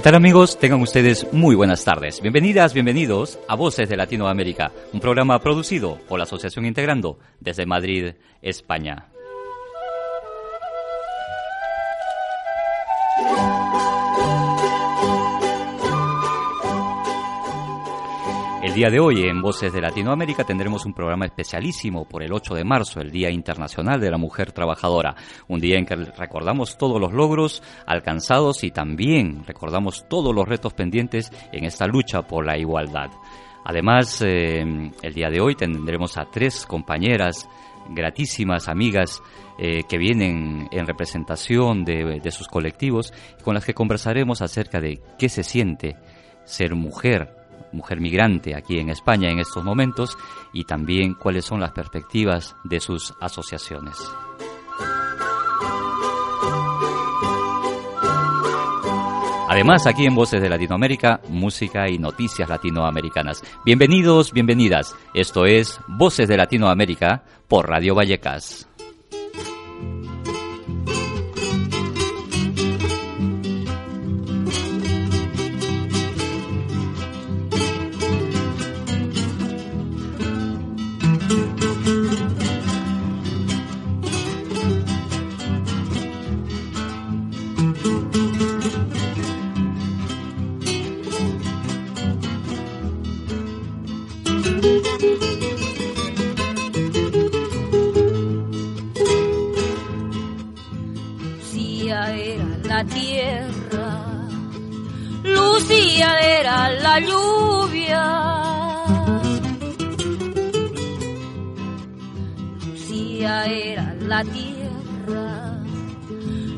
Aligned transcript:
¿Qué 0.00 0.04
tal 0.04 0.14
amigos? 0.14 0.58
Tengan 0.58 0.80
ustedes 0.80 1.30
muy 1.30 1.54
buenas 1.54 1.84
tardes. 1.84 2.22
Bienvenidas, 2.22 2.72
bienvenidos 2.72 3.38
a 3.48 3.54
Voces 3.54 3.86
de 3.86 3.98
Latinoamérica, 3.98 4.72
un 4.94 5.00
programa 5.00 5.38
producido 5.40 5.98
por 6.08 6.18
la 6.18 6.24
Asociación 6.24 6.64
Integrando 6.64 7.18
desde 7.38 7.66
Madrid, 7.66 8.14
España. 8.40 9.09
El 18.70 18.76
día 18.76 18.88
de 18.88 19.00
hoy 19.00 19.24
en 19.24 19.42
Voces 19.42 19.72
de 19.72 19.80
Latinoamérica 19.80 20.44
tendremos 20.44 20.86
un 20.86 20.94
programa 20.94 21.26
especialísimo 21.26 22.04
por 22.04 22.22
el 22.22 22.32
8 22.32 22.54
de 22.54 22.62
marzo, 22.62 23.00
el 23.00 23.10
Día 23.10 23.28
Internacional 23.28 24.00
de 24.00 24.12
la 24.12 24.16
Mujer 24.16 24.52
Trabajadora, 24.52 25.16
un 25.48 25.58
día 25.58 25.76
en 25.76 25.84
que 25.84 25.96
recordamos 25.96 26.78
todos 26.78 27.00
los 27.00 27.12
logros 27.12 27.64
alcanzados 27.84 28.62
y 28.62 28.70
también 28.70 29.42
recordamos 29.44 30.06
todos 30.08 30.32
los 30.32 30.46
retos 30.46 30.72
pendientes 30.72 31.32
en 31.50 31.64
esta 31.64 31.88
lucha 31.88 32.22
por 32.22 32.46
la 32.46 32.56
igualdad. 32.58 33.10
Además, 33.64 34.22
eh, 34.24 34.62
el 35.02 35.14
día 35.14 35.30
de 35.30 35.40
hoy 35.40 35.56
tendremos 35.56 36.16
a 36.16 36.26
tres 36.30 36.64
compañeras 36.64 37.48
gratísimas 37.88 38.68
amigas 38.68 39.20
eh, 39.58 39.82
que 39.88 39.98
vienen 39.98 40.68
en 40.70 40.86
representación 40.86 41.84
de, 41.84 42.20
de 42.22 42.30
sus 42.30 42.46
colectivos 42.46 43.12
con 43.42 43.54
las 43.54 43.64
que 43.64 43.74
conversaremos 43.74 44.42
acerca 44.42 44.80
de 44.80 45.00
qué 45.18 45.28
se 45.28 45.42
siente 45.42 45.96
ser 46.44 46.76
mujer 46.76 47.39
mujer 47.72 48.00
migrante 48.00 48.54
aquí 48.54 48.78
en 48.78 48.90
España 48.90 49.30
en 49.30 49.38
estos 49.38 49.64
momentos 49.64 50.16
y 50.52 50.64
también 50.64 51.14
cuáles 51.14 51.44
son 51.44 51.60
las 51.60 51.72
perspectivas 51.72 52.56
de 52.64 52.80
sus 52.80 53.14
asociaciones. 53.20 53.96
Además, 59.50 59.88
aquí 59.88 60.06
en 60.06 60.14
Voces 60.14 60.40
de 60.40 60.48
Latinoamérica, 60.48 61.20
música 61.28 61.88
y 61.88 61.98
noticias 61.98 62.48
latinoamericanas. 62.48 63.42
Bienvenidos, 63.64 64.32
bienvenidas. 64.32 64.94
Esto 65.12 65.44
es 65.44 65.80
Voces 65.88 66.28
de 66.28 66.36
Latinoamérica 66.36 67.24
por 67.48 67.68
Radio 67.68 67.96
Vallecas. 67.96 68.69
tierra. 102.84 103.90
Lucía 105.22 106.18
era 106.38 106.70
la 106.70 107.00
lluvia. 107.00 108.04
Lucía 112.64 113.44
era 113.46 113.94
la 114.00 114.24
tierra. 114.24 115.58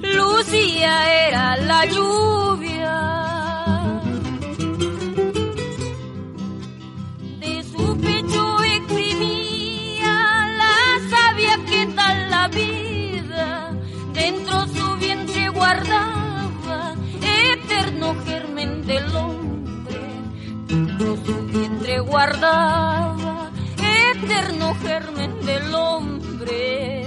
Lucía 0.02 1.28
era 1.28 1.56
la 1.56 1.86
lluvia. 1.86 2.41
germen 24.82 25.40
del 25.46 25.74
hombre. 25.74 27.06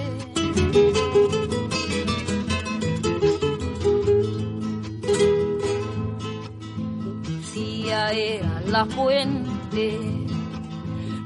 Lucía 7.27 8.11
era 8.11 8.61
la 8.67 8.85
fuente, 8.85 9.99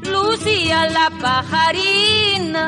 Lucía 0.03 0.89
la 0.89 1.09
pajarina. 1.21 2.65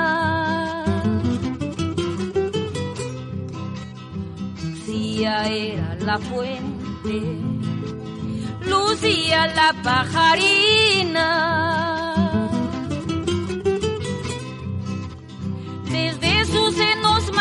Lucía 4.64 5.48
era 5.48 5.96
la 6.00 6.18
fuente, 6.20 7.40
Lucía 8.68 9.48
la 9.48 9.74
pajarina. 9.84 11.91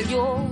arrancaba 0.00 0.49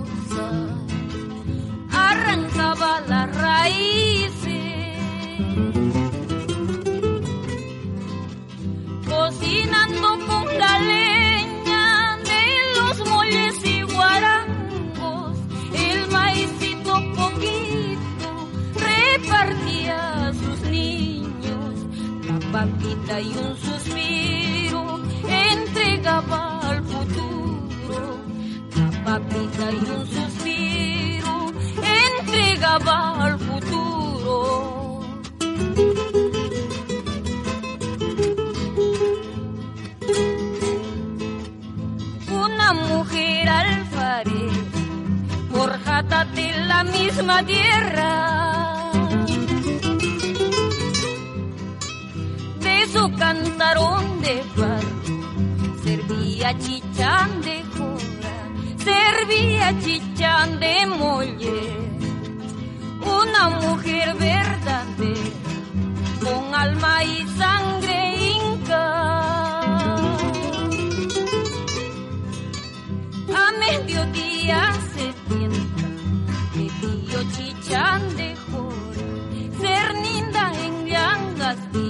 left. 81.59 81.88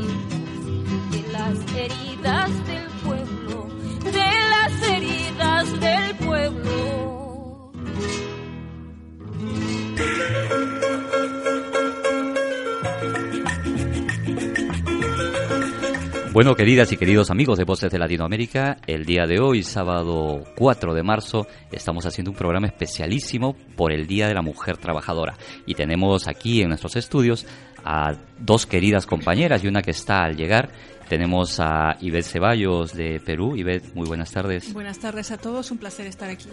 Bueno, 16.40 16.56
queridas 16.56 16.90
y 16.94 16.96
queridos 16.96 17.32
amigos 17.32 17.58
de 17.58 17.66
Voces 17.66 17.92
de 17.92 18.00
Latinoamérica, 18.00 18.78
el 18.88 19.04
día 19.04 19.26
de 19.28 19.42
hoy, 19.42 19.62
sábado 19.62 20.46
4 20.56 20.94
de 20.94 21.04
marzo, 21.04 21.48
estamos 21.70 22.06
haciendo 22.06 22.32
un 22.32 22.38
programa 22.38 22.68
especialísimo 22.68 23.58
por 23.76 23.92
el 23.92 24.08
Día 24.08 24.30
de 24.30 24.34
la 24.34 24.42
Mujer 24.42 24.78
Trabajadora. 24.78 25.36
Y 25.66 25.74
tenemos 25.74 26.30
aquí 26.30 26.62
en 26.62 26.70
nuestros 26.70 26.96
estudios 26.96 27.46
a 27.84 28.14
dos 28.40 28.66
queridas 28.66 29.06
compañeras 29.06 29.66
y 29.66 29.68
una 29.68 29.82
que 29.82 29.92
está 29.92 30.24
al 30.24 30.38
llegar. 30.38 30.72
Tenemos 31.10 31.60
a 31.60 31.98
Ivette 32.00 32.24
Ceballos 32.24 32.94
de 32.94 33.20
Perú. 33.20 33.58
Ivette, 33.58 33.94
muy 33.94 34.08
buenas 34.08 34.32
tardes. 34.32 34.72
Buenas 34.72 34.98
tardes 34.98 35.32
a 35.32 35.38
todos, 35.38 35.72
un 35.72 35.78
placer 35.78 36.08
estar 36.08 36.30
aquí. 36.30 36.48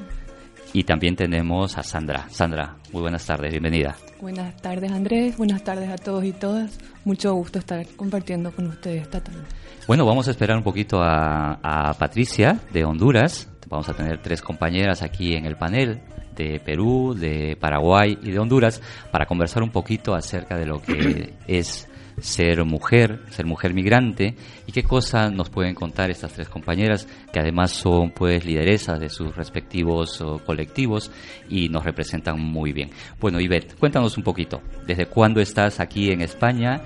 Y 0.76 0.84
también 0.84 1.16
tenemos 1.16 1.78
a 1.78 1.82
Sandra. 1.82 2.28
Sandra, 2.28 2.76
muy 2.92 3.00
buenas 3.00 3.24
tardes, 3.24 3.50
bienvenida. 3.50 3.96
Buenas 4.20 4.54
tardes 4.60 4.92
Andrés, 4.92 5.38
buenas 5.38 5.64
tardes 5.64 5.88
a 5.88 5.96
todos 5.96 6.22
y 6.22 6.32
todas. 6.32 6.78
Mucho 7.06 7.32
gusto 7.32 7.60
estar 7.60 7.86
compartiendo 7.96 8.52
con 8.52 8.66
ustedes 8.66 9.00
esta 9.00 9.24
tarde. 9.24 9.40
Bueno, 9.88 10.04
vamos 10.04 10.28
a 10.28 10.32
esperar 10.32 10.54
un 10.54 10.62
poquito 10.62 11.00
a, 11.00 11.54
a 11.62 11.94
Patricia 11.94 12.60
de 12.74 12.84
Honduras. 12.84 13.48
Vamos 13.70 13.88
a 13.88 13.94
tener 13.94 14.20
tres 14.20 14.42
compañeras 14.42 15.00
aquí 15.00 15.32
en 15.32 15.46
el 15.46 15.56
panel 15.56 16.02
de 16.36 16.60
Perú, 16.60 17.14
de 17.18 17.56
Paraguay 17.58 18.18
y 18.22 18.30
de 18.32 18.38
Honduras 18.38 18.82
para 19.10 19.24
conversar 19.24 19.62
un 19.62 19.70
poquito 19.70 20.14
acerca 20.14 20.58
de 20.58 20.66
lo 20.66 20.82
que 20.82 21.32
es 21.46 21.88
ser 22.18 22.64
mujer, 22.64 23.20
ser 23.30 23.46
mujer 23.46 23.74
migrante 23.74 24.34
y 24.66 24.72
qué 24.72 24.82
cosas 24.82 25.32
nos 25.32 25.50
pueden 25.50 25.74
contar 25.74 26.10
estas 26.10 26.32
tres 26.32 26.48
compañeras 26.48 27.06
que 27.32 27.40
además 27.40 27.72
son 27.72 28.10
pues 28.10 28.44
lideresas 28.44 28.98
de 29.00 29.08
sus 29.08 29.34
respectivos 29.36 30.22
colectivos 30.44 31.10
y 31.48 31.68
nos 31.68 31.84
representan 31.84 32.40
muy 32.40 32.72
bien. 32.72 32.90
Bueno, 33.20 33.40
Ivette, 33.40 33.74
cuéntanos 33.76 34.16
un 34.16 34.24
poquito, 34.24 34.62
¿desde 34.86 35.06
cuándo 35.06 35.40
estás 35.40 35.80
aquí 35.80 36.10
en 36.10 36.22
España 36.22 36.82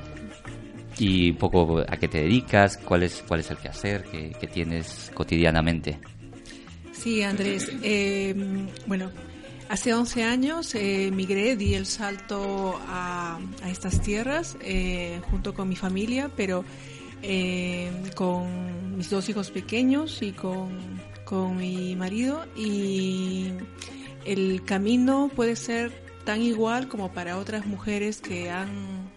y 0.99 1.31
un 1.31 1.37
poco 1.37 1.81
a 1.81 1.97
qué 1.97 2.09
te 2.09 2.23
dedicas, 2.23 2.77
cuál 2.77 3.05
es, 3.05 3.25
cuál 3.27 3.41
es 3.41 3.51
el 3.51 3.57
quehacer 3.57 4.03
que, 4.05 4.31
que 4.39 4.47
tienes 4.47 5.11
cotidianamente? 5.15 5.99
Sí, 6.93 7.23
Andrés. 7.23 7.73
eh, 7.83 8.35
bueno, 8.87 9.11
hace 9.71 9.95
11 9.95 10.25
años 10.25 10.75
eh, 10.75 11.13
di 11.57 11.75
el 11.75 11.87
salto 11.87 12.79
a, 12.89 13.39
estas 13.67 14.03
tierras 14.03 14.57
eh, 14.61 15.21
junto 15.31 15.55
con 15.55 15.69
mi 15.69 15.77
familia, 15.77 16.29
pero 16.37 16.65
eh, 17.23 17.89
con 18.17 18.97
mis 18.97 19.09
dos 19.11 19.29
hijos 19.29 19.51
pequeños 19.53 20.23
y 20.23 20.33
con, 20.33 20.77
con 21.25 21.57
mi 21.57 21.95
marido. 21.95 22.45
Y 22.57 23.53
el 24.25 24.65
camino 24.65 25.31
puede 25.35 25.55
ser 25.55 25.93
tan 26.25 26.43
igual 26.43 26.89
como 26.89 27.13
para 27.13 27.39
otras 27.39 27.65
mujeres 27.65 28.21
que 28.21 28.51
han 28.51 29.09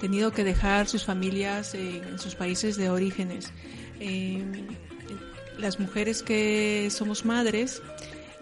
tenido 0.00 0.30
que 0.30 0.44
dejar 0.44 0.86
sus 0.86 1.04
familias 1.04 1.74
en, 1.74 2.04
en 2.04 2.18
sus 2.20 2.36
países 2.36 2.76
de 2.76 2.90
orígenes. 2.90 3.52
Eh, 3.98 4.40
las 5.58 5.80
mujeres 5.80 6.22
que 6.22 6.88
somos 6.90 7.24
madres 7.24 7.82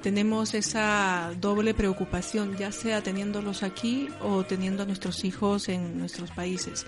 tenemos 0.04 0.52
esa 0.52 1.32
doble 1.40 1.72
preocupación, 1.72 2.58
ya 2.58 2.72
sea 2.72 3.02
teniéndolos 3.02 3.62
aquí 3.62 4.10
o 4.20 4.44
teniendo 4.44 4.82
a 4.82 4.86
nuestros 4.86 5.24
hijos 5.24 5.70
en 5.70 5.98
nuestros 5.98 6.30
países. 6.30 6.84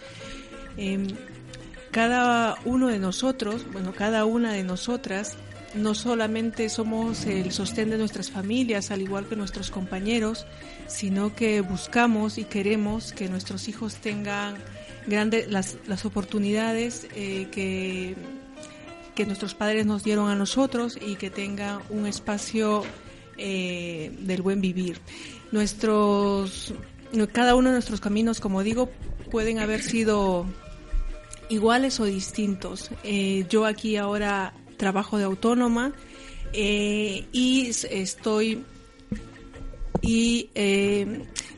Eh, 0.76 0.98
cada 1.92 2.56
uno 2.66 2.88
de 2.88 2.98
nosotros, 2.98 3.64
bueno, 3.72 3.94
cada 3.94 4.26
una 4.26 4.52
de 4.52 4.64
nosotras, 4.64 5.34
no 5.74 5.94
solamente 5.94 6.68
somos 6.68 7.24
el 7.24 7.52
sostén 7.52 7.88
de 7.88 7.96
nuestras 7.96 8.30
familias, 8.30 8.90
al 8.90 9.00
igual 9.00 9.24
que 9.24 9.34
nuestros 9.34 9.70
compañeros, 9.70 10.46
sino 10.86 11.34
que 11.34 11.62
buscamos 11.62 12.36
y 12.36 12.44
queremos 12.44 13.14
que 13.14 13.30
nuestros 13.30 13.66
hijos 13.68 13.94
tengan 13.94 14.56
grandes 15.06 15.50
las, 15.50 15.78
las 15.86 16.04
oportunidades 16.04 17.08
eh, 17.14 17.48
que 17.50 18.14
que 19.16 19.24
nuestros 19.24 19.54
padres 19.54 19.86
nos 19.86 20.04
dieron 20.04 20.28
a 20.28 20.34
nosotros 20.34 20.98
y 21.00 21.16
que 21.16 21.30
tenga 21.30 21.80
un 21.88 22.06
espacio 22.06 22.84
eh, 23.38 24.12
del 24.20 24.42
buen 24.42 24.60
vivir. 24.60 24.98
Nuestros, 25.52 26.74
cada 27.32 27.54
uno 27.54 27.68
de 27.68 27.74
nuestros 27.74 28.00
caminos, 28.00 28.40
como 28.40 28.62
digo, 28.62 28.90
pueden 29.30 29.58
haber 29.58 29.82
sido 29.82 30.46
iguales 31.48 32.00
o 32.00 32.04
distintos. 32.04 32.90
Eh, 33.04 33.44
yo 33.48 33.66
aquí 33.66 33.96
ahora 33.96 34.54
trabajo 34.76 35.18
de 35.18 35.24
autónoma 35.24 35.92
eh, 36.52 37.26
y 37.32 37.68
estoy 37.68 38.64
y 40.02 40.50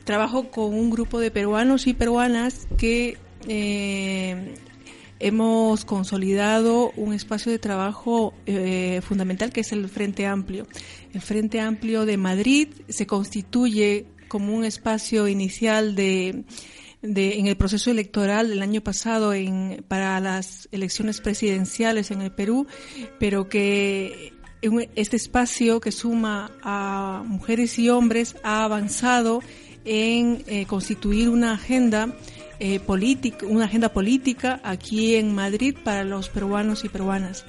trabajo 0.04 0.50
con 0.50 0.72
un 0.74 0.90
grupo 0.90 1.20
de 1.20 1.30
peruanos 1.30 1.86
y 1.86 1.92
peruanas 1.92 2.66
que 2.78 3.18
hemos 5.20 5.84
consolidado 5.84 6.92
un 6.96 7.12
espacio 7.12 7.52
de 7.52 7.58
trabajo 7.58 8.32
fundamental 9.02 9.52
que 9.52 9.60
es 9.60 9.72
el 9.72 9.88
Frente 9.88 10.26
Amplio. 10.26 10.66
El 11.12 11.20
Frente 11.20 11.60
Amplio 11.60 12.04
de 12.04 12.16
Madrid 12.16 12.68
se 12.88 13.06
constituye 13.06 14.06
como 14.28 14.54
un 14.54 14.64
espacio 14.64 15.26
inicial 15.26 15.94
de, 15.94 16.44
de, 17.02 17.38
en 17.38 17.46
el 17.46 17.56
proceso 17.56 17.90
electoral 17.90 18.50
del 18.50 18.62
año 18.62 18.82
pasado 18.82 19.32
en, 19.32 19.84
para 19.88 20.20
las 20.20 20.68
elecciones 20.72 21.20
presidenciales 21.20 22.10
en 22.10 22.20
el 22.20 22.30
Perú, 22.30 22.66
pero 23.18 23.48
que 23.48 24.32
este 24.96 25.16
espacio 25.16 25.80
que 25.80 25.92
suma 25.92 26.50
a 26.62 27.22
mujeres 27.24 27.78
y 27.78 27.88
hombres 27.88 28.36
ha 28.42 28.64
avanzado 28.64 29.40
en 29.84 30.42
eh, 30.46 30.66
constituir 30.66 31.28
una 31.28 31.52
agenda 31.52 32.14
eh, 32.58 32.80
política, 32.80 33.46
una 33.46 33.66
agenda 33.66 33.92
política 33.92 34.60
aquí 34.64 35.14
en 35.14 35.32
Madrid 35.34 35.76
para 35.82 36.02
los 36.02 36.28
peruanos 36.28 36.84
y 36.84 36.88
peruanas. 36.88 37.44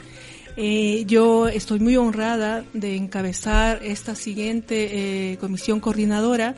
Eh, 0.62 1.06
yo 1.08 1.48
estoy 1.48 1.80
muy 1.80 1.96
honrada 1.96 2.66
de 2.74 2.98
encabezar 2.98 3.80
esta 3.82 4.14
siguiente 4.14 5.32
eh, 5.32 5.38
comisión 5.38 5.80
coordinadora 5.80 6.54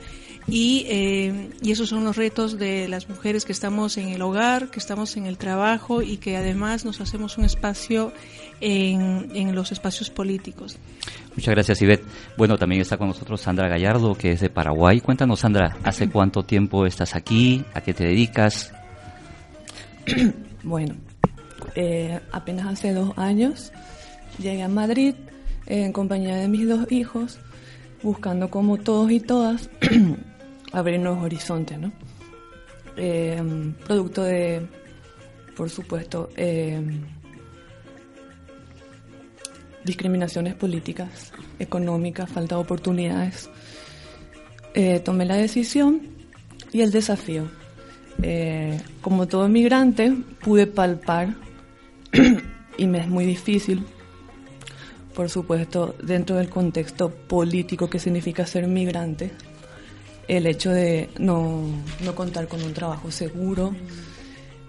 y, 0.48 0.88
eh, 0.90 1.52
y 1.62 1.72
esos 1.72 1.90
son 1.90 2.04
los 2.04 2.18
retos 2.18 2.58
de 2.58 2.88
las 2.88 3.08
mujeres 3.10 3.46
que 3.46 3.52
estamos 3.52 3.98
en 3.98 4.08
el 4.08 4.24
hogar, 4.24 4.72
que 4.72 4.80
estamos 4.80 5.18
en 5.18 5.28
el 5.28 5.38
trabajo 5.38 6.02
y 6.02 6.18
que 6.18 6.36
además 6.36 6.84
nos 6.84 7.00
hacemos 7.00 7.38
un 7.38 7.46
espacio 7.46 8.12
en, 8.60 9.30
en 9.36 9.54
los 9.54 9.72
espacios 9.72 10.10
políticos. 10.10 10.80
Muchas 11.36 11.54
gracias, 11.54 11.80
Ivette. 11.84 12.04
Bueno, 12.38 12.58
también 12.58 12.82
está 12.82 12.98
con 12.98 13.08
nosotros 13.08 13.40
Sandra 13.40 13.68
Gallardo, 13.68 14.16
que 14.16 14.32
es 14.32 14.42
de 14.42 14.50
Paraguay. 14.50 15.00
Cuéntanos, 15.00 15.42
Sandra, 15.42 15.78
¿hace 15.84 16.10
cuánto 16.10 16.42
tiempo 16.42 16.88
estás 16.88 17.14
aquí? 17.14 17.64
¿A 17.76 17.82
qué 17.82 17.94
te 17.94 18.06
dedicas? 18.06 18.74
Bueno, 20.64 20.94
eh, 21.74 22.20
apenas 22.32 22.68
hace 22.68 22.94
dos 22.94 23.18
años 23.18 23.72
llegué 24.42 24.64
a 24.64 24.68
Madrid 24.68 25.16
eh, 25.68 25.86
en 25.86 25.94
compañía 25.94 26.36
de 26.36 26.48
mis 26.48 26.68
dos 26.68 26.92
hijos, 26.92 27.40
buscando 28.04 28.50
como 28.50 28.78
todos 28.78 29.12
y 29.12 29.20
todas 29.20 29.70
abrir 30.74 31.00
nuevos 31.00 31.24
horizontes, 31.24 31.80
¿no? 31.80 31.92
Eh, 32.98 33.42
producto 33.86 34.24
de, 34.24 34.68
por 35.56 35.70
supuesto, 35.70 36.30
eh, 36.36 36.82
discriminaciones 39.86 40.56
políticas, 40.56 41.32
económicas, 41.60 42.30
falta 42.30 42.56
de 42.56 42.62
oportunidades. 42.62 43.50
Tomé 45.04 45.26
la 45.26 45.36
decisión 45.36 46.02
y 46.72 46.82
el 46.82 46.92
desafío. 46.92 47.50
Como 49.02 49.28
todo 49.28 49.50
migrante, 49.50 50.14
pude 50.42 50.68
palpar, 50.68 51.36
y 52.78 52.88
me 52.88 53.00
es 53.00 53.08
muy 53.10 53.26
difícil, 53.26 53.86
por 55.14 55.30
supuesto, 55.30 55.96
dentro 56.02 56.38
del 56.38 56.50
contexto 56.50 57.10
político 57.10 57.90
que 57.90 58.00
significa 58.00 58.46
ser 58.46 58.68
migrante, 58.68 59.32
el 60.28 60.48
hecho 60.48 60.72
de 60.72 61.10
no, 61.20 61.64
no 62.04 62.16
contar 62.16 62.48
con 62.48 62.62
un 62.64 62.74
trabajo 62.74 63.12
seguro, 63.12 63.74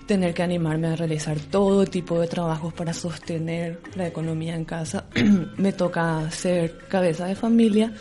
tener 0.07 0.35
que 0.35 0.43
animarme 0.43 0.89
a 0.89 0.97
realizar 0.97 1.39
todo 1.39 1.87
tipo 1.87 2.21
de 2.21 2.27
trabajos 2.27 2.73
para 2.75 2.93
sostener 2.93 3.81
la 3.95 4.07
economía 4.09 4.57
en 4.57 4.65
casa. 4.65 5.05
me 5.57 5.73
toca 5.73 6.31
ser 6.31 6.79
cabeza 6.89 7.27
de 7.27 7.35
familia 7.35 7.93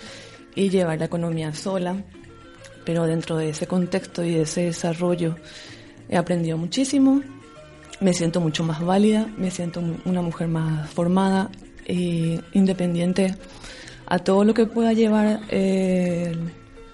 y 0.56 0.70
llevar 0.70 1.00
la 1.00 1.06
economía 1.06 1.54
sola, 1.54 2.04
pero 2.84 3.06
dentro 3.06 3.38
de 3.38 3.50
ese 3.50 3.68
contexto 3.68 4.24
y 4.24 4.34
de 4.34 4.42
ese 4.42 4.64
desarrollo 4.64 5.36
he 6.10 6.18
aprendido 6.18 6.58
muchísimo, 6.58 7.22
me 8.00 8.14
siento 8.14 8.42
mucho 8.42 8.64
más 8.64 8.84
válida, 8.84 9.28
me 9.38 9.52
siento 9.52 9.84
una 10.06 10.22
mujer 10.22 10.48
más 10.48 10.90
formada 10.90 11.52
e 11.92 12.40
independiente 12.54 13.36
a 14.06 14.20
todo 14.20 14.46
lo 14.46 14.54
que 14.54 14.66
pueda 14.66 14.94
llevar 14.94 15.42
eh, 15.50 16.34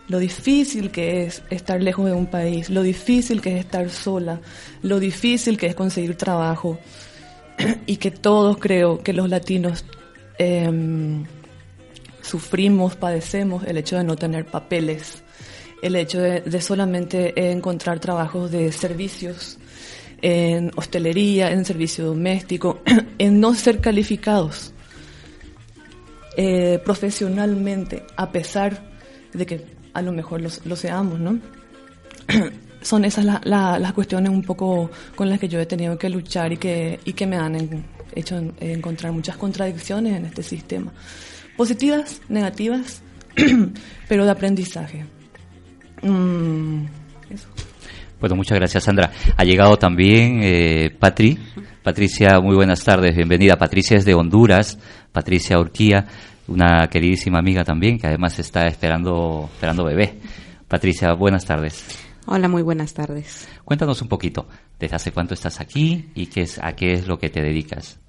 lo 0.08 0.18
difícil 0.18 0.90
que 0.90 1.24
es 1.24 1.44
estar 1.52 1.82
lejos 1.82 2.08
de 2.08 2.14
un 2.14 2.26
país, 2.26 2.70
lo 2.72 2.82
difícil 2.82 3.42
que 3.42 3.54
es 3.54 3.60
estar 3.60 3.90
sola, 3.92 4.42
lo 4.82 5.00
difícil 5.00 5.56
que 5.58 5.68
es 5.68 5.76
conseguir 5.76 6.16
trabajo. 6.16 6.80
Y 7.88 7.98
que 7.98 8.12
todos 8.12 8.58
creo 8.58 9.02
que 9.02 9.14
los 9.14 9.30
latinos 9.30 9.84
em, 10.38 11.26
sufrimos, 12.22 12.96
padecemos 12.96 13.64
el 13.66 13.78
hecho 13.78 13.98
de 13.98 14.04
no 14.04 14.16
tener 14.16 14.46
papeles, 14.46 15.24
el 15.82 15.96
hecho 15.96 16.20
de, 16.20 16.62
solamente 16.62 17.52
encontrar 17.52 18.00
trabajos 18.00 18.52
de 18.52 18.72
servicios, 18.72 19.58
en 20.22 20.72
hostelería, 20.76 21.52
en 21.52 21.66
servicio 21.66 22.06
doméstico, 22.06 22.82
en 23.18 23.40
no 23.40 23.56
ser 23.56 23.80
calificados 23.80 24.74
eh, 26.40 26.80
profesionalmente, 26.86 28.04
a 28.16 28.32
pesar 28.32 28.80
de 29.34 29.46
que 29.48 29.66
a 29.94 30.04
lo 30.04 30.12
mejor 30.12 30.40
lo, 30.42 30.76
seamos, 30.76 31.20
¿no? 31.20 31.40
Son 32.84 33.04
esas 33.06 33.26
las 33.44 33.94
cuestiones 33.94 34.32
un 34.32 34.44
poco 34.44 34.92
con 35.16 35.32
las 35.32 35.40
que 35.40 35.50
yo 35.50 35.60
he 35.60 35.66
tenido 35.66 35.98
que 35.98 36.10
luchar 36.10 36.54
y 36.54 36.58
que, 36.58 37.00
y 37.06 37.14
que 37.14 37.26
me 37.26 37.38
han 37.38 37.84
hecho 38.14 38.38
encontrar 38.60 39.12
muchas 39.14 39.36
contradicciones 39.36 40.16
en 40.16 40.26
este 40.26 40.44
sistema. 40.44 40.94
Positivas, 41.58 42.22
negativas, 42.30 43.02
pero 44.08 44.24
de 44.24 44.32
aprendizaje. 44.32 45.06
Mm, 46.04 46.86
bueno, 48.20 48.36
muchas 48.36 48.58
gracias, 48.58 48.84
Sandra. 48.84 49.12
Ha 49.36 49.44
llegado 49.44 49.78
también 49.78 50.40
eh, 50.42 50.90
Patri. 51.00 51.38
Patricia, 51.84 52.40
muy 52.42 52.56
buenas 52.56 52.84
tardes, 52.84 53.16
bienvenida. 53.16 53.56
Patricia 53.56 53.98
es 53.98 54.06
de 54.06 54.14
Honduras, 54.14 54.78
Patricia 55.12 55.58
Urquía 55.60 56.08
una 56.48 56.88
queridísima 56.88 57.40
amiga 57.40 57.64
también 57.64 57.98
que 57.98 58.08
además 58.08 58.40
está 58.40 58.68
esperando, 58.68 59.50
esperando 59.54 59.84
bebé. 59.84 60.18
Patricia, 60.68 61.14
buenas 61.14 61.46
tardes. 61.46 61.86
Hola, 62.26 62.48
muy 62.48 62.62
buenas 62.62 62.94
tardes. 62.94 63.48
Cuéntanos 63.64 64.02
un 64.02 64.10
poquito, 64.10 64.48
¿desde 64.80 64.96
hace 64.96 65.12
cuánto 65.12 65.34
estás 65.34 65.62
aquí 65.62 66.10
y 66.14 66.28
qué 66.28 66.42
es, 66.42 66.60
a 66.62 66.74
qué 66.74 66.94
es 66.94 67.08
lo 67.08 67.20
que 67.20 67.30
te 67.30 67.42
dedicas? 67.42 68.00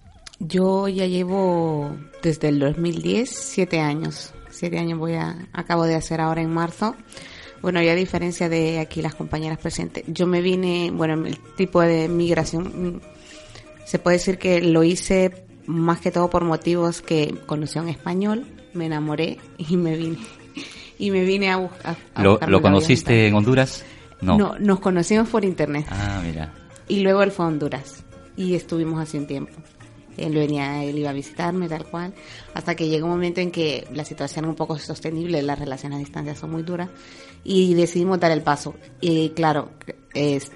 Yo 0.41 0.89
ya 0.89 1.07
llevo 1.07 1.97
desde 2.23 2.49
el 2.49 2.59
2010 2.59 3.29
siete 3.31 3.81
años. 3.81 4.33
Siete 4.51 4.79
años 4.79 4.99
voy 4.99 5.15
a, 5.15 5.49
acabo 5.53 5.85
de 5.85 5.95
hacer 5.95 6.21
ahora 6.21 6.43
en 6.43 6.51
marzo. 6.51 6.97
Bueno, 7.63 7.83
y 7.83 7.89
a 7.89 7.95
diferencia 7.95 8.49
de 8.49 8.79
aquí 8.79 9.03
las 9.03 9.15
compañeras 9.15 9.59
presentes, 9.59 10.05
yo 10.07 10.27
me 10.27 10.41
vine, 10.41 10.91
bueno, 10.93 11.27
el 11.27 11.39
tipo 11.57 11.81
de 11.81 12.09
migración, 12.09 12.97
mm, 12.97 13.01
se 13.85 13.99
puede 13.99 14.19
decir 14.19 14.39
que 14.39 14.61
lo 14.61 14.85
hice 14.85 15.45
más 15.67 16.01
que 16.01 16.11
todo 16.11 16.31
por 16.31 16.45
motivos 16.45 17.03
que 17.03 17.35
conocí 17.47 17.79
a 17.79 17.83
un 17.83 17.89
español, 17.89 18.47
me 18.75 18.87
enamoré 18.87 19.39
y 19.59 19.77
me 19.77 19.97
vine. 19.97 20.19
Y 20.99 21.13
me 21.13 21.25
vine 21.25 21.51
a, 21.51 21.59
buscar. 21.59 21.97
¿Lo, 22.17 22.41
¿lo 22.49 22.61
conociste 22.61 23.29
en 23.29 23.35
Honduras? 23.35 23.85
No. 24.21 24.37
no. 24.37 24.59
nos 24.59 24.81
conocimos 24.81 25.29
por 25.29 25.45
internet. 25.45 25.87
Ah, 25.91 26.21
mira. 26.25 26.53
Y 26.89 27.01
luego 27.01 27.23
él 27.23 27.31
fue 27.31 27.45
a 27.45 27.49
Honduras 27.49 28.03
y 28.37 28.55
estuvimos 28.55 29.01
hace 29.01 29.19
un 29.19 29.27
tiempo. 29.27 29.53
Él 30.19 30.35
venía, 30.35 30.85
él 30.85 30.99
iba 30.99 31.11
a 31.11 31.13
visitarme, 31.13 31.69
tal 31.69 31.87
cual, 31.87 32.15
hasta 32.55 32.75
que 32.75 32.89
llegó 32.89 33.07
un 33.07 33.13
momento 33.13 33.41
en 33.41 33.51
que 33.51 33.87
la 33.93 34.05
situación 34.05 34.45
era 34.45 34.51
un 34.51 34.57
poco 34.57 34.79
sostenible, 34.79 35.43
las 35.43 35.59
relaciones 35.59 35.97
a 35.97 36.01
distancia 36.01 36.35
son 36.35 36.51
muy 36.51 36.63
duras, 36.63 36.89
y 37.45 37.75
decidimos 37.75 38.21
dar 38.21 38.31
el 38.31 38.43
paso. 38.43 38.75
Y 39.01 39.31
claro, 39.31 39.71
es, 40.15 40.51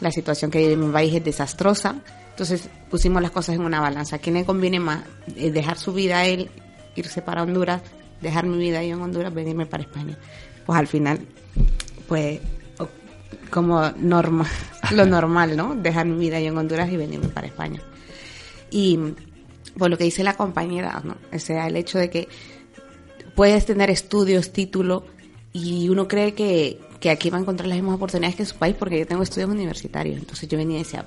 la 0.00 0.10
situación 0.10 0.50
que 0.50 0.58
vive 0.58 0.72
en 0.72 0.86
mi 0.86 0.92
país 0.92 1.14
es 1.14 1.24
desastrosa, 1.24 1.96
entonces 2.30 2.68
pusimos 2.90 3.22
las 3.22 3.30
cosas 3.30 3.54
en 3.54 3.62
una 3.62 3.80
balanza. 3.80 4.16
¿A 4.16 4.18
quién 4.18 4.34
le 4.34 4.44
conviene 4.44 4.80
más? 4.80 5.04
Eh, 5.36 5.50
dejar 5.50 5.78
su 5.78 5.92
vida 5.92 6.18
a 6.18 6.26
él, 6.26 6.50
irse 6.96 7.22
para 7.22 7.42
Honduras, 7.42 7.82
dejar 8.20 8.46
mi 8.46 8.58
vida 8.58 8.82
yo 8.82 8.96
en 8.96 9.02
Honduras, 9.02 9.32
venirme 9.32 9.66
para 9.66 9.84
España. 9.84 10.18
Pues 10.66 10.78
al 10.78 10.86
final, 10.88 11.20
pues 12.08 12.40
como 13.50 13.88
norma, 13.92 14.46
lo 14.90 15.06
normal, 15.06 15.56
¿no? 15.56 15.74
Dejar 15.74 16.06
mi 16.06 16.18
vida 16.18 16.40
yo 16.40 16.48
en 16.48 16.58
Honduras 16.58 16.90
y 16.90 16.96
venirme 16.96 17.28
para 17.28 17.46
España. 17.46 17.80
Y 18.70 18.98
por 19.78 19.90
lo 19.90 19.98
que 19.98 20.04
dice 20.04 20.22
la 20.22 20.36
compañera, 20.36 21.00
¿no? 21.04 21.16
O 21.32 21.38
sea, 21.38 21.66
el 21.66 21.76
hecho 21.76 21.98
de 21.98 22.10
que 22.10 22.28
puedes 23.34 23.66
tener 23.66 23.90
estudios, 23.90 24.52
título, 24.52 25.04
y 25.52 25.88
uno 25.88 26.08
cree 26.08 26.34
que, 26.34 26.80
que 27.00 27.10
aquí 27.10 27.30
va 27.30 27.38
a 27.38 27.40
encontrar 27.40 27.68
las 27.68 27.76
mismas 27.76 27.96
oportunidades 27.96 28.36
que 28.36 28.42
en 28.42 28.48
su 28.48 28.56
país 28.56 28.74
porque 28.78 28.98
yo 28.98 29.06
tengo 29.06 29.22
estudios 29.22 29.50
universitarios. 29.50 30.18
Entonces 30.18 30.48
yo 30.48 30.58
venía 30.58 30.76
y 30.76 30.82
decía, 30.82 31.04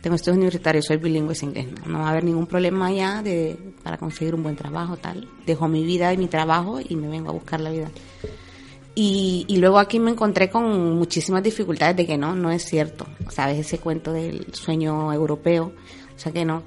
tengo 0.00 0.16
estudios 0.16 0.36
universitarios, 0.36 0.86
soy 0.86 0.96
bilingüe 0.96 1.34
en 1.42 1.48
inglés, 1.48 1.66
no, 1.86 1.98
va 1.98 2.06
a 2.06 2.10
haber 2.10 2.24
ningún 2.24 2.46
problema 2.46 2.86
allá 2.86 3.22
de, 3.22 3.58
para 3.82 3.98
conseguir 3.98 4.34
un 4.34 4.42
buen 4.42 4.56
trabajo, 4.56 4.96
tal. 4.96 5.28
Dejo 5.46 5.68
mi 5.68 5.84
vida 5.84 6.12
y 6.12 6.16
mi 6.16 6.26
trabajo 6.26 6.80
y 6.86 6.96
me 6.96 7.08
vengo 7.08 7.30
a 7.30 7.32
buscar 7.32 7.60
la 7.60 7.70
vida. 7.70 7.90
Y, 8.94 9.44
y, 9.48 9.56
luego 9.58 9.78
aquí 9.78 10.00
me 10.00 10.10
encontré 10.10 10.50
con 10.50 10.98
muchísimas 10.98 11.42
dificultades 11.42 11.96
de 11.96 12.06
que 12.06 12.18
no, 12.18 12.34
no 12.34 12.50
es 12.50 12.64
cierto. 12.64 13.06
¿Sabes? 13.28 13.58
Ese 13.58 13.78
cuento 13.78 14.12
del 14.12 14.52
sueño 14.52 15.12
europeo. 15.12 15.72
O 16.14 16.18
sea, 16.18 16.32
que 16.32 16.44
no, 16.44 16.64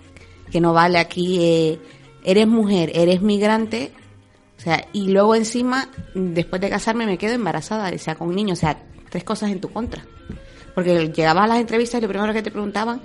que 0.54 0.62
no 0.62 0.72
vale 0.72 1.00
aquí. 1.00 1.40
Eh, 1.42 1.80
eres 2.24 2.48
mujer, 2.48 2.92
eres 2.94 3.24
migrante. 3.24 3.92
O 4.56 4.62
sea, 4.62 4.86
y 4.94 5.08
luego 5.08 5.34
encima, 5.34 5.90
después 6.14 6.62
de 6.62 6.70
casarme, 6.70 7.08
me 7.08 7.18
quedo 7.18 7.34
embarazada, 7.34 7.92
o 7.94 7.98
sea, 7.98 8.14
con 8.14 8.30
un 8.30 8.36
niño. 8.36 8.54
O 8.54 8.56
sea, 8.56 8.78
tres 9.10 9.24
cosas 9.24 9.50
en 9.50 9.60
tu 9.60 9.70
contra. 9.70 10.06
Porque 10.76 11.12
llegabas 11.12 11.46
a 11.46 11.48
las 11.48 11.60
entrevistas 11.60 11.98
y 11.98 12.02
lo 12.04 12.08
primero 12.08 12.32
que 12.34 12.44
te 12.44 12.52
preguntaban, 12.52 13.02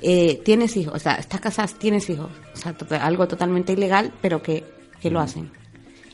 eh, 0.00 0.40
¿tienes 0.44 0.76
hijos? 0.76 0.94
O 0.94 0.98
sea, 1.00 1.14
¿estás 1.16 1.40
casada? 1.40 1.68
¿Tienes 1.76 2.08
hijos? 2.08 2.30
O 2.54 2.56
sea, 2.56 2.74
algo 3.04 3.26
totalmente 3.26 3.72
ilegal, 3.72 4.12
pero 4.22 4.40
que, 4.40 4.64
que 5.00 5.10
lo 5.10 5.18
hacen. 5.18 5.50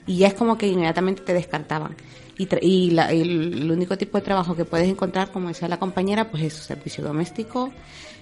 Y 0.07 0.16
ya 0.16 0.28
es 0.28 0.35
como 0.35 0.57
que 0.57 0.68
inmediatamente 0.68 1.23
te 1.23 1.35
descartaban. 1.35 1.97
Y, 2.38 2.49
y, 2.62 2.99
el 2.99 3.71
único 3.71 3.99
tipo 3.99 4.16
de 4.16 4.25
trabajo 4.25 4.57
que 4.57 4.64
puedes 4.64 4.88
encontrar, 4.88 5.33
como 5.33 5.49
decía 5.49 5.68
la 5.68 5.78
compañera, 5.78 6.30
pues 6.30 6.45
es 6.45 6.54
servicio 6.54 7.04
doméstico, 7.04 7.73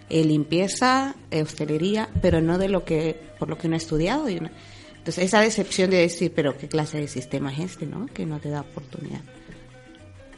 eh, 0.09 0.25
limpieza, 0.25 1.15
eh, 1.31 1.43
hostelería, 1.43 2.09
pero 2.23 2.41
no 2.41 2.59
de 2.59 2.69
lo 2.69 2.85
que, 2.85 3.21
por 3.39 3.49
lo 3.49 3.59
que 3.59 3.67
uno 3.67 3.75
ha 3.75 3.79
estudiado. 3.79 4.29
Y 4.29 4.37
entonces, 4.37 5.19
esa 5.19 5.41
decepción 5.41 5.91
de 5.91 5.99
decir, 5.99 6.33
pero 6.35 6.57
¿qué 6.57 6.69
clase 6.69 6.99
de 6.99 7.09
sistema 7.09 7.53
es 7.53 7.61
este, 7.61 7.87
no? 7.87 8.07
Que 8.07 8.27
no 8.27 8.39
te 8.39 8.51
da 8.51 8.61
oportunidad 8.61 9.21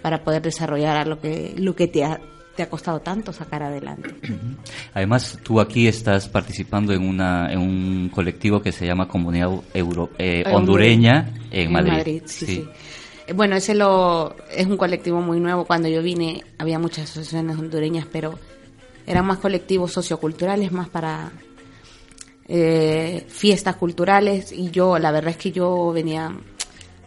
para 0.02 0.22
poder 0.22 0.42
desarrollar 0.42 1.06
lo 1.06 1.20
que, 1.20 1.54
lo 1.56 1.74
que 1.74 1.88
te 1.88 2.04
ha 2.04 2.20
te 2.58 2.64
ha 2.64 2.68
costado 2.68 2.98
tanto 3.00 3.32
sacar 3.32 3.62
adelante. 3.62 4.12
Además, 4.94 5.38
tú 5.44 5.60
aquí 5.60 5.86
estás 5.86 6.28
participando 6.28 6.92
en, 6.92 7.06
una, 7.06 7.52
en 7.52 7.60
un 7.60 8.10
colectivo 8.12 8.60
que 8.60 8.72
se 8.72 8.84
llama 8.84 9.06
Comunidad 9.06 9.48
Euro, 9.74 10.10
eh, 10.18 10.42
Hondureña 10.52 11.32
en, 11.52 11.70
Madrid. 11.70 12.22
sí, 12.26 12.68
Bueno, 13.32 13.54
ese 13.54 13.76
lo, 13.76 14.34
es 14.50 14.66
un 14.66 14.76
colectivo 14.76 15.20
muy 15.20 15.38
nuevo. 15.38 15.66
Cuando 15.66 15.86
yo 15.86 16.02
vine 16.02 16.42
había 16.58 16.80
muchas 16.80 17.08
asociaciones 17.08 17.56
hondureñas, 17.56 18.08
pero 18.10 18.36
eran 19.08 19.26
más 19.26 19.38
colectivos 19.38 19.92
socioculturales, 19.92 20.70
más 20.70 20.88
para 20.88 21.32
eh, 22.46 23.24
fiestas 23.28 23.76
culturales. 23.76 24.52
Y 24.52 24.70
yo, 24.70 24.98
la 24.98 25.10
verdad 25.10 25.30
es 25.30 25.38
que 25.38 25.50
yo 25.50 25.92
venía 25.92 26.30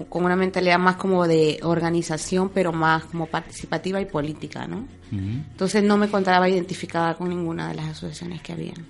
con 0.09 0.25
una 0.25 0.35
mentalidad 0.35 0.79
más 0.79 0.95
como 0.95 1.27
de 1.27 1.59
organización, 1.61 2.49
pero 2.49 2.71
más 2.71 3.05
como 3.05 3.27
participativa 3.27 4.01
y 4.01 4.05
política, 4.05 4.65
¿no? 4.65 4.87
Entonces 5.11 5.83
no 5.83 5.97
me 5.97 6.07
encontraba 6.07 6.49
identificada 6.49 7.13
con 7.15 7.29
ninguna 7.29 7.67
de 7.69 7.75
las 7.75 7.89
asociaciones 7.89 8.41
que 8.41 8.53
habían. 8.53 8.85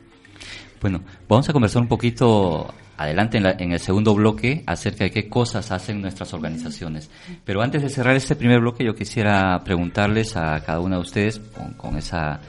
Bueno, 0.79 1.01
vamos 1.27 1.49
a 1.49 1.53
conversar 1.53 1.81
un 1.81 1.87
poquito 1.87 2.73
adelante 3.01 3.37
en, 3.37 3.71
el 3.71 3.79
segundo 3.79 4.13
bloque 4.13 4.63
acerca 4.67 5.03
de 5.03 5.11
qué 5.11 5.27
cosas 5.27 5.71
hacen 5.71 6.01
nuestras 6.01 6.33
organizaciones. 6.33 7.09
Pero 7.43 7.61
antes 7.61 7.81
de 7.81 7.89
cerrar 7.89 8.15
este 8.15 8.35
primer 8.35 8.59
bloque, 8.59 8.83
yo 8.83 8.95
quisiera 8.95 9.59
preguntarles 9.63 10.37
a 10.37 10.61
cada 10.63 10.79
una 10.79 10.97
de 10.97 11.01
ustedes, 11.01 11.41
con, 11.77 11.97
esa, 11.97 12.39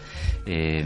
eh, 0.46 0.84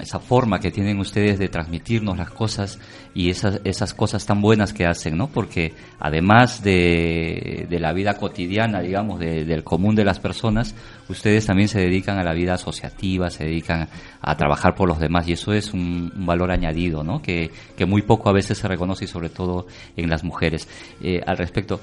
esa 0.00 0.18
forma 0.18 0.58
que 0.58 0.70
tienen 0.70 0.98
ustedes 0.98 1.38
de 1.38 1.48
transmitirnos 1.48 2.16
las 2.16 2.30
cosas, 2.30 2.78
y 3.16 3.30
esas, 3.30 3.62
esas 3.64 3.94
cosas 3.94 4.26
tan 4.26 4.42
buenas 4.42 4.74
que 4.74 4.84
hacen, 4.84 5.16
¿no? 5.16 5.28
Porque 5.28 5.72
además 5.98 6.62
de, 6.62 7.66
de 7.68 7.80
la 7.80 7.94
vida 7.94 8.18
cotidiana, 8.18 8.80
digamos, 8.80 9.18
del 9.18 9.64
común 9.64 9.94
de 9.94 10.04
las 10.04 10.20
personas, 10.20 10.74
ustedes 11.08 11.46
también 11.46 11.68
se 11.68 11.80
dedican 11.80 12.18
a 12.18 12.24
la 12.24 12.34
vida 12.34 12.52
asociativa, 12.54 13.30
se 13.30 13.44
dedican 13.44 13.88
a 14.20 14.36
trabajar 14.36 14.74
por 14.74 14.86
los 14.86 14.98
demás 14.98 15.26
y 15.28 15.32
eso 15.32 15.54
es 15.54 15.72
un, 15.72 16.12
valor 16.26 16.50
añadido, 16.50 17.02
¿no? 17.02 17.22
Que, 17.22 17.50
que, 17.74 17.86
muy 17.86 18.02
poco 18.02 18.28
a 18.28 18.32
veces 18.32 18.58
se 18.58 18.68
reconoce 18.68 19.06
y 19.06 19.08
sobre 19.08 19.30
todo 19.30 19.66
en 19.96 20.10
las 20.10 20.22
mujeres. 20.22 20.68
Eh, 21.02 21.22
al 21.26 21.38
respecto, 21.38 21.80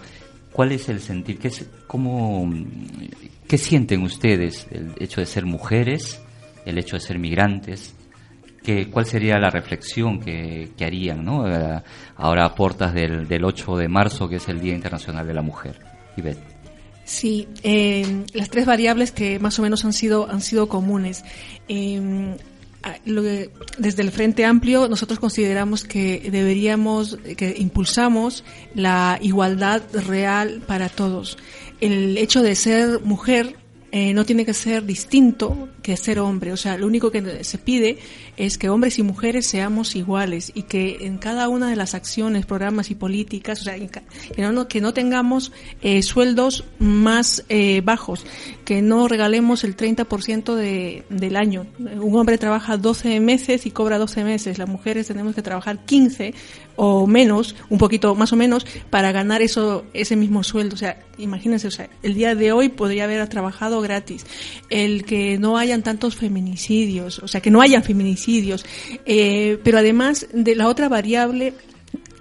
¿cuál 0.52 0.72
es 0.72 0.88
el 0.88 1.00
sentir? 1.00 1.40
¿Qué, 1.40 1.48
es, 1.48 1.68
cómo, 1.88 2.48
¿Qué 3.48 3.58
sienten 3.58 4.04
ustedes 4.04 4.68
el 4.70 4.94
hecho 5.00 5.20
de 5.20 5.26
ser 5.26 5.46
mujeres, 5.46 6.23
el 6.66 6.78
hecho 6.78 6.96
de 6.96 7.02
ser 7.02 7.20
migrantes? 7.20 7.96
¿Cuál 8.92 9.06
sería 9.06 9.38
la 9.40 9.50
reflexión 9.50 10.20
que, 10.20 10.72
harían 10.80 11.26
¿no? 11.26 11.48
Eh, 11.48 11.82
ahora 12.16 12.46
a 12.46 12.56
puertas 12.56 12.94
del, 12.94 13.28
del, 13.28 13.44
8 13.44 13.76
de 13.76 13.88
marzo, 13.90 14.30
que 14.30 14.38
es 14.38 14.48
el 14.48 14.62
Día 14.62 14.74
Internacional 14.74 15.28
de 15.28 15.34
la 15.34 15.42
Mujer? 15.42 15.80
Ivette. 16.16 16.54
Sí, 17.06 17.48
eh, 17.64 18.24
las 18.34 18.50
tres 18.50 18.66
variables 18.66 19.12
que 19.12 19.38
más 19.40 19.60
o 19.60 19.62
menos 19.62 19.84
han 19.84 19.92
sido, 19.92 20.30
han 20.30 20.42
sido 20.42 20.70
comunes. 20.70 21.26
Eh, 21.68 22.38
desde 23.78 24.02
el 24.02 24.12
Frente 24.12 24.44
Amplio 24.46 24.90
nosotros 24.90 25.20
consideramos 25.20 25.84
que 25.86 26.30
deberíamos, 26.32 27.18
que 27.38 27.56
impulsamos 27.58 28.44
la 28.76 29.20
igualdad 29.22 29.82
real 30.08 30.62
para 30.66 30.90
todos. 30.90 31.38
El 31.80 32.18
hecho 32.18 32.42
de 32.42 32.56
ser 32.56 33.02
mujer 33.02 33.56
eh, 33.96 34.12
no 34.16 34.26
tiene 34.26 34.44
que 34.44 34.56
ser 34.56 34.84
distinto 34.88 35.70
que 35.84 35.96
ser 35.98 36.18
hombre. 36.18 36.52
O 36.52 36.58
sea, 36.58 36.80
lo 36.80 36.88
único 36.88 37.12
que 37.12 37.44
se 37.44 37.60
pide 37.60 38.00
es 38.38 38.58
que 38.58 38.68
hombres 38.68 38.98
y 38.98 39.04
mujeres 39.04 39.46
seamos 39.46 39.96
iguales 39.96 40.52
y 40.56 40.64
que 40.64 41.06
en 41.06 41.20
cada 41.20 41.48
una 41.48 41.70
de 41.70 41.76
las 41.76 41.94
acciones, 41.94 42.48
programas 42.48 42.90
y 42.90 42.96
políticas, 42.96 43.62
o 43.62 43.66
sea, 43.66 43.76
que 43.76 44.42
no, 44.42 44.68
que 44.68 44.82
no 44.82 44.96
tengamos 44.96 45.52
eh, 45.84 46.02
sueldos 46.02 46.64
más 46.80 47.46
eh, 47.50 47.82
bajos, 47.86 48.26
que 48.66 48.82
no 48.82 49.08
regalemos 49.08 49.64
el 49.64 49.78
30% 49.78 50.56
de, 50.56 51.04
del 51.10 51.36
año. 51.36 51.68
Un 51.78 52.18
hombre 52.18 52.40
trabaja 52.40 52.78
12 52.78 53.20
meses 53.20 53.68
y 53.68 53.70
cobra 53.70 54.00
12 54.00 54.24
meses. 54.24 54.58
Las 54.58 54.70
mujeres 54.70 55.06
tenemos 55.06 55.36
que 55.36 55.44
trabajar 55.44 55.86
15 55.86 56.34
o 56.76 57.08
menos, 57.08 57.56
un 57.70 57.78
poquito 57.78 58.16
más 58.16 58.34
o 58.34 58.36
menos, 58.36 58.66
para 58.90 59.12
ganar 59.12 59.42
eso, 59.42 59.86
ese 59.94 60.16
mismo 60.16 60.44
sueldo. 60.44 60.76
O 60.76 60.78
sea, 60.78 61.00
imagínense, 61.18 61.68
o 61.68 61.72
sea, 61.72 61.90
el 62.02 62.14
día 62.14 62.36
de 62.36 62.52
hoy 62.52 62.70
podría 62.70 63.06
haber 63.06 63.28
trabajado 63.28 63.82
gratis. 63.82 64.26
El 64.70 65.06
que 65.06 65.38
no 65.38 65.58
hayan 65.58 65.84
tantos 65.84 66.16
feminicidios, 66.16 67.20
o 67.20 67.28
sea, 67.28 67.42
que 67.42 67.52
no 67.52 67.62
hayan 67.62 67.84
feminicidios. 67.84 68.66
Eh, 69.06 69.60
pero 69.64 69.78
además 69.78 70.28
de 70.34 70.56
la 70.56 70.68
otra 70.68 70.90
variable 70.90 71.54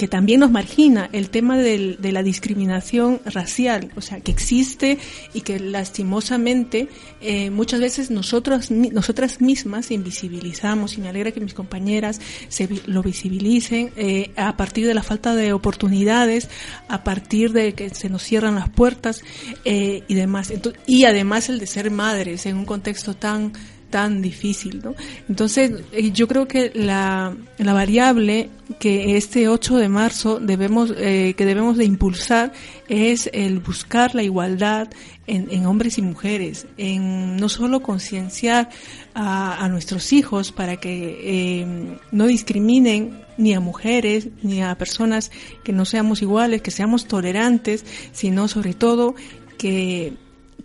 que 0.03 0.09
también 0.09 0.41
nos 0.41 0.51
margina 0.51 1.09
el 1.13 1.31
tema 1.31 1.57
del, 1.57 1.99
de 2.01 2.11
la 2.11 2.25
discriminación 2.25 3.21
racial, 3.25 3.93
o 3.95 4.01
sea, 4.01 4.19
que 4.19 4.33
existe 4.33 4.99
y 5.33 5.43
que 5.43 5.61
lastimosamente 5.61 6.89
eh, 7.21 7.51
muchas 7.51 7.79
veces 7.79 8.11
nosotros, 8.11 8.73
nosotras 8.73 9.41
mismas 9.41 9.93
invisibilizamos 9.93 10.99
y 10.99 11.03
me 11.03 11.09
alegra 11.09 11.31
que 11.31 11.39
mis 11.39 11.55
compañeras 11.55 12.21
se, 12.49 12.69
lo 12.87 13.05
visibilicen 13.05 13.93
eh, 13.95 14.33
a 14.35 14.57
partir 14.57 14.89
de 14.89 14.95
la 14.95 15.05
falta 15.05 15.37
de 15.37 15.53
oportunidades, 15.53 16.49
a 16.89 17.05
partir 17.05 17.53
de 17.53 17.75
que 17.75 17.91
se 17.91 18.09
nos 18.09 18.25
cierran 18.25 18.57
las 18.57 18.71
puertas 18.71 19.23
eh, 19.65 20.03
y 20.09 20.15
demás. 20.15 20.53
y 20.85 21.05
además 21.05 21.49
el 21.49 21.61
de 21.61 21.69
ser 21.69 21.93
madres 21.93 22.45
en 22.47 22.57
un 22.57 22.65
contexto 22.65 23.15
tan 23.15 23.53
tan 23.93 24.23
difícil, 24.23 24.81
¿no? 24.83 24.97
Entonces, 25.29 25.71
eh, 25.93 26.11
yo 26.11 26.27
creo 26.27 26.49
que 26.49 26.73
la, 26.75 27.37
la 27.59 27.73
variable 27.73 28.51
que 28.81 29.17
este 29.17 29.49
8 29.49 29.77
de 29.77 29.89
marzo 29.89 30.41
debemos, 30.41 30.93
eh, 30.97 31.35
que 31.37 31.45
debemos 31.45 31.77
de 31.77 31.85
impulsar 31.85 32.53
es 32.89 33.31
el 33.33 33.61
buscar 33.61 34.17
la 34.17 34.25
igualdad 34.25 34.89
en, 35.27 35.67
hombres 35.67 35.99
y 35.99 36.03
mujeres, 36.03 36.67
en 36.77 37.37
no 37.37 37.49
solo 37.49 37.81
concienciar 37.81 38.71
a, 39.15 39.69
nuestros 39.69 40.13
hijos 40.13 40.51
para 40.51 40.79
que 40.79 41.61
eh, 41.61 41.99
no 42.11 42.27
discriminen 42.27 43.23
ni 43.39 43.55
a 43.55 43.61
mujeres 43.61 44.29
ni 44.43 44.63
a 44.63 44.75
personas 44.75 45.31
que 45.63 45.73
no 45.73 45.85
seamos 45.85 46.23
iguales, 46.23 46.61
que 46.61 46.71
seamos 46.71 47.07
tolerantes, 47.07 47.85
sino 48.13 48.49
sobre 48.49 48.75
todo 48.75 49.15
que 49.59 50.15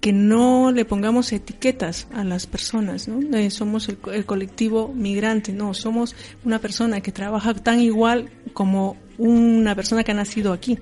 que 0.02 0.14
no 0.14 0.72
le 0.72 0.86
pongamos 0.86 1.32
etiquetas 1.32 2.08
a 2.14 2.24
las 2.24 2.46
personas, 2.48 3.08
¿no? 3.08 3.38
Eh, 3.38 3.50
somos 3.50 3.90
el, 3.90 4.26
colectivo 4.26 4.94
migrante, 4.94 5.54
no, 5.54 5.74
somos 5.74 6.16
una 6.46 6.60
persona 6.60 7.02
que 7.02 7.12
trabaja 7.12 7.54
tan 7.54 7.80
igual 7.80 8.30
como 8.54 8.98
una 9.18 9.76
persona 9.76 10.04
que 10.04 10.12
ha 10.12 10.16
nacido 10.16 10.54
aquí. 10.54 10.78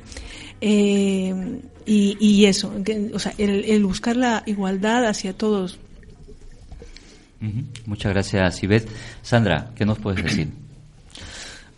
Eh, 0.61 1.61
y, 1.85 2.45
eso, 2.45 2.73
o 3.13 3.19
sea, 3.19 3.33
el, 3.37 3.83
buscar 3.85 4.15
la 4.15 4.43
igualdad 4.45 5.05
hacia 5.05 5.33
todos. 5.33 5.79
Muchas 7.85 8.11
gracias, 8.11 8.63
Ivette. 8.63 8.89
Sandra, 9.21 9.71
¿qué 9.75 9.85
nos 9.85 9.99
puedes 9.99 10.23
decir? 10.23 10.49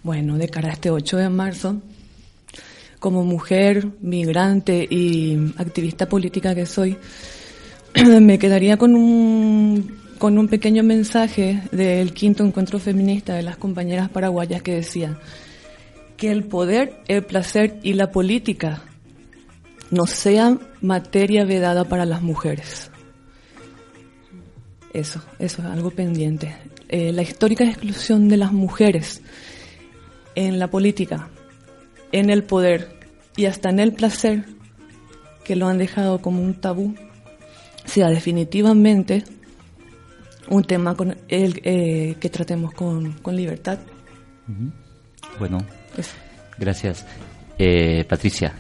Bueno, 0.02 0.38
de 0.38 0.48
cara 0.48 0.70
a 0.70 0.74
este 0.74 0.90
8 0.90 1.18
de 1.18 1.30
marzo, 1.30 1.82
como 3.00 3.24
mujer, 3.24 3.88
migrante 4.02 4.88
y 4.90 5.54
activista 5.58 6.08
política 6.08 6.56
que 6.56 6.66
soy, 6.66 6.98
me 8.22 8.40
quedaría 8.40 8.78
con 8.78 8.96
un, 8.96 9.98
con 10.18 10.38
un 10.38 10.48
pequeño 10.48 10.84
mensaje 10.84 11.62
del 11.72 12.14
quinto 12.14 12.44
encuentro 12.44 12.80
feminista 12.80 13.36
de 13.36 13.44
las 13.44 13.58
compañeras 13.58 14.10
paraguayas 14.10 14.62
que 14.62 14.76
decía 14.76 15.18
que 16.18 16.32
el 16.32 16.44
poder, 16.44 17.02
el 17.08 17.24
placer 17.24 17.80
y 17.84 17.94
la 17.94 18.12
política 18.12 18.82
no 19.92 20.08
sean 20.08 20.60
materia 20.82 21.46
vedada 21.46 21.86
para 21.86 22.06
las 22.06 22.22
mujeres. 22.22 22.90
Eso, 24.94 25.22
eso 25.38 25.62
es 25.62 25.68
algo 25.68 25.92
pendiente. 25.92 26.56
Eh, 26.90 27.12
la 27.12 27.22
histórica 27.22 27.64
exclusión 27.66 28.30
de 28.30 28.38
las 28.38 28.52
mujeres 28.52 29.22
en 30.36 30.58
la 30.60 30.70
política, 30.70 31.30
en 32.12 32.30
el 32.30 32.44
poder 32.44 32.98
y 33.36 33.46
hasta 33.46 33.70
en 33.70 33.80
el 33.80 33.94
placer, 33.94 34.46
que 35.44 35.56
lo 35.56 35.68
han 35.68 35.78
dejado 35.78 36.22
como 36.22 36.42
un 36.42 36.56
tabú, 36.56 36.96
sea 37.86 38.10
definitivamente 38.10 39.24
un 40.50 40.64
tema 40.64 40.96
con 40.96 41.18
el, 41.28 41.62
eh, 41.64 42.16
que 42.20 42.30
tratemos 42.30 42.74
con, 42.74 43.16
libertad. 43.32 43.80
Bueno, 45.40 45.60
gracias. 46.58 47.06
Eh, 47.58 48.06
Patricia. 48.06 48.54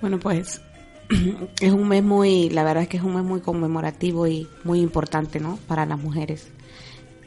Bueno, 0.00 0.18
pues 0.18 0.60
es 1.60 1.72
un 1.72 1.88
mes 1.88 2.02
muy, 2.02 2.50
la 2.50 2.64
verdad 2.64 2.84
es 2.84 2.88
que 2.88 2.96
es 2.96 3.02
un 3.02 3.14
mes 3.14 3.24
muy 3.24 3.40
conmemorativo 3.40 4.26
y 4.26 4.48
muy 4.64 4.80
importante, 4.80 5.40
¿no? 5.40 5.58
Para 5.66 5.86
las 5.86 5.98
mujeres. 5.98 6.50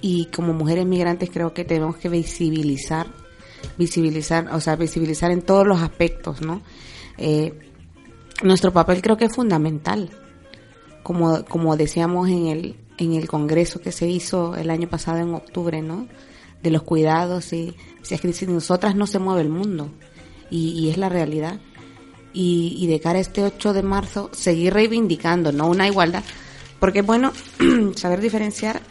Y 0.01 0.25
como 0.25 0.53
mujeres 0.53 0.85
migrantes 0.85 1.29
creo 1.31 1.53
que 1.53 1.63
tenemos 1.63 1.97
que 1.97 2.09
visibilizar 2.09 3.07
visibilizar, 3.77 4.53
o 4.53 4.59
sea, 4.59 4.75
visibilizar 4.75 5.31
en 5.31 5.41
todos 5.41 5.65
los 5.65 5.81
aspectos, 5.81 6.41
¿no? 6.41 6.61
Eh, 7.17 7.53
nuestro 8.41 8.73
papel 8.73 9.01
creo 9.01 9.17
que 9.17 9.25
es 9.25 9.35
fundamental, 9.35 10.09
como, 11.03 11.45
como 11.45 11.75
decíamos 11.77 12.29
en 12.29 12.47
el, 12.47 12.75
en 12.97 13.13
el 13.13 13.27
congreso 13.27 13.81
que 13.81 13.91
se 13.91 14.07
hizo 14.07 14.55
el 14.55 14.69
año 14.69 14.87
pasado 14.89 15.19
en 15.19 15.33
octubre, 15.33 15.81
¿no? 15.81 16.07
De 16.61 16.71
los 16.71 16.83
cuidados 16.83 17.51
y 17.53 17.75
si 18.01 18.15
es 18.15 18.21
que 18.21 18.33
sin 18.33 18.53
nosotras 18.53 18.95
no 18.95 19.07
se 19.07 19.19
mueve 19.19 19.41
el 19.41 19.49
mundo 19.49 19.89
y, 20.49 20.89
es 20.89 20.97
la 20.97 21.09
realidad. 21.09 21.59
Y, 22.31 22.75
y, 22.79 22.87
de 22.87 22.99
cara 22.99 23.17
a 23.17 23.21
este 23.21 23.43
8 23.43 23.73
de 23.73 23.83
marzo, 23.83 24.29
seguir 24.33 24.73
reivindicando, 24.73 25.51
¿no? 25.51 25.67
Una 25.67 25.87
igualdad, 25.87 26.23
porque 26.79 26.99
es 26.99 27.05
bueno 27.05 27.31
saber 27.95 28.21
diferenciar 28.21 28.81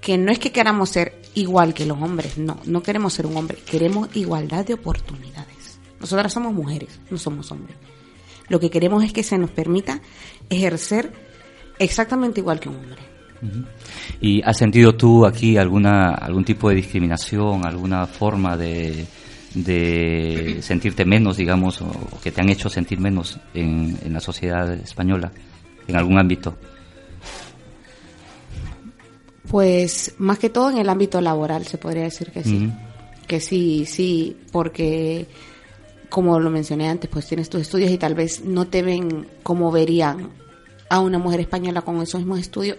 que 0.00 0.16
no 0.16 0.30
es 0.30 0.38
que 0.38 0.52
queramos 0.52 0.90
ser 0.90 1.20
igual 1.38 1.74
que 1.74 1.86
los 1.86 2.00
hombres, 2.00 2.36
no, 2.38 2.58
no 2.66 2.82
queremos 2.82 3.12
ser 3.12 3.26
un 3.26 3.36
hombre, 3.36 3.58
queremos 3.64 4.14
igualdad 4.14 4.66
de 4.66 4.74
oportunidades. 4.74 5.78
Nosotras 6.00 6.32
somos 6.32 6.52
mujeres, 6.52 7.00
no 7.10 7.18
somos 7.18 7.50
hombres. 7.50 7.76
Lo 8.48 8.60
que 8.60 8.70
queremos 8.70 9.04
es 9.04 9.12
que 9.12 9.22
se 9.22 9.38
nos 9.38 9.50
permita 9.50 10.00
ejercer 10.48 11.12
exactamente 11.78 12.40
igual 12.40 12.60
que 12.60 12.68
un 12.68 12.76
hombre. 12.76 13.02
¿Y 14.20 14.42
has 14.42 14.56
sentido 14.56 14.94
tú 14.96 15.24
aquí 15.24 15.56
alguna 15.56 16.10
algún 16.10 16.44
tipo 16.44 16.68
de 16.68 16.74
discriminación, 16.74 17.64
alguna 17.64 18.06
forma 18.06 18.56
de, 18.56 19.06
de 19.54 20.58
sentirte 20.60 21.04
menos, 21.04 21.36
digamos, 21.36 21.80
o 21.82 22.18
que 22.22 22.32
te 22.32 22.40
han 22.40 22.48
hecho 22.48 22.68
sentir 22.68 22.98
menos 22.98 23.38
en, 23.54 23.96
en 24.04 24.12
la 24.12 24.20
sociedad 24.20 24.72
española, 24.74 25.30
en 25.86 25.96
algún 25.96 26.18
ámbito? 26.18 26.56
Pues 29.50 30.14
más 30.18 30.38
que 30.38 30.50
todo 30.50 30.70
en 30.70 30.78
el 30.78 30.88
ámbito 30.88 31.20
laboral 31.20 31.66
se 31.66 31.78
podría 31.78 32.04
decir 32.04 32.30
que 32.30 32.44
sí. 32.44 32.70
Que 33.26 33.40
sí, 33.40 33.84
sí, 33.86 34.36
porque 34.52 35.26
como 36.08 36.38
lo 36.40 36.50
mencioné 36.50 36.88
antes, 36.88 37.10
pues 37.10 37.26
tienes 37.26 37.48
tus 37.48 37.62
estudios 37.62 37.90
y 37.90 37.98
tal 37.98 38.14
vez 38.14 38.44
no 38.44 38.66
te 38.66 38.82
ven 38.82 39.26
como 39.42 39.70
verían 39.70 40.30
a 40.88 41.00
una 41.00 41.18
mujer 41.18 41.40
española 41.40 41.82
con 41.82 42.00
esos 42.00 42.20
mismos 42.20 42.40
estudios, 42.40 42.78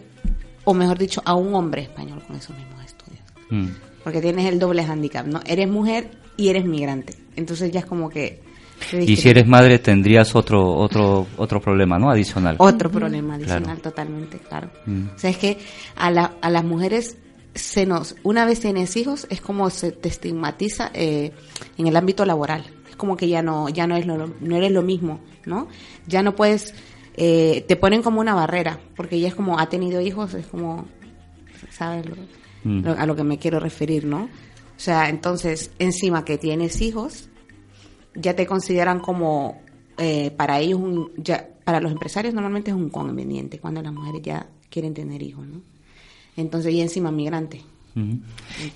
o 0.64 0.74
mejor 0.74 0.98
dicho, 0.98 1.22
a 1.26 1.36
un 1.36 1.54
hombre 1.54 1.84
español 1.84 2.24
con 2.26 2.36
esos 2.36 2.56
mismos 2.58 2.86
estudios. 2.86 3.24
Mm. 3.50 3.68
porque 4.04 4.22
tienes 4.22 4.46
el 4.46 4.60
doble 4.60 4.84
handicap, 4.84 5.26
¿no? 5.26 5.42
Eres 5.46 5.68
mujer 5.68 6.12
y 6.38 6.50
eres 6.50 6.66
migrante. 6.66 7.16
Entonces 7.36 7.72
ya 7.72 7.82
es 7.82 7.86
como 7.86 8.10
que... 8.10 8.42
Y 8.94 9.16
si 9.18 9.30
eres 9.30 9.48
madre 9.48 9.80
tendrías 9.80 10.36
otro 10.36 10.76
otro 10.76 11.28
otro 11.38 11.62
problema, 11.62 12.00
¿no? 12.00 12.10
Adicional. 12.10 12.56
Otro 12.60 12.90
problema 12.90 13.36
adicional, 13.36 13.80
totalmente, 13.80 14.38
claro. 14.40 14.70
Mm. 14.86 15.10
O 15.16 15.20
sea, 15.20 15.30
es 15.30 15.38
que 15.38 15.58
a, 15.96 16.12
la, 16.12 16.34
a 16.42 16.50
las 16.50 16.64
mujeres 16.64 17.18
se 17.56 17.86
nos, 17.86 18.16
una 18.24 18.46
vez 18.46 18.60
tienes 18.60 18.96
hijos, 18.96 19.28
es 19.30 19.42
como 19.42 19.70
se 19.70 19.92
te 19.92 20.10
estigmatiza 20.10 20.92
eh, 20.94 21.32
en 21.78 21.88
el 21.88 21.96
ámbito 21.96 22.26
laboral. 22.26 22.66
Es 22.90 22.96
como 22.96 23.18
que 23.18 23.28
ya 23.28 23.42
no, 23.42 23.70
ya 23.70 23.88
no, 23.88 23.96
es 23.96 24.06
lo, 24.06 24.34
no 24.40 24.56
eres 24.56 24.72
lo 24.72 24.82
mismo, 24.82 25.20
¿no? 25.46 25.68
Ya 26.08 26.24
no 26.24 26.36
puedes, 26.36 26.74
eh, 27.16 27.66
te 27.68 27.76
ponen 27.76 28.02
como 28.02 28.20
una 28.20 28.34
barrera, 28.34 28.80
porque 28.96 29.20
ya 29.20 29.28
es 29.28 29.36
como, 29.36 29.60
ha 29.60 29.70
tenido 29.70 30.02
hijos, 30.02 30.34
es 30.34 30.48
como, 30.48 30.88
¿sabes? 31.70 32.06
Mm. 32.64 32.88
a 32.98 33.06
lo 33.06 33.16
que 33.16 33.24
me 33.24 33.38
quiero 33.38 33.60
referir, 33.60 34.06
¿no? 34.06 34.24
O 34.24 34.82
sea, 34.82 35.10
entonces, 35.10 35.72
encima 35.80 36.24
que 36.24 36.38
tienes 36.38 36.82
hijos, 36.82 37.30
ya 38.16 38.36
te 38.36 38.46
consideran 38.46 39.00
como, 39.00 39.62
eh, 39.98 40.32
para 40.32 40.60
ellos, 40.60 40.80
un, 40.80 41.12
ya, 41.18 41.48
para 41.64 41.80
los 41.80 41.92
empresarios 41.92 42.34
normalmente 42.34 42.72
es 42.72 42.78
un 42.78 42.90
conveniente 42.90 43.60
cuando 43.60 43.82
las 43.82 43.94
mujeres 43.94 44.22
ya 44.22 44.48
quieren 44.70 44.94
tener 44.94 45.22
hijos, 45.22 45.48
¿no? 45.48 45.62
Entonces, 46.36 46.74
y 46.74 46.82
encima 46.82 47.12
migrante. 47.12 47.62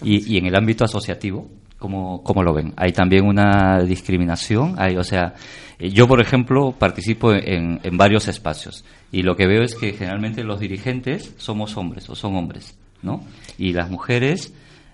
y, 0.03 0.37
en 0.37 0.45
el 0.45 0.55
ámbito 0.55 0.83
asociativo, 0.83 1.47
¿cómo, 1.77 2.23
¿cómo, 2.23 2.43
lo 2.43 2.53
ven? 2.53 2.73
¿Hay 2.75 2.91
también 2.91 3.25
una 3.25 3.81
discriminación? 3.83 4.75
Hay, 4.77 4.97
o 4.97 5.03
sea, 5.03 5.33
eh, 5.79 5.89
yo, 5.89 6.07
por 6.07 6.19
ejemplo, 6.19 6.73
participo 6.77 7.31
en, 7.31 7.79
en, 7.83 7.97
varios 7.97 8.27
espacios 8.27 8.83
y 9.11 9.21
lo 9.21 9.35
que 9.35 9.47
veo 9.47 9.63
es 9.63 9.75
que 9.75 9.93
generalmente 9.93 10.43
los 10.43 10.59
dirigentes 10.59 11.33
somos 11.37 11.77
hombres 11.77 12.09
o 12.09 12.15
son 12.15 12.35
hombres, 12.35 12.77
¿no? 13.01 13.23
Y 13.57 13.71
las 13.71 13.89
mujeres, 13.89 14.53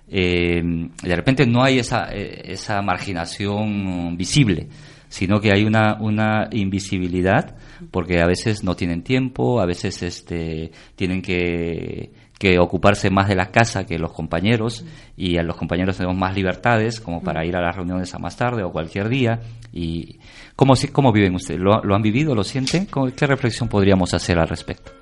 eh, 0.10 0.62
de 0.64 1.16
repente 1.16 1.46
no 1.46 1.64
hay 1.64 1.80
esa, 1.80 2.10
eh, 2.12 2.42
esa 2.46 2.82
marginación 2.82 4.18
visible, 4.18 4.68
sino 5.08 5.40
que 5.40 5.52
hay 5.52 5.64
una, 5.64 5.98
una 6.00 6.50
invisibilidad 6.52 7.56
porque 7.92 8.22
a 8.22 8.28
veces 8.28 8.64
no 8.64 8.76
tienen 8.76 9.04
tiempo, 9.04 9.60
a 9.62 9.66
veces 9.66 10.04
este, 10.04 10.72
tienen 10.96 11.22
que 11.22 12.12
que 12.40 12.58
ocuparse 12.58 13.10
más 13.10 13.28
de 13.28 13.36
la 13.36 13.52
casa 13.52 13.86
que 13.86 14.00
los 14.00 14.14
compañeros 14.14 14.86
y 15.18 15.38
a 15.38 15.44
los 15.44 15.58
compañeros 15.58 15.98
tenemos 15.98 16.18
más 16.18 16.34
libertades 16.34 17.02
como 17.02 17.22
para 17.22 17.46
ir 17.46 17.56
a 17.58 17.62
las 17.62 17.76
reuniones 17.76 18.16
a 18.16 18.18
más 18.18 18.38
tarde 18.38 18.64
o 18.64 18.72
cualquier 18.72 19.10
día 19.10 19.42
y 19.74 20.18
cómo 20.56 20.74
cómo 20.94 21.12
viven 21.12 21.36
ustedes 21.36 21.60
lo, 21.60 21.74
han 21.74 22.02
vivido 22.02 22.34
lo 22.34 22.46
sienten 22.46 22.88
qué 23.16 23.28
reflexión 23.28 23.68
podríamos 23.68 24.14
hacer 24.14 24.40
al 24.40 24.48
respecto 24.48 24.94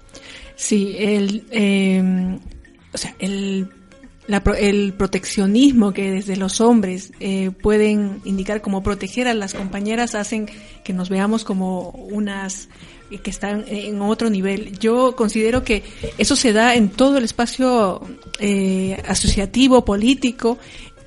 sí 0.55 0.95
el 0.97 1.45
eh, 1.51 2.39
o 2.91 2.97
sea 2.97 3.13
el 3.19 3.69
el 4.57 4.93
proteccionismo 4.93 5.93
que 5.93 6.11
desde 6.11 6.35
los 6.35 6.59
hombres 6.61 7.13
eh, 7.19 7.51
pueden 7.61 8.21
indicar 8.25 8.61
como 8.61 8.83
proteger 8.83 9.27
a 9.27 9.33
las 9.33 9.53
compañeras 9.53 10.15
hacen 10.15 10.49
que 10.83 10.93
nos 10.93 11.09
veamos 11.09 11.43
como 11.43 11.89
unas 11.89 12.69
que 13.23 13.29
están 13.29 13.63
en 13.67 14.01
otro 14.01 14.29
nivel. 14.29 14.77
Yo 14.79 15.15
considero 15.15 15.63
que 15.63 15.83
eso 16.17 16.35
se 16.35 16.51
da 16.51 16.75
en 16.75 16.89
todo 16.89 17.17
el 17.17 17.23
espacio 17.23 18.01
eh, 18.39 19.01
asociativo, 19.07 19.85
político, 19.85 20.57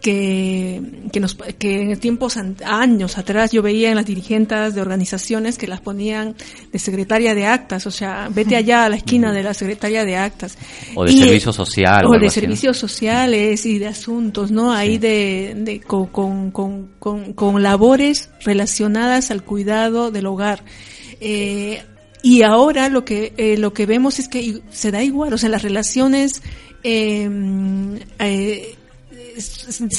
que, 0.01 0.81
que, 1.13 1.21
nos, 1.21 1.35
que 1.35 1.83
en 1.83 1.99
tiempos 1.99 2.39
años 2.65 3.19
atrás 3.19 3.53
yo 3.53 3.63
veía 3.63 3.91
en 3.91 3.97
las 3.97 4.07
dirigentes 4.07 4.75
de 4.75 4.81
organizaciones 4.81 5.59
que 5.59 5.67
las 5.67 5.81
ponían 5.81 6.35
de 6.73 6.79
secretaria 6.79 7.35
de 7.35 7.47
actas, 7.47 7.87
o 7.87 7.91
sea, 7.91 8.29
vete 8.33 8.57
allá 8.57 8.85
a 8.85 8.89
la 8.89 8.97
esquina 8.97 9.33
de 9.33 9.43
la 9.43 9.55
secretaria 9.55 10.05
de 10.05 10.17
actas. 10.17 10.57
O 10.95 11.05
de 11.05 11.13
servicio 11.13 11.53
social. 11.53 12.07
O, 12.07 12.19
de 12.19 12.31
servicios 12.31 12.79
sociales 12.79 13.67
y 13.67 13.79
de 13.79 13.89
asuntos, 13.89 14.51
¿no? 14.51 14.73
Ahí 14.73 14.99
de, 14.99 15.55
de 15.57 15.81
con, 15.81 16.07
con, 16.07 16.51
con, 16.51 17.33
con, 17.35 17.63
labores 17.63 18.31
relacionadas 18.45 19.31
al 19.31 19.43
cuidado 19.43 20.11
del 20.11 20.27
hogar. 20.27 20.65
Eh, 21.21 21.83
y 22.23 22.43
ahora 22.43 22.89
lo 22.89 23.05
que 23.05 23.33
eh, 23.37 23.57
lo 23.57 23.73
que 23.73 23.87
vemos 23.87 24.19
es 24.19 24.29
que 24.29 24.61
se 24.71 24.91
da 24.91 25.03
igual, 25.03 25.33
o 25.33 25.39
sea, 25.39 25.49
las 25.49 25.63
relaciones 25.63 26.43
em, 26.83 27.99
eh, 28.19 28.75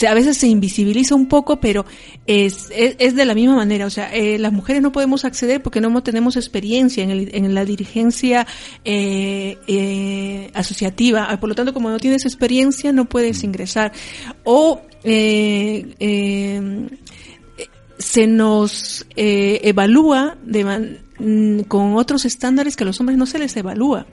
a 0.07 0.13
veces 0.13 0.37
se 0.37 0.47
invisibiliza 0.47 1.15
un 1.15 1.27
poco, 1.27 1.59
pero 1.59 1.85
es, 2.27 2.69
es, 2.71 3.15
de 3.15 3.25
la 3.25 3.33
misma 3.33 3.55
manera. 3.55 3.85
O 3.85 3.89
sea, 3.89 4.13
eh, 4.13 4.37
las 4.39 4.53
mujeres 4.53 4.81
no 4.81 4.91
podemos 4.91 5.25
acceder 5.25 5.61
porque 5.61 5.81
no 5.81 6.03
tenemos 6.03 6.35
experiencia 6.35 7.03
en, 7.03 7.11
el, 7.11 7.29
en 7.33 7.53
la 7.53 7.65
dirigencia 7.65 8.47
eh, 8.85 9.57
eh, 9.67 10.51
asociativa. 10.53 11.37
Por 11.39 11.49
lo 11.49 11.55
tanto, 11.55 11.73
como 11.73 11.89
no 11.89 11.99
tienes 11.99 12.25
experiencia, 12.25 12.91
no 12.91 13.05
puedes 13.05 13.43
mm. 13.43 13.45
ingresar. 13.45 13.91
O 14.43 14.81
se 17.97 18.27
nos 18.27 19.05
evalúa 19.15 20.37
de 20.43 20.97
mm, 21.19 21.61
con 21.61 21.95
otros 21.95 22.25
estándares 22.25 22.75
que 22.75 22.83
a 22.83 22.87
los 22.87 22.99
hombres 22.99 23.17
no 23.17 23.25
se 23.25 23.39
les 23.39 23.55
evalúa. 23.55 24.05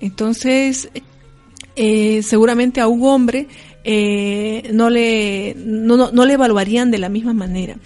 Entonces, 0.00 0.88
seguramente 1.74 2.80
a 2.80 2.88
un 2.88 3.04
hombre 3.04 3.48
eh, 3.84 4.70
no, 4.72 4.90
le, 4.90 5.54
no, 5.56 6.10
no, 6.12 6.26
le 6.26 6.32
evaluarían 6.34 6.90
de 6.90 6.98
la 6.98 7.08
misma 7.08 7.32
manera. 7.32 7.76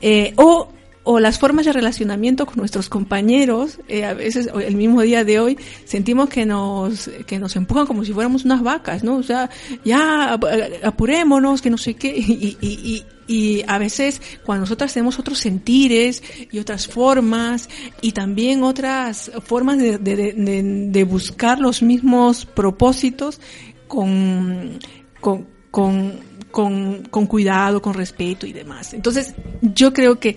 Eh, 0.00 0.32
o, 0.36 0.68
o 1.04 1.20
las 1.20 1.38
formas 1.38 1.66
de 1.66 1.72
relacionamiento 1.72 2.46
con 2.46 2.56
nuestros 2.56 2.88
compañeros, 2.88 3.80
eh, 3.88 4.04
a 4.04 4.14
veces 4.14 4.48
el 4.64 4.76
mismo 4.76 5.02
día 5.02 5.24
de 5.24 5.40
hoy 5.40 5.58
sentimos 5.84 6.28
que 6.28 6.46
nos, 6.46 7.10
que 7.26 7.38
nos 7.38 7.56
empujan 7.56 7.86
como 7.86 8.04
si 8.04 8.12
fuéramos 8.12 8.44
unas 8.44 8.62
vacas, 8.62 9.02
¿no? 9.02 9.16
O 9.16 9.22
sea, 9.22 9.50
ya 9.84 10.38
apurémonos, 10.82 11.60
que 11.60 11.70
no 11.70 11.78
sé 11.78 11.94
qué, 11.94 12.14
y, 12.16 12.56
y, 12.60 13.04
y 13.26 13.64
a 13.66 13.78
veces 13.78 14.20
cuando 14.44 14.62
nosotras 14.62 14.92
tenemos 14.92 15.18
otros 15.18 15.38
sentires 15.38 16.22
y 16.50 16.58
otras 16.58 16.86
formas 16.86 17.68
y 18.00 18.12
también 18.12 18.62
otras 18.62 19.30
formas 19.44 19.78
de, 19.78 19.98
de, 19.98 20.32
de 20.34 21.04
buscar 21.04 21.58
los 21.58 21.82
mismos 21.82 22.46
propósitos 22.46 23.40
con 23.88 24.78
con, 25.22 25.46
con, 25.70 26.20
con, 26.50 27.26
cuidado, 27.26 27.80
con 27.80 27.94
respeto 27.94 28.46
y 28.46 28.52
demás. 28.52 28.92
Entonces, 28.92 29.34
yo 29.62 29.94
creo 29.94 30.20
que 30.20 30.36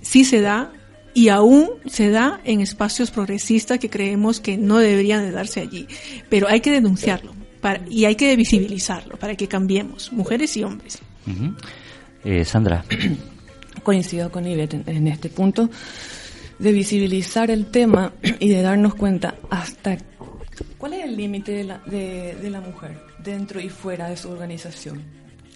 sí 0.00 0.24
se 0.24 0.40
da 0.40 0.72
y 1.14 1.28
aún 1.28 1.70
se 1.86 2.10
da 2.10 2.40
en 2.44 2.60
espacios 2.60 3.10
progresistas 3.10 3.78
que 3.78 3.88
creemos 3.88 4.40
que 4.40 4.56
no 4.56 4.78
deberían 4.78 5.22
de 5.22 5.30
darse 5.30 5.60
allí. 5.60 5.86
Pero 6.28 6.48
hay 6.48 6.60
que 6.60 6.72
denunciarlo 6.72 7.32
para, 7.60 7.80
y 7.88 8.06
hay 8.06 8.16
que 8.16 8.34
visibilizarlo 8.34 9.16
para 9.16 9.36
que 9.36 9.46
cambiemos, 9.46 10.12
mujeres 10.12 10.56
y 10.56 10.64
hombres. 10.64 10.98
Eh, 12.24 12.44
Sandra. 12.44 12.84
Coincido 13.82 14.32
con 14.32 14.46
Ivette 14.48 14.82
en, 14.88 15.06
este 15.06 15.28
punto 15.28 15.70
de 16.58 16.72
visibilizar 16.72 17.50
el 17.50 17.66
tema 17.66 18.14
y 18.40 18.48
de 18.48 18.62
darnos 18.62 18.94
cuenta 18.94 19.36
hasta 19.48 19.98
cuál 20.78 20.94
es 20.94 21.04
el 21.04 21.16
límite 21.16 21.52
de 21.52 21.64
la, 21.64 21.78
de, 21.86 22.34
de 22.42 22.50
la 22.50 22.60
mujer 22.60 23.05
dentro 23.26 23.60
y 23.60 23.68
fuera 23.68 24.08
de 24.08 24.16
su 24.16 24.30
organización. 24.30 25.02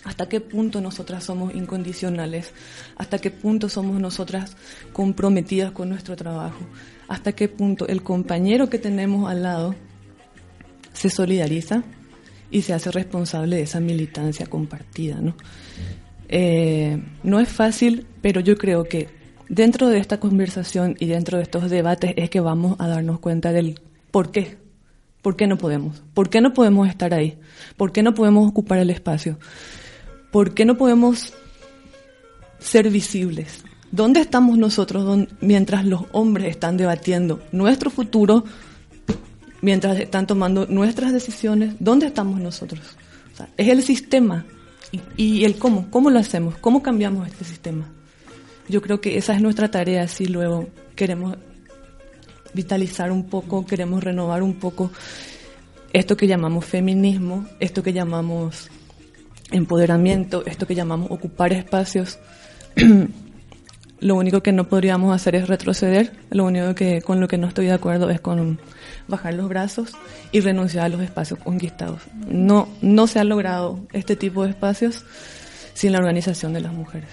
¿Hasta 0.05 0.29
qué 0.29 0.41
punto 0.41 0.81
nosotras 0.81 1.25
somos 1.25 1.55
incondicionales? 1.55 2.53
¿Hasta 2.97 3.19
qué 3.19 3.31
punto 3.31 3.69
somos 3.69 4.01
nosotras 4.01 4.57
comprometidas 4.93 5.73
con 5.73 5.89
nuestro 5.89 6.17
trabajo? 6.17 6.61
¿Hasta 7.09 7.33
qué 7.33 7.49
punto 7.49 7.87
el 7.87 8.03
compañero 8.03 8.69
que 8.69 8.79
tenemos 8.79 9.31
al 9.31 9.43
lado 9.43 9.75
se 10.93 11.11
solidariza 11.11 11.83
y 12.51 12.63
se 12.63 12.73
hace 12.73 12.91
responsable 12.91 13.57
de 13.57 13.63
esa 13.63 13.81
militancia 13.81 14.47
compartida? 14.47 15.21
¿no? 15.21 15.35
Eh, 16.29 17.03
no 17.23 17.41
es 17.41 17.49
fácil, 17.49 18.07
pero 18.23 18.41
yo 18.41 18.57
creo 18.57 18.85
que 18.85 19.09
dentro 19.51 19.89
de 19.89 19.99
esta 19.99 20.19
conversación 20.19 20.97
y 20.99 21.07
dentro 21.07 21.37
de 21.37 21.45
estos 21.45 21.69
debates 21.69 22.15
es 22.17 22.31
que 22.31 22.41
vamos 22.41 22.77
a 22.79 22.89
darnos 22.89 23.21
cuenta 23.21 23.53
del 23.53 23.79
por 24.11 24.31
qué 24.31 24.60
¿Por 25.23 25.37
qué 25.37 25.47
no 25.47 25.59
podemos? 25.59 26.03
¿Por 26.15 26.31
qué 26.31 26.41
no 26.41 26.53
podemos 26.55 26.89
estar 26.89 27.13
ahí? 27.13 27.39
¿Por 27.77 27.93
qué 27.93 28.03
no 28.03 28.15
podemos 28.15 28.49
ocupar 28.49 28.79
el 28.79 28.91
espacio? 28.91 29.39
¿Por 30.31 30.55
qué 30.55 30.65
no 30.65 30.77
podemos 30.77 31.35
ser 32.59 32.89
visibles? 32.91 33.65
¿Dónde 33.93 34.21
estamos 34.21 34.57
nosotros 34.57 35.27
mientras 35.41 35.85
los 35.85 36.03
hombres 36.13 36.51
están 36.51 36.77
debatiendo 36.77 37.43
nuestro 37.53 37.91
futuro, 37.91 38.45
mientras 39.61 39.99
están 39.99 40.27
tomando 40.27 40.67
nuestras 40.67 41.13
decisiones? 41.13 41.75
¿Dónde 41.81 42.07
estamos 42.07 42.41
nosotros? 42.41 42.97
es 43.57 43.69
el 43.69 43.83
sistema 43.83 44.45
y, 44.93 45.01
y, 45.17 45.45
el 45.45 45.57
cómo, 45.57 45.91
cómo 45.91 46.11
lo 46.11 46.19
hacemos, 46.19 46.57
cómo 46.59 46.83
cambiamos 46.83 47.27
este 47.27 47.45
sistema. 47.45 47.89
Yo 48.69 48.83
creo 48.83 49.01
que 49.01 49.17
esa 49.17 49.35
es 49.35 49.41
nuestra 49.41 49.71
tarea 49.71 50.07
si 50.09 50.27
luego 50.27 50.69
queremos 50.95 51.39
vitalizar 52.55 53.11
un 53.13 53.25
poco, 53.25 53.67
queremos 53.67 54.03
renovar 54.03 54.43
un 54.43 54.55
poco 54.55 54.91
esto 55.93 56.17
que 56.17 56.27
llamamos 56.27 56.65
feminismo, 56.65 57.47
esto 57.59 57.83
que 57.83 57.93
llamamos 57.93 58.71
empoderamiento, 59.51 60.45
esto 60.47 60.67
que 60.67 60.75
llamamos 60.75 61.11
ocupar 61.11 61.53
espacios 61.53 62.19
lo 64.01 64.15
único 64.15 64.43
que 64.43 64.53
no 64.53 64.69
podríamos 64.69 65.15
hacer 65.15 65.35
es 65.35 65.49
retroceder, 65.49 66.13
lo 66.31 66.45
único 66.45 66.75
que 66.75 67.03
con 67.03 67.21
lo 67.21 67.29
que 67.29 67.39
no 67.39 67.49
estoy 67.49 67.67
de 67.67 67.73
acuerdo 67.73 68.11
es 68.11 68.21
con 68.21 68.59
bajar 69.09 69.35
los 69.35 69.49
brazos 69.49 69.93
y 70.33 70.41
renunciar 70.41 70.87
a 70.87 70.89
los 70.89 71.01
espacios 71.03 71.39
conquistados. 71.41 72.03
No, 72.27 72.69
no 72.81 73.07
se 73.07 73.19
ha 73.19 73.25
logrado 73.25 73.81
este 73.93 74.17
tipo 74.17 74.45
de 74.45 74.51
espacios 74.51 75.05
sin 75.75 75.93
la 75.93 75.99
organización 75.99 76.53
de 76.53 76.61
las 76.61 76.73
mujeres. 76.73 77.11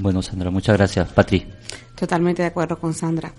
Bueno, 0.00 0.22
Sandra, 0.22 0.50
muchas 0.50 0.76
gracias. 0.76 1.08
Patri. 1.10 1.46
Totalmente 1.94 2.42
de 2.42 2.48
acuerdo 2.48 2.78
con 2.78 2.92
Sandra. 2.94 3.32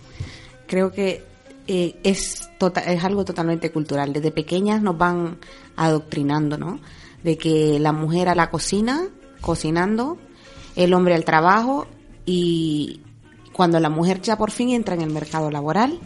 Creo 0.69 0.91
que 0.91 1.23
eh, 1.67 1.99
es, 2.03 2.49
tota-, 2.59 2.81
es 2.81 3.03
algo 3.03 3.25
totalmente 3.25 3.71
cultural. 3.71 4.13
Desde 4.13 4.31
pequeñas 4.31 4.83
nos 4.83 4.97
van 4.97 5.39
adoctrinando, 5.75 6.57
¿no? 6.57 6.79
De 7.23 7.37
que 7.37 7.79
la 7.79 7.91
mujer 7.91 8.29
a 8.29 8.35
la 8.35 8.51
cocina, 8.51 9.07
cocinando, 9.41 10.19
el 10.75 10.93
hombre 10.93 11.15
al 11.15 11.25
trabajo 11.25 11.87
y 12.25 13.01
cuando 13.51 13.79
la 13.79 13.89
mujer 13.89 14.21
ya 14.21 14.37
por 14.37 14.51
fin 14.51 14.69
entra 14.69 14.93
en 14.93 15.01
el 15.01 15.09
mercado 15.09 15.49
laboral, 15.49 15.99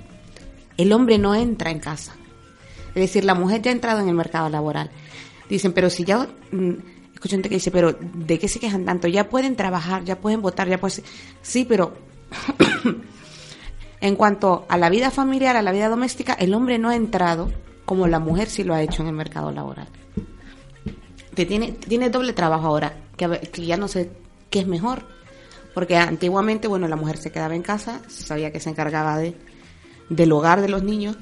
el 0.77 0.93
hombre 0.93 1.17
no 1.17 1.35
entra 1.35 1.69
en 1.69 1.79
casa. 1.79 2.15
Es 2.95 3.01
decir, 3.01 3.25
la 3.25 3.35
mujer 3.35 3.61
ya 3.61 3.71
ha 3.71 3.73
entrado 3.73 3.99
en 3.99 4.07
el 4.07 4.15
mercado 4.15 4.47
laboral. 4.47 4.91
Dicen, 5.49 5.73
pero 5.73 5.89
si 5.89 6.05
ya, 6.05 6.27
mm, 6.51 6.71
escucho 7.13 7.35
gente 7.35 7.49
que 7.49 7.55
dice, 7.55 7.69
pero 7.69 7.91
¿de 7.91 8.39
qué 8.39 8.47
se 8.47 8.59
quejan 8.59 8.85
tanto? 8.85 9.09
Ya 9.09 9.29
pueden 9.29 9.57
trabajar, 9.57 10.05
ya 10.05 10.19
pueden 10.19 10.41
votar, 10.41 10.69
ya 10.69 10.79
pueden... 10.79 11.03
Sí, 11.41 11.65
pero 11.65 11.93
en 14.03 14.17
cuanto 14.17 14.65
a 14.67 14.77
la 14.77 14.89
vida 14.89 15.11
familiar, 15.11 15.55
a 15.55 15.61
la 15.61 15.71
vida 15.71 15.87
doméstica, 15.87 16.33
el 16.33 16.53
hombre 16.53 16.77
no 16.77 16.89
ha 16.89 16.95
entrado 16.97 17.49
como 17.85 18.05
la 18.05 18.19
mujer 18.19 18.49
sí 18.49 18.65
lo 18.65 18.73
ha 18.73 18.81
hecho 18.81 19.01
en 19.01 19.07
el 19.07 19.13
mercado 19.13 19.49
laboral. 19.49 19.87
Te 21.33 21.45
tiene, 21.45 21.71
tiene 21.71 22.09
doble 22.09 22.33
trabajo 22.33 22.67
ahora, 22.67 22.97
que, 23.15 23.29
que 23.39 23.65
ya 23.65 23.77
no 23.77 23.87
sé 23.87 24.11
qué 24.49 24.59
es 24.59 24.67
mejor. 24.67 25.03
Porque 25.73 25.95
antiguamente, 25.95 26.67
bueno, 26.67 26.89
la 26.89 26.97
mujer 26.97 27.15
se 27.15 27.31
quedaba 27.31 27.55
en 27.55 27.61
casa, 27.61 28.01
sabía 28.09 28.51
que 28.51 28.59
se 28.59 28.71
encargaba 28.71 29.17
de, 29.17 29.37
del 30.09 30.33
hogar 30.33 30.59
de 30.59 30.67
los 30.67 30.83
niños 30.83 31.15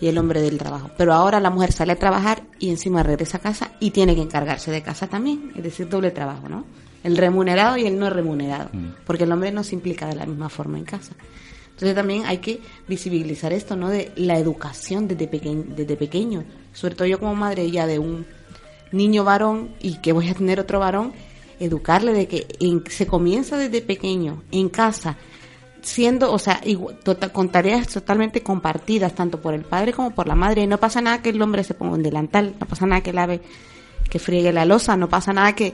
y 0.00 0.08
el 0.08 0.18
hombre 0.18 0.42
del 0.42 0.58
trabajo. 0.58 0.90
Pero 0.98 1.12
ahora 1.12 1.38
la 1.38 1.50
mujer 1.50 1.70
sale 1.70 1.92
a 1.92 1.96
trabajar 1.96 2.42
y 2.58 2.70
encima 2.70 3.04
regresa 3.04 3.38
a 3.38 3.40
casa 3.40 3.70
y 3.78 3.92
tiene 3.92 4.16
que 4.16 4.22
encargarse 4.22 4.72
de 4.72 4.82
casa 4.82 5.06
también, 5.06 5.52
es 5.54 5.62
decir, 5.62 5.88
doble 5.88 6.10
trabajo, 6.10 6.48
¿no? 6.48 6.64
El 7.04 7.16
remunerado 7.16 7.76
y 7.76 7.86
el 7.86 8.00
no 8.00 8.10
remunerado, 8.10 8.68
mm. 8.72 9.04
porque 9.06 9.24
el 9.24 9.32
hombre 9.32 9.52
no 9.52 9.62
se 9.62 9.76
implica 9.76 10.06
de 10.06 10.16
la 10.16 10.26
misma 10.26 10.48
forma 10.48 10.76
en 10.76 10.84
casa. 10.84 11.12
Entonces 11.80 11.96
también 11.96 12.26
hay 12.26 12.38
que 12.38 12.60
visibilizar 12.88 13.54
esto, 13.54 13.74
¿no? 13.74 13.88
De 13.88 14.12
la 14.16 14.36
educación 14.36 15.08
desde, 15.08 15.26
pequeño, 15.26 15.64
desde 15.66 15.96
pequeño. 15.96 16.44
Sobre 16.74 16.94
todo 16.94 17.08
yo 17.08 17.18
como 17.18 17.34
madre 17.34 17.70
ya 17.70 17.86
de 17.86 17.98
un 17.98 18.26
niño 18.92 19.24
varón 19.24 19.70
y 19.80 19.96
que 19.96 20.12
voy 20.12 20.28
a 20.28 20.34
tener 20.34 20.60
otro 20.60 20.78
varón, 20.78 21.14
educarle 21.58 22.12
de 22.12 22.28
que 22.28 22.46
se 22.90 23.06
comienza 23.06 23.56
desde 23.56 23.80
pequeño, 23.80 24.42
en 24.50 24.68
casa, 24.68 25.16
siendo, 25.80 26.30
o 26.34 26.38
sea, 26.38 26.60
tota, 27.02 27.30
con 27.30 27.48
tareas 27.48 27.88
totalmente 27.88 28.42
compartidas, 28.42 29.14
tanto 29.14 29.40
por 29.40 29.54
el 29.54 29.62
padre 29.62 29.94
como 29.94 30.10
por 30.10 30.28
la 30.28 30.34
madre. 30.34 30.66
No 30.66 30.76
pasa 30.76 31.00
nada 31.00 31.22
que 31.22 31.30
el 31.30 31.40
hombre 31.40 31.64
se 31.64 31.72
ponga 31.72 31.94
un 31.94 32.02
delantal, 32.02 32.56
no 32.60 32.66
pasa 32.66 32.84
nada 32.84 33.00
que 33.00 33.14
lave, 33.14 33.40
que 34.10 34.18
friegue 34.18 34.52
la 34.52 34.66
losa, 34.66 34.98
no 34.98 35.08
pasa 35.08 35.32
nada 35.32 35.54
que, 35.54 35.72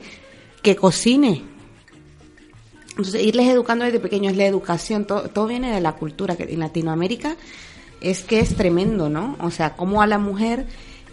que 0.62 0.77
cocine. 0.77 1.56
Entonces, 2.99 3.23
irles 3.23 3.49
educando 3.49 3.85
desde 3.85 4.01
pequeños, 4.01 4.37
la 4.37 4.47
educación, 4.47 5.07
todo, 5.07 5.29
todo 5.29 5.47
viene 5.47 5.73
de 5.73 5.81
la 5.81 5.93
cultura, 5.97 6.35
que 6.37 6.45
en 6.45 6.61
Latinoamérica 6.61 7.37
es 8.01 8.23
que 8.23 8.41
es 8.41 8.57
tremendo, 8.57 9.09
¿no? 9.09 9.37
O 9.41 9.51
sea, 9.51 9.77
como 9.77 10.01
a 10.01 10.07
la 10.07 10.19
mujer 10.19 10.67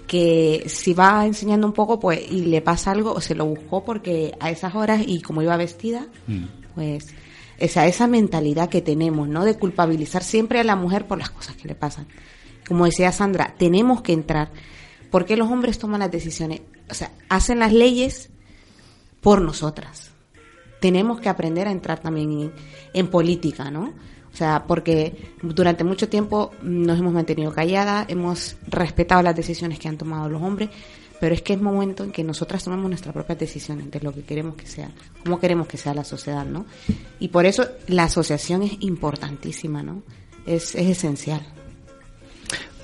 que 0.08 0.64
si 0.68 0.94
va 0.94 1.26
enseñando 1.26 1.68
un 1.68 1.74
poco, 1.74 2.00
pues, 2.00 2.22
y 2.30 2.42
le 2.46 2.62
pasa 2.62 2.92
algo, 2.92 3.14
o 3.14 3.22
se 3.22 3.36
lo 3.36 3.46
buscó 3.46 3.84
porque 3.84 4.34
a 4.40 4.50
esas 4.50 4.76
horas 4.76 5.02
y 5.06 5.22
como 5.22 5.42
iba 5.42 5.58
vestida, 5.58 6.08
mm. 6.28 6.44
pues 6.76 7.08
esa, 7.58 7.88
esa 7.88 8.08
mentalidad 8.08 8.70
que 8.70 8.82
tenemos, 8.82 9.28
¿no? 9.28 9.44
De 9.46 9.58
culpabilizar 9.58 10.24
siempre 10.24 10.60
a 10.60 10.64
la 10.64 10.76
mujer 10.76 11.08
por 11.08 11.18
las 11.18 11.32
cosas 11.32 11.56
que 11.56 11.68
le 11.68 11.76
pasan. 11.76 12.08
Como 12.68 12.86
decía 12.86 13.12
Sandra, 13.12 13.56
tenemos 13.58 14.02
que 14.02 14.14
entrar. 14.14 14.50
¿Por 15.12 15.26
qué 15.26 15.38
los 15.38 15.52
hombres 15.52 15.80
toman 15.80 16.00
las 16.00 16.12
decisiones? 16.12 16.62
O 16.90 16.94
sea, 16.94 17.12
hacen 17.30 17.60
las 17.60 17.74
leyes 17.74 18.30
por 19.22 19.42
nosotras. 19.42 20.13
Tenemos 20.84 21.22
que 21.22 21.30
aprender 21.30 21.66
a 21.66 21.72
entrar 21.72 22.02
también 22.02 22.52
en, 22.94 23.08
política, 23.08 23.72
¿no? 23.72 23.94
O 24.34 24.36
sea, 24.36 24.66
porque 24.68 25.32
durante 25.42 25.86
mucho 25.86 26.10
tiempo 26.10 26.52
nos 26.62 27.00
hemos 27.00 27.14
mantenido 27.14 27.54
calladas, 27.54 28.06
hemos 28.10 28.58
respetado 28.68 29.22
las 29.22 29.34
decisiones 29.34 29.80
que 29.80 29.88
han 29.88 29.98
tomado 29.98 30.28
los 30.28 30.42
hombres, 30.42 30.70
pero 31.22 31.34
es 31.34 31.42
que 31.42 31.54
es 31.54 31.62
momento 31.62 32.04
en 32.04 32.12
que 32.12 32.22
nosotras 32.22 32.66
tomemos 32.66 32.90
nuestras 32.90 33.14
propias 33.14 33.40
decisiones 33.40 33.90
de 33.92 34.02
lo 34.02 34.14
que 34.14 34.24
queremos 34.24 34.56
que 34.56 34.68
sea, 34.68 34.92
cómo 35.24 35.40
queremos 35.40 35.68
que 35.68 35.78
sea 35.78 35.94
la 35.94 36.04
sociedad, 36.04 36.46
¿no? 36.46 36.66
Y 37.18 37.30
por 37.30 37.46
eso 37.46 37.66
la 37.88 38.04
asociación 38.04 38.64
es 38.64 38.74
importantísima, 38.82 39.84
¿no? 39.84 40.04
Es, 40.46 40.76
es 40.76 40.90
esencial. 40.90 41.48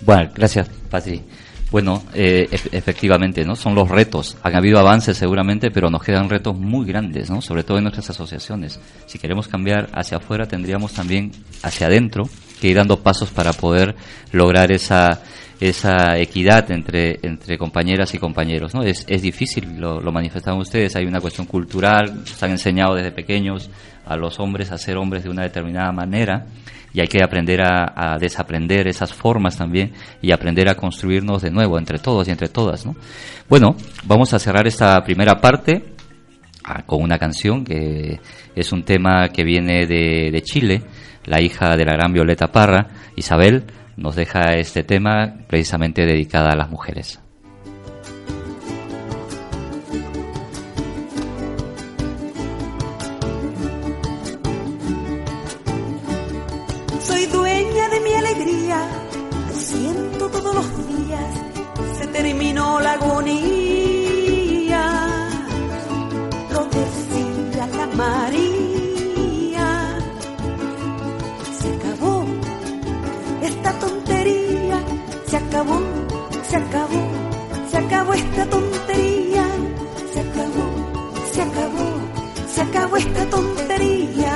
Bueno, 0.05 0.31
gracias, 0.33 0.69
Patri. 0.89 1.21
Bueno, 1.71 2.03
eh, 2.15 2.47
efectivamente, 2.71 3.45
¿no? 3.45 3.55
Son 3.55 3.75
los 3.75 3.89
retos. 3.89 4.37
Han 4.41 4.55
habido 4.55 4.79
avances 4.79 5.17
seguramente, 5.17 5.69
pero 5.69 5.89
nos 5.89 6.03
quedan 6.03 6.29
retos 6.29 6.57
muy 6.57 6.85
grandes, 6.87 7.29
¿no? 7.29 7.41
Sobre 7.41 7.63
todo 7.63 7.77
en 7.77 7.83
nuestras 7.83 8.09
asociaciones. 8.09 8.79
Si 9.05 9.19
queremos 9.19 9.47
cambiar 9.47 9.89
hacia 9.93 10.17
afuera, 10.17 10.47
tendríamos 10.47 10.93
también 10.93 11.31
hacia 11.61 11.87
adentro 11.87 12.23
que 12.59 12.69
ir 12.69 12.75
dando 12.75 13.01
pasos 13.01 13.29
para 13.29 13.53
poder 13.53 13.95
lograr 14.31 14.71
esa 14.71 15.21
esa 15.59 16.17
equidad 16.17 16.71
entre, 16.71 17.19
entre 17.21 17.57
compañeras 17.57 18.13
y 18.13 18.17
compañeros. 18.17 18.73
¿no? 18.73 18.81
Es, 18.81 19.05
es 19.07 19.21
difícil, 19.21 19.77
lo, 19.77 19.99
lo 19.99 20.11
manifestaron 20.11 20.61
ustedes, 20.61 20.95
hay 20.95 21.05
una 21.05 21.19
cuestión 21.19 21.47
cultural, 21.47 22.25
se 22.25 22.45
han 22.45 22.51
enseñado 22.51 22.95
desde 22.95 23.11
pequeños 23.11 23.69
a 24.09 24.17
los 24.17 24.39
hombres 24.39 24.71
a 24.71 24.77
ser 24.77 24.97
hombres 24.97 25.23
de 25.23 25.29
una 25.29 25.43
determinada 25.43 25.91
manera 25.91 26.47
y 26.93 27.01
hay 27.01 27.07
que 27.07 27.23
aprender 27.23 27.61
a, 27.61 28.17
desaprender 28.19 28.87
esas 28.87 29.13
formas 29.13 29.57
también 29.57 29.93
y 30.21 30.31
aprender 30.31 30.67
a 30.69 30.75
construirnos 30.75 31.41
de 31.41 31.51
nuevo 31.51 31.77
entre 31.77 31.99
todos 31.99 32.27
y 32.27 32.31
entre 32.31 32.49
todas. 32.49 32.85
¿no? 32.85 32.95
Bueno, 33.47 33.75
vamos 34.05 34.33
a 34.33 34.39
cerrar 34.39 34.67
esta 34.67 34.99
primera 35.03 35.39
parte 35.39 35.93
ah, 36.63 36.83
con 36.85 37.01
una 37.01 37.19
canción 37.19 37.63
que 37.63 38.19
es 38.55 38.71
un 38.71 38.83
tema 38.83 39.29
que 39.29 39.43
viene 39.43 39.85
de, 39.85 40.31
de 40.31 40.41
Chile, 40.41 40.81
la 41.25 41.41
hija 41.41 41.75
de 41.77 41.85
la 41.85 41.93
gran 41.93 42.11
Violeta 42.11 42.47
Parra, 42.47 42.87
Isabel, 43.15 43.65
nos 43.95 44.15
deja 44.15 44.53
este 44.55 44.83
tema 44.83 45.35
precisamente 45.47 46.05
dedicada 46.05 46.51
a 46.51 46.55
las 46.55 46.69
mujeres. 46.69 47.19
Esta 82.99 83.25
tontería. 83.29 84.33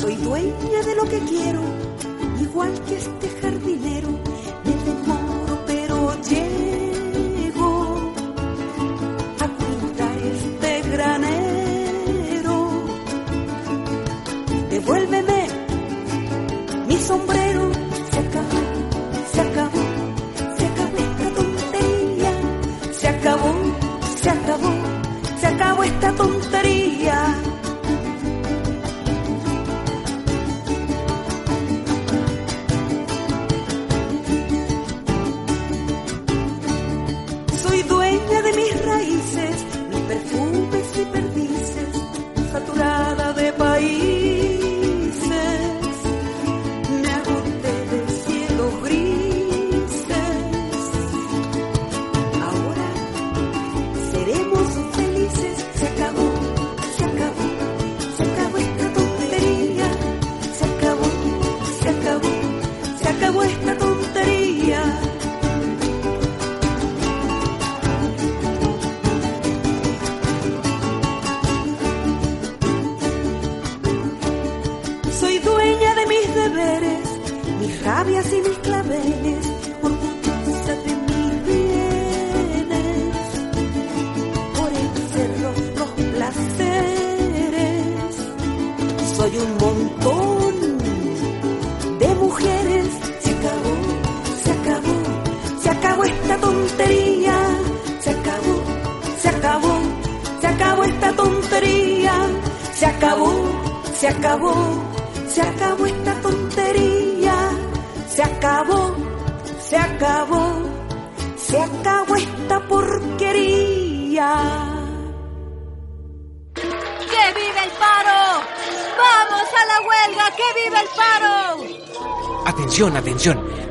Soy 0.00 0.16
dueña 0.16 0.82
de 0.86 0.94
lo 0.96 1.04
que 1.04 1.18
quiero, 1.20 1.60
igual 2.40 2.72
que 2.86 2.96
este 2.96 3.28
esta 25.98 26.12
tontería. 26.14 26.97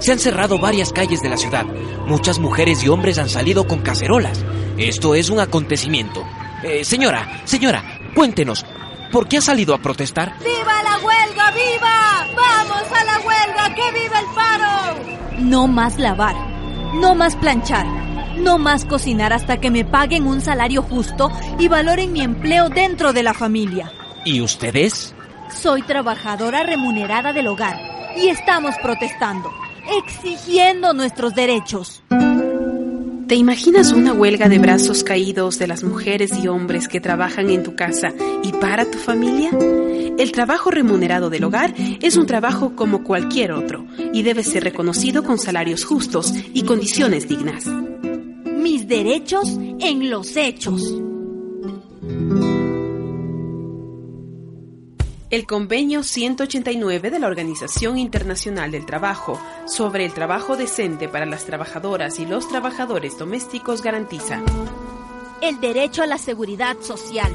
Se 0.07 0.13
han 0.13 0.19
cerrado 0.19 0.57
varias 0.57 0.93
calles 0.93 1.21
de 1.21 1.27
la 1.27 1.35
ciudad. 1.35 1.65
Muchas 2.05 2.39
mujeres 2.39 2.81
y 2.81 2.87
hombres 2.87 3.17
han 3.17 3.27
salido 3.27 3.67
con 3.67 3.81
cacerolas. 3.81 4.41
Esto 4.77 5.15
es 5.15 5.29
un 5.29 5.41
acontecimiento. 5.41 6.23
Eh, 6.63 6.85
señora, 6.85 7.41
señora, 7.43 7.83
cuéntenos, 8.15 8.65
¿por 9.11 9.27
qué 9.27 9.39
ha 9.39 9.41
salido 9.41 9.75
a 9.75 9.79
protestar? 9.79 10.33
¡Viva 10.39 10.81
la 10.81 10.97
huelga! 11.05 11.51
¡Viva! 11.51 12.25
¡Vamos 12.37 12.83
a 12.89 13.03
la 13.03 13.19
huelga! 13.19 13.75
¡Que 13.75 13.91
vive 13.99 14.17
el 14.17 14.33
paro! 14.33 15.39
No 15.39 15.67
más 15.67 15.99
lavar, 15.99 16.37
no 16.93 17.13
más 17.13 17.35
planchar, 17.35 17.85
no 18.37 18.57
más 18.57 18.85
cocinar 18.85 19.33
hasta 19.33 19.59
que 19.59 19.71
me 19.71 19.83
paguen 19.83 20.25
un 20.25 20.39
salario 20.39 20.83
justo 20.83 21.29
y 21.59 21.67
valoren 21.67 22.13
mi 22.13 22.21
empleo 22.21 22.69
dentro 22.69 23.11
de 23.11 23.23
la 23.23 23.33
familia. 23.33 23.91
¿Y 24.23 24.39
ustedes? 24.39 25.13
Soy 25.53 25.81
trabajadora 25.81 26.63
remunerada 26.63 27.33
del 27.33 27.47
hogar 27.47 27.77
y 28.15 28.29
estamos 28.29 28.73
protestando, 28.81 29.51
exigiendo 30.05 30.93
nuestros 30.93 31.33
derechos. 31.33 32.03
¿Te 33.27 33.35
imaginas 33.35 33.91
una 33.91 34.13
huelga 34.13 34.47
de 34.47 34.57
brazos 34.57 35.03
caídos 35.03 35.59
de 35.59 35.67
las 35.67 35.83
mujeres 35.83 36.31
y 36.41 36.47
hombres 36.47 36.87
que 36.87 37.01
trabajan 37.01 37.49
en 37.49 37.61
tu 37.61 37.75
casa 37.75 38.13
y 38.41 38.53
para 38.53 38.89
tu 38.89 38.97
familia? 38.97 39.51
El 40.17 40.31
trabajo 40.31 40.71
remunerado 40.71 41.29
del 41.29 41.43
hogar 41.43 41.73
es 41.77 42.15
un 42.15 42.25
trabajo 42.25 42.73
como 42.75 43.03
cualquier 43.03 43.51
otro 43.51 43.85
y 44.13 44.23
debe 44.23 44.43
ser 44.43 44.63
reconocido 44.63 45.23
con 45.23 45.39
salarios 45.39 45.83
justos 45.83 46.33
y 46.53 46.63
condiciones 46.63 47.27
dignas. 47.27 47.65
Mis 47.67 48.87
derechos 48.87 49.59
en 49.79 50.09
los 50.09 50.37
hechos. 50.37 50.81
El 55.29 55.45
convenio 55.45 56.03
189 56.03 57.11
de 57.11 57.19
la 57.19 57.27
Organización 57.27 57.97
Internacional 57.97 58.71
del 58.71 58.85
Trabajo 58.85 59.37
sobre 59.65 60.05
el 60.05 60.13
trabajo 60.13 60.55
decente 60.55 61.09
para 61.09 61.25
las 61.25 61.43
trabajadoras 61.43 62.17
y 62.19 62.25
los 62.25 62.47
trabajadores 62.47 63.17
domésticos 63.17 63.81
garantiza 63.81 64.41
El 65.41 65.59
derecho 65.59 66.01
a 66.01 66.07
la 66.07 66.17
seguridad 66.17 66.77
social. 66.79 67.29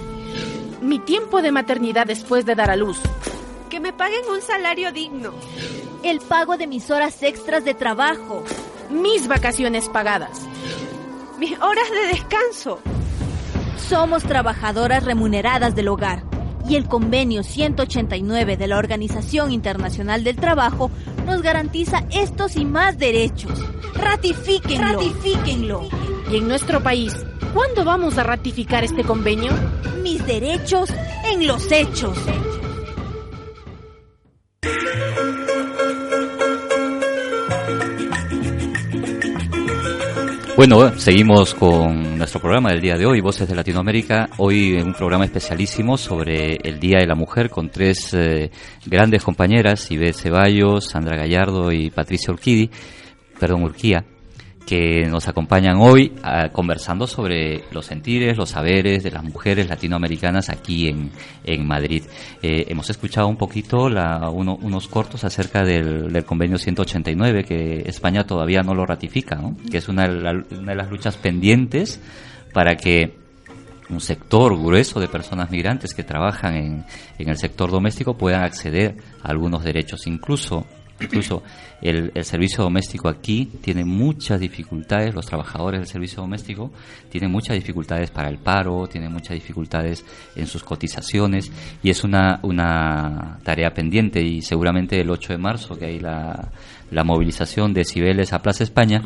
Mi 0.81 1.01
tiempo 1.01 1.43
de 1.43 1.53
maternidad 1.53 2.07
después 2.07 2.47
de 2.47 2.55
dar 2.55 2.71
a 2.71 2.77
luz. 2.77 2.99
Que 3.69 3.79
me 3.79 3.93
paguen 3.93 4.23
un 4.31 4.41
salario 4.41 4.91
digno. 4.91 5.35
El 6.03 6.21
pago 6.21 6.57
de 6.57 6.67
mis 6.67 6.91
horas 6.91 7.23
extras 7.23 7.63
de 7.63 7.75
trabajo. 7.75 8.43
Mis 8.89 9.29
vacaciones 9.29 9.91
pagadas. 9.91 10.41
Mis 11.39 11.61
horas 11.61 11.91
de 11.91 12.07
descanso. 12.09 12.81
Somos 13.77 14.23
trabajadoras 14.23 15.05
remuneradas 15.05 15.75
del 15.75 15.89
hogar 15.89 16.32
y 16.69 16.77
el 16.77 16.87
convenio 16.87 17.43
189 17.43 18.57
de 18.57 18.67
la 18.67 18.79
Organización 18.79 19.53
Internacional 19.53 20.25
del 20.25 20.37
Trabajo 20.37 20.91
nos 21.27 21.43
garantiza 21.43 22.05
estos 22.11 22.57
y 22.57 22.65
más 22.65 22.99
derechos. 22.99 23.53
Ratifíquenlo. 23.95 25.01
Ratifíquenlo. 25.01 25.89
Y 26.31 26.37
en 26.37 26.49
nuestro 26.49 26.83
país, 26.83 27.15
¿cuándo 27.53 27.85
vamos 27.85 28.19
a 28.19 28.23
ratificar 28.23 28.85
este 28.85 29.05
convenio? 29.05 29.53
Mis 30.03 30.25
derechos 30.27 30.91
en 31.31 31.47
los 31.47 31.71
hechos. 31.71 32.19
Bueno, 40.65 40.97
seguimos 40.97 41.55
con 41.57 42.17
nuestro 42.17 42.41
programa 42.41 42.71
del 42.71 42.81
día 42.81 42.95
de 42.97 43.05
hoy, 43.05 43.21
Voces 43.21 43.49
de 43.49 43.57
Latinoamérica. 43.57 44.29
Hoy 44.39 44.75
un 44.75 44.95
programa 44.95 45.25
especialísimo 45.25 45.97
sobre 45.97 46.55
el 46.63 46.79
Día 46.79 46.99
de 47.01 47.07
la 47.09 47.17
Mujer 47.17 47.51
con 47.51 47.69
tres 47.69 48.15
eh, 48.15 48.49
grandes 48.87 49.25
compañeras, 49.25 49.91
Ibe 49.91 50.13
Ceballos, 50.13 50.85
Sandra 50.85 51.17
Gallardo 51.17 51.73
y 51.73 51.91
Patricia 51.91 52.33
Urquidi, 52.33 52.71
perdón, 53.41 53.65
Urquía, 53.65 54.05
que 54.73 55.07
nos 55.07 55.29
acompañan 55.29 55.77
hoy 55.81 56.15
ah, 56.23 56.49
conversando 56.51 57.07
sobre 57.07 57.65
los 57.73 57.85
sentires, 57.85 58.39
los 58.39 58.49
saberes 58.49 59.03
de 59.03 59.11
las 59.11 59.23
mujeres 59.23 59.69
latinoamericanas 59.69 60.49
aquí 60.49 60.89
en, 60.89 61.11
en 61.45 61.67
Madrid. 61.67 62.05
Eh, 62.43 62.65
hemos 62.69 62.89
escuchado 62.89 63.29
un 63.29 63.37
poquito 63.37 63.91
la, 63.91 64.31
uno- 64.31 64.59
unos 64.63 64.89
cortos 64.89 65.25
acerca 65.25 65.63
del, 65.63 66.11
del 66.11 66.25
convenio 66.25 66.57
189 66.57 67.45
que 67.45 67.83
España 67.85 68.25
todavía 68.25 68.63
no 68.63 68.75
lo 68.75 68.87
ratifica, 68.87 69.39
que 69.71 69.77
es 69.77 69.89
una 69.91 70.05
una 70.07 70.73
de 70.73 70.75
las 70.75 70.91
luchas 70.91 71.19
pendientes 71.19 72.01
para 72.55 72.75
que 72.77 73.15
un 73.91 74.01
sector 74.01 74.57
grueso 74.59 75.01
de 75.01 75.09
personas 75.09 75.51
migrantes 75.51 75.93
que 75.93 76.03
trabajan 76.03 76.55
en, 76.57 76.85
en 77.19 77.29
el 77.29 77.37
sector 77.37 77.71
doméstico 77.71 78.17
puedan 78.17 78.43
acceder 78.43 78.97
a 79.23 79.29
algunos 79.29 79.65
derechos. 79.65 80.07
Incluso, 80.07 80.67
incluso 81.03 81.43
el, 81.81 82.13
el 82.15 82.25
servicio 82.25 82.63
doméstico 82.65 83.09
aquí 83.09 83.47
tiene 83.61 83.85
muchas 83.85 84.41
dificultades, 84.41 85.15
los 85.15 85.27
trabajadores 85.27 85.81
del 85.81 85.89
servicio 85.89 86.23
doméstico 86.23 86.71
tienen 87.11 87.31
muchas 87.31 87.57
dificultades 87.57 88.11
para 88.11 88.29
el 88.29 88.39
paro, 88.39 88.87
tienen 88.87 89.13
muchas 89.13 89.35
dificultades 89.35 90.05
en 90.37 90.47
sus 90.47 90.63
cotizaciones 90.63 91.51
y 91.83 91.91
es 91.91 92.05
una, 92.05 92.41
una 92.43 93.39
tarea 93.43 93.75
pendiente 93.75 94.23
y 94.23 94.43
seguramente 94.43 95.01
el 95.01 95.11
8 95.11 95.33
de 95.33 95.39
marzo 95.39 95.77
que 95.77 95.87
hay 95.87 95.99
la, 95.99 96.51
la 96.91 97.05
movilización 97.05 97.73
de 97.73 97.85
Cibeles 97.85 98.33
a 98.33 98.41
Plaza 98.41 98.65
España, 98.65 99.03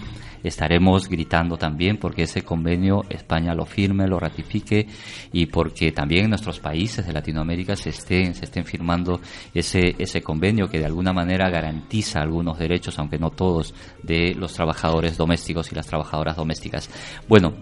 estaremos 0.49 1.09
gritando 1.09 1.57
también 1.57 1.99
porque 1.99 2.22
ese 2.22 2.42
convenio 2.42 3.05
España 3.09 3.55
lo 3.55 3.66
firme, 3.66 4.07
lo 4.07 4.18
ratifique 4.18 4.86
y 5.32 5.47
porque 5.47 5.92
también 5.92 6.24
en 6.24 6.30
nuestros 6.30 6.61
países 6.61 7.07
de 7.07 7.12
Latinoamérica 7.12 7.76
se 7.76 7.90
estén, 7.90 8.34
firmando 8.64 9.20
ese, 9.55 9.94
ese 9.99 10.22
convenio 10.22 10.68
que 10.68 10.78
de 10.78 10.86
alguna 10.86 11.12
manera 11.12 11.51
garantiza 11.51 12.20
algunos 12.20 12.59
derechos, 12.59 12.99
aunque 12.99 13.18
no 13.18 13.30
todos, 13.30 13.74
de 14.03 14.34
los 14.34 14.53
trabajadores 14.53 15.16
domésticos 15.16 15.70
y 15.72 15.74
las 15.74 15.86
trabajadoras 15.86 16.36
domésticas. 16.36 16.90
Bueno, 17.28 17.55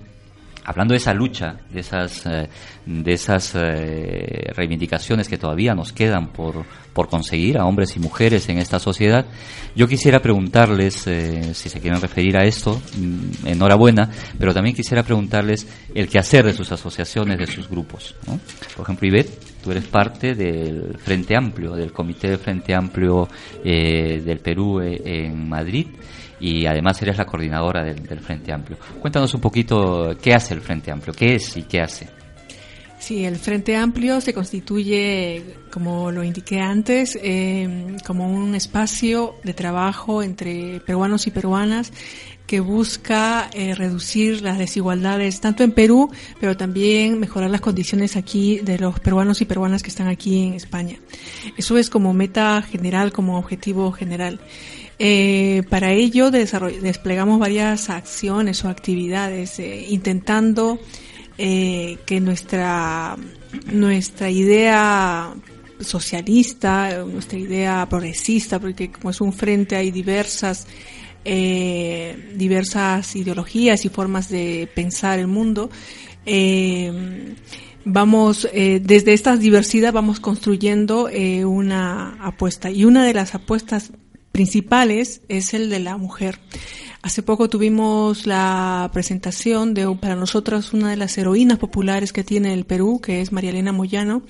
hablando 0.65 0.93
de 0.93 0.99
esa 0.99 1.13
lucha, 1.13 1.57
de 1.71 1.81
esas, 1.81 2.27
eh, 2.27 2.49
de 2.87 3.13
esas 3.13 3.55
eh, 3.55 4.51
reivindicaciones 4.55 5.29
que 5.29 5.39
todavía 5.39 5.75
nos 5.75 5.93
quedan 5.93 6.29
por, 6.29 6.65
por 6.93 7.09
conseguir 7.09 7.59
a 7.59 7.67
hombres 7.67 7.97
y 7.97 8.01
mujeres 8.01 8.49
en 8.49 8.59
esta 8.59 8.79
sociedad, 8.79 9.27
yo 9.77 9.87
quisiera 9.87 10.21
preguntarles, 10.21 11.07
eh, 11.07 11.55
si 11.55 11.69
se 11.69 11.81
quieren 11.81 12.01
referir 12.01 12.37
a 12.37 12.45
esto, 12.45 12.81
mm, 12.97 13.47
enhorabuena, 13.47 14.11
pero 14.39 14.55
también 14.55 14.75
quisiera 14.75 15.03
preguntarles 15.03 15.67
el 15.95 16.09
quehacer 16.09 16.47
de 16.47 16.53
sus 16.53 16.73
asociaciones, 16.73 17.39
de 17.39 17.47
sus 17.47 17.69
grupos. 17.69 18.15
Por 18.77 18.85
ejemplo, 18.85 19.07
Ivette, 19.07 19.39
tú 19.63 19.71
eres 19.71 19.85
parte 19.85 20.35
del 20.35 20.97
Frente 20.99 21.37
Amplio, 21.37 21.73
del 21.73 21.93
Comité 21.93 22.31
de 22.31 22.39
Frente 22.39 22.75
Amplio 22.75 23.29
del 23.63 24.39
Perú 24.39 24.81
en 24.81 25.49
Madrid 25.49 25.87
y 26.41 26.67
además 26.67 27.01
eres 27.03 27.19
la 27.19 27.25
coordinadora 27.25 27.83
del, 27.83 28.03
del 28.03 28.21
Frente 28.21 28.53
Amplio. 28.53 28.79
Cuéntanos 29.01 29.33
un 29.35 29.41
poquito 29.41 30.17
qué 30.21 30.35
hace 30.35 30.55
el 30.55 30.61
Frente 30.61 30.91
Amplio, 30.91 31.15
qué 31.15 31.35
es 31.35 31.57
y 31.57 31.63
qué 31.63 31.81
hace. 31.81 32.09
Sí, 33.05 33.23
el 33.27 33.37
Frente 33.37 33.77
Amplio 33.77 34.23
se 34.23 34.33
constituye, 34.33 35.57
como 35.71 36.11
lo 36.11 36.25
indiqué 36.25 36.61
antes, 36.61 37.19
eh, 37.23 37.99
como 38.07 38.27
un 38.27 38.55
espacio 38.55 39.35
de 39.45 39.53
trabajo 39.53 40.23
entre 40.23 40.81
peruanos 40.81 41.27
y 41.27 41.31
peruanas 41.31 41.93
que 42.47 42.61
busca 42.61 43.51
eh, 43.53 43.75
reducir 43.75 44.41
las 44.41 44.57
desigualdades 44.57 45.41
tanto 45.41 45.63
en 45.65 45.73
Perú, 45.73 46.11
pero 46.41 46.57
también 46.57 47.21
mejorar 47.21 47.51
las 47.51 47.61
condiciones 47.61 48.17
aquí 48.17 48.61
de 48.61 48.79
los 48.79 49.01
peruanos 49.01 49.43
y 49.43 49.45
peruanas 49.45 49.83
que 49.83 49.91
están 49.91 50.09
aquí 50.09 50.47
en 50.47 50.55
España. 50.55 50.97
Eso 51.59 51.77
es 51.77 51.91
como 51.91 52.15
meta 52.15 52.63
general, 52.63 53.13
como 53.13 53.39
objetivo 53.39 53.93
general. 53.93 54.41
Eh, 54.99 55.65
para 55.71 55.93
ello 55.93 56.31
desplegamos 56.31 57.41
varias 57.41 57.91
acciones 57.91 58.65
o 58.65 58.69
actividades 58.69 59.59
eh, 59.59 59.87
intentando 59.89 60.79
eh, 61.37 61.99
que 62.07 62.21
nuestra 62.21 63.17
nuestra 63.73 64.31
idea 64.31 65.35
socialista, 65.81 67.05
nuestra 67.05 67.39
idea 67.39 67.87
progresista, 67.89 68.61
porque 68.61 68.91
como 68.93 69.11
es 69.11 69.21
un 69.21 69.33
frente 69.33 69.77
hay 69.77 69.91
diversas 69.91 70.67
diversas 71.25 73.17
ideologías 73.17 73.87
y 73.87 73.89
formas 73.89 74.29
de 74.29 74.69
pensar 74.75 75.19
el 75.19 75.27
mundo. 75.27 75.71
vamos 77.87 78.47
desde 78.53 79.15
esta 79.15 79.35
diversidad 79.39 79.95
vamos 79.95 80.21
construyendo 80.21 81.09
una 81.47 82.19
apuesta 82.21 82.71
y 82.71 82.85
una 82.85 83.07
de 83.07 83.15
las 83.15 83.35
apuestas 83.35 83.91
principales 84.35 85.23
es 85.29 85.55
el 85.55 85.71
de 85.71 85.79
la 85.79 85.97
mujer. 85.97 86.41
Hace 87.03 87.23
poco 87.23 87.49
tuvimos 87.49 88.27
la 88.27 88.91
presentación 88.93 89.75
de 89.75 89.87
para 89.95 90.17
nosotros 90.17 90.73
una 90.73 90.91
de 90.91 90.97
las 90.97 91.17
heroínas 91.17 91.59
populares 91.59 92.13
que 92.13 92.25
tiene 92.25 92.53
el 92.53 92.65
Perú, 92.65 93.01
que 93.01 93.21
es 93.21 93.31
María 93.31 93.51
Elena 93.51 93.71
Moyano, 93.71 94.23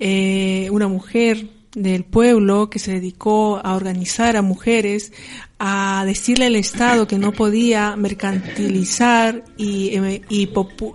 eh, 0.00 0.68
una 0.72 0.88
mujer 0.88 1.46
del 1.74 2.04
pueblo 2.04 2.70
que 2.70 2.78
se 2.78 2.92
dedicó 2.92 3.60
a 3.62 3.74
organizar 3.74 4.38
a 4.38 4.42
mujeres, 4.42 5.12
a 5.58 6.02
decirle 6.04 6.46
al 6.46 6.56
Estado 6.56 7.06
que 7.06 7.16
no 7.16 7.32
podía 7.32 7.94
mercantilizar 7.96 9.44
y, 9.56 9.96
eh, 9.96 10.22
y, 10.28 10.48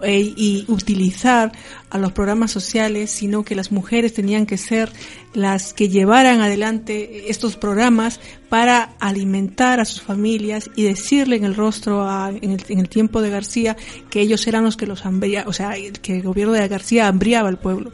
eh, 0.03 0.33
y 0.35 0.65
utilizar 0.67 1.51
a 1.89 1.97
los 1.97 2.11
programas 2.11 2.51
sociales, 2.51 3.09
sino 3.09 3.43
que 3.43 3.55
las 3.55 3.71
mujeres 3.71 4.13
tenían 4.13 4.45
que 4.45 4.57
ser 4.57 4.91
las 5.33 5.73
que 5.73 5.89
llevaran 5.89 6.41
adelante 6.41 7.29
estos 7.31 7.55
programas 7.55 8.19
para 8.49 8.95
alimentar 8.99 9.79
a 9.79 9.85
sus 9.85 10.01
familias 10.01 10.69
y 10.75 10.83
decirle 10.83 11.37
en 11.37 11.45
el 11.45 11.55
rostro 11.55 12.03
a- 12.07 12.29
en, 12.29 12.51
el, 12.51 12.63
en 12.67 12.79
el 12.79 12.89
tiempo 12.89 13.21
de 13.21 13.29
García 13.29 13.77
que 14.09 14.21
ellos 14.21 14.45
eran 14.45 14.63
los 14.65 14.75
que 14.77 14.85
los 14.87 15.05
hambría, 15.05 15.45
o 15.47 15.53
sea, 15.53 15.73
que 16.01 16.17
el 16.17 16.23
gobierno 16.23 16.53
de 16.53 16.67
García 16.67 17.07
hambriaba 17.07 17.49
al 17.49 17.59
pueblo. 17.59 17.91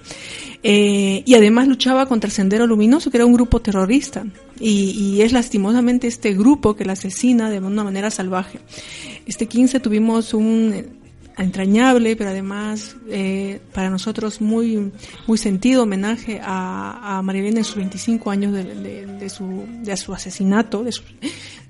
Eh, 0.63 1.21
y 1.25 1.35
además 1.35 1.67
luchaba 1.67 2.07
contra 2.07 2.27
el 2.27 2.33
Sendero 2.33 2.65
Luminoso, 2.67 3.11
que 3.11 3.17
era 3.17 3.25
un 3.25 3.33
grupo 3.33 3.61
terrorista. 3.61 4.25
Y, 4.59 4.91
y 4.91 5.21
es 5.21 5.33
lastimosamente 5.33 6.07
este 6.07 6.33
grupo 6.33 6.75
que 6.75 6.85
la 6.85 6.93
asesina 6.93 7.49
de 7.49 7.59
una 7.59 7.83
manera 7.83 8.09
salvaje. 8.09 8.59
Este 9.25 9.47
15 9.47 9.79
tuvimos 9.79 10.33
un 10.33 11.04
entrañable, 11.37 12.15
pero 12.15 12.29
además 12.29 12.95
eh, 13.09 13.59
para 13.73 13.89
nosotros 13.89 14.41
muy 14.41 14.91
muy 15.27 15.37
sentido 15.37 15.83
homenaje 15.83 16.39
a, 16.43 17.17
a 17.17 17.21
María 17.21 17.41
Elena 17.41 17.59
en 17.59 17.63
sus 17.65 17.75
25 17.75 18.31
años 18.31 18.53
de, 18.53 19.29
su, 19.29 19.65
de 19.83 19.97
su 19.97 20.13
asesinato, 20.13 20.83
de 20.83 20.91
su, 20.91 21.03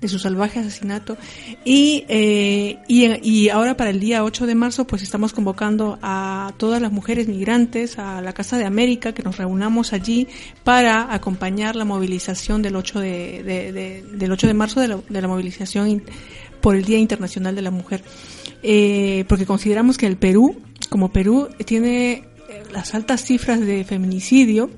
de 0.00 0.08
su 0.08 0.18
salvaje 0.18 0.60
asesinato. 0.60 1.16
Y, 1.64 2.04
eh, 2.08 2.78
y, 2.86 3.06
y 3.28 3.48
ahora 3.48 3.76
para 3.76 3.90
el 3.90 3.98
día 4.00 4.22
8 4.24 4.46
de 4.46 4.54
marzo 4.54 4.86
pues 4.86 5.02
estamos 5.02 5.32
convocando 5.32 5.98
a 6.02 6.52
todas 6.58 6.80
las 6.80 6.92
mujeres 6.92 7.26
migrantes 7.28 7.98
a 7.98 8.20
la 8.20 8.32
Casa 8.32 8.58
de 8.58 8.64
América 8.66 9.12
que 9.14 9.22
nos 9.22 9.36
reunamos 9.36 9.92
allí 9.92 10.28
para 10.64 11.12
acompañar 11.12 11.74
la 11.76 11.84
movilización 11.84 12.62
del 12.62 12.76
8 12.76 13.00
de, 13.00 13.42
de- 13.42 13.72
de- 13.72 14.02
del 14.12 14.32
8 14.32 14.46
de 14.46 14.54
marzo 14.54 14.80
de 14.80 14.88
la, 14.88 14.98
de 15.08 15.20
la 15.22 15.28
movilización 15.28 16.02
por 16.60 16.76
el 16.76 16.84
Día 16.84 16.98
Internacional 16.98 17.54
de 17.54 17.62
la 17.62 17.70
Mujer. 17.70 18.02
Eh, 18.62 19.24
porque 19.28 19.46
consideramos 19.46 19.98
que 19.98 20.06
el 20.06 20.16
Perú, 20.16 20.56
como 20.88 21.12
Perú, 21.12 21.48
tiene 21.64 22.12
eh, 22.12 22.24
las 22.72 22.94
altas 22.94 23.24
cifras 23.24 23.60
de 23.60 23.84
feminicidio. 23.84 24.70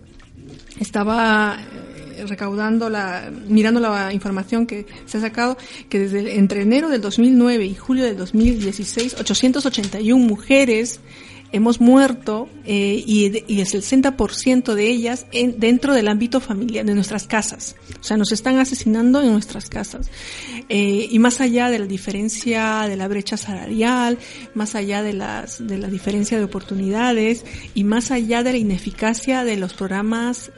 Estaba 0.81 1.59
eh, 2.17 2.25
recaudando 2.27 2.91
la, 2.91 3.31
mirando 3.49 3.81
la 3.81 4.13
información 4.13 4.67
que 4.67 4.87
se 5.07 5.19
ha 5.19 5.21
sacado, 5.21 5.57
que 5.89 5.99
desde 5.99 6.39
entre 6.39 6.63
enero 6.63 6.89
del 6.89 7.01
2009 7.01 7.65
y 7.65 7.75
julio 7.75 8.05
del 8.05 8.17
2016, 8.17 9.17
881 9.21 10.25
mujeres 10.25 11.01
hemos 11.53 11.81
muerto 11.81 12.49
eh, 12.65 13.03
y, 13.07 13.45
y 13.47 13.61
el 13.61 13.67
60% 13.67 14.75
de 14.75 14.87
ellas 14.89 15.27
en, 15.33 15.59
dentro 15.59 15.95
del 15.95 16.09
ámbito 16.09 16.41
familiar, 16.41 16.85
de 16.85 16.95
nuestras 16.95 17.27
casas. 17.27 17.77
O 18.01 18.03
sea, 18.03 18.17
nos 18.17 18.33
están 18.33 18.59
asesinando 18.59 19.23
en 19.23 19.33
nuestras 19.33 19.69
casas. 19.69 20.11
Eh, 20.69 21.09
y 21.11 21.19
más 21.19 21.41
allá 21.41 21.71
de 21.71 21.79
la 21.79 21.87
diferencia 21.87 22.85
de 22.89 22.97
la 22.97 23.09
brecha 23.09 23.37
salarial, 23.37 24.19
más 24.55 24.75
allá 24.75 25.03
de, 25.03 25.15
las, 25.15 25.67
de 25.67 25.79
la 25.79 25.89
diferencia 25.89 26.39
de 26.39 26.45
oportunidades 26.45 27.45
y 27.75 27.85
más 27.85 28.11
allá 28.11 28.43
de 28.43 28.53
la 28.53 28.59
ineficacia 28.59 29.45
de 29.45 29.57
los 29.57 29.73
programas 29.73 30.51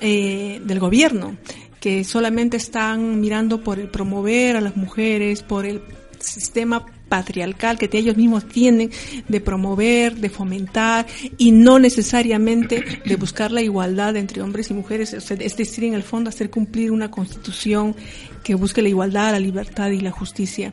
eh, 0.00 0.60
del 0.64 0.80
gobierno, 0.80 1.36
que 1.80 2.04
solamente 2.04 2.56
están 2.56 3.20
mirando 3.20 3.62
por 3.62 3.78
el 3.78 3.88
promover 3.88 4.56
a 4.56 4.60
las 4.60 4.76
mujeres, 4.76 5.42
por 5.42 5.66
el 5.66 5.82
sistema 6.18 6.86
patriarcal 7.08 7.78
que 7.78 7.88
ellos 7.92 8.16
mismos 8.16 8.46
tienen 8.46 8.90
de 9.28 9.40
promover, 9.40 10.16
de 10.16 10.30
fomentar 10.30 11.06
y 11.36 11.52
no 11.52 11.78
necesariamente 11.78 12.84
de 13.04 13.16
buscar 13.16 13.50
la 13.50 13.62
igualdad 13.62 14.16
entre 14.16 14.42
hombres 14.42 14.70
y 14.70 14.74
mujeres, 14.74 15.12
es 15.12 15.56
decir, 15.56 15.84
en 15.84 15.94
el 15.94 16.02
fondo 16.02 16.30
hacer 16.30 16.50
cumplir 16.50 16.92
una 16.92 17.10
constitución 17.10 17.94
que 18.42 18.54
busque 18.54 18.82
la 18.82 18.88
igualdad, 18.88 19.32
la 19.32 19.40
libertad 19.40 19.90
y 19.90 20.00
la 20.00 20.10
justicia. 20.10 20.72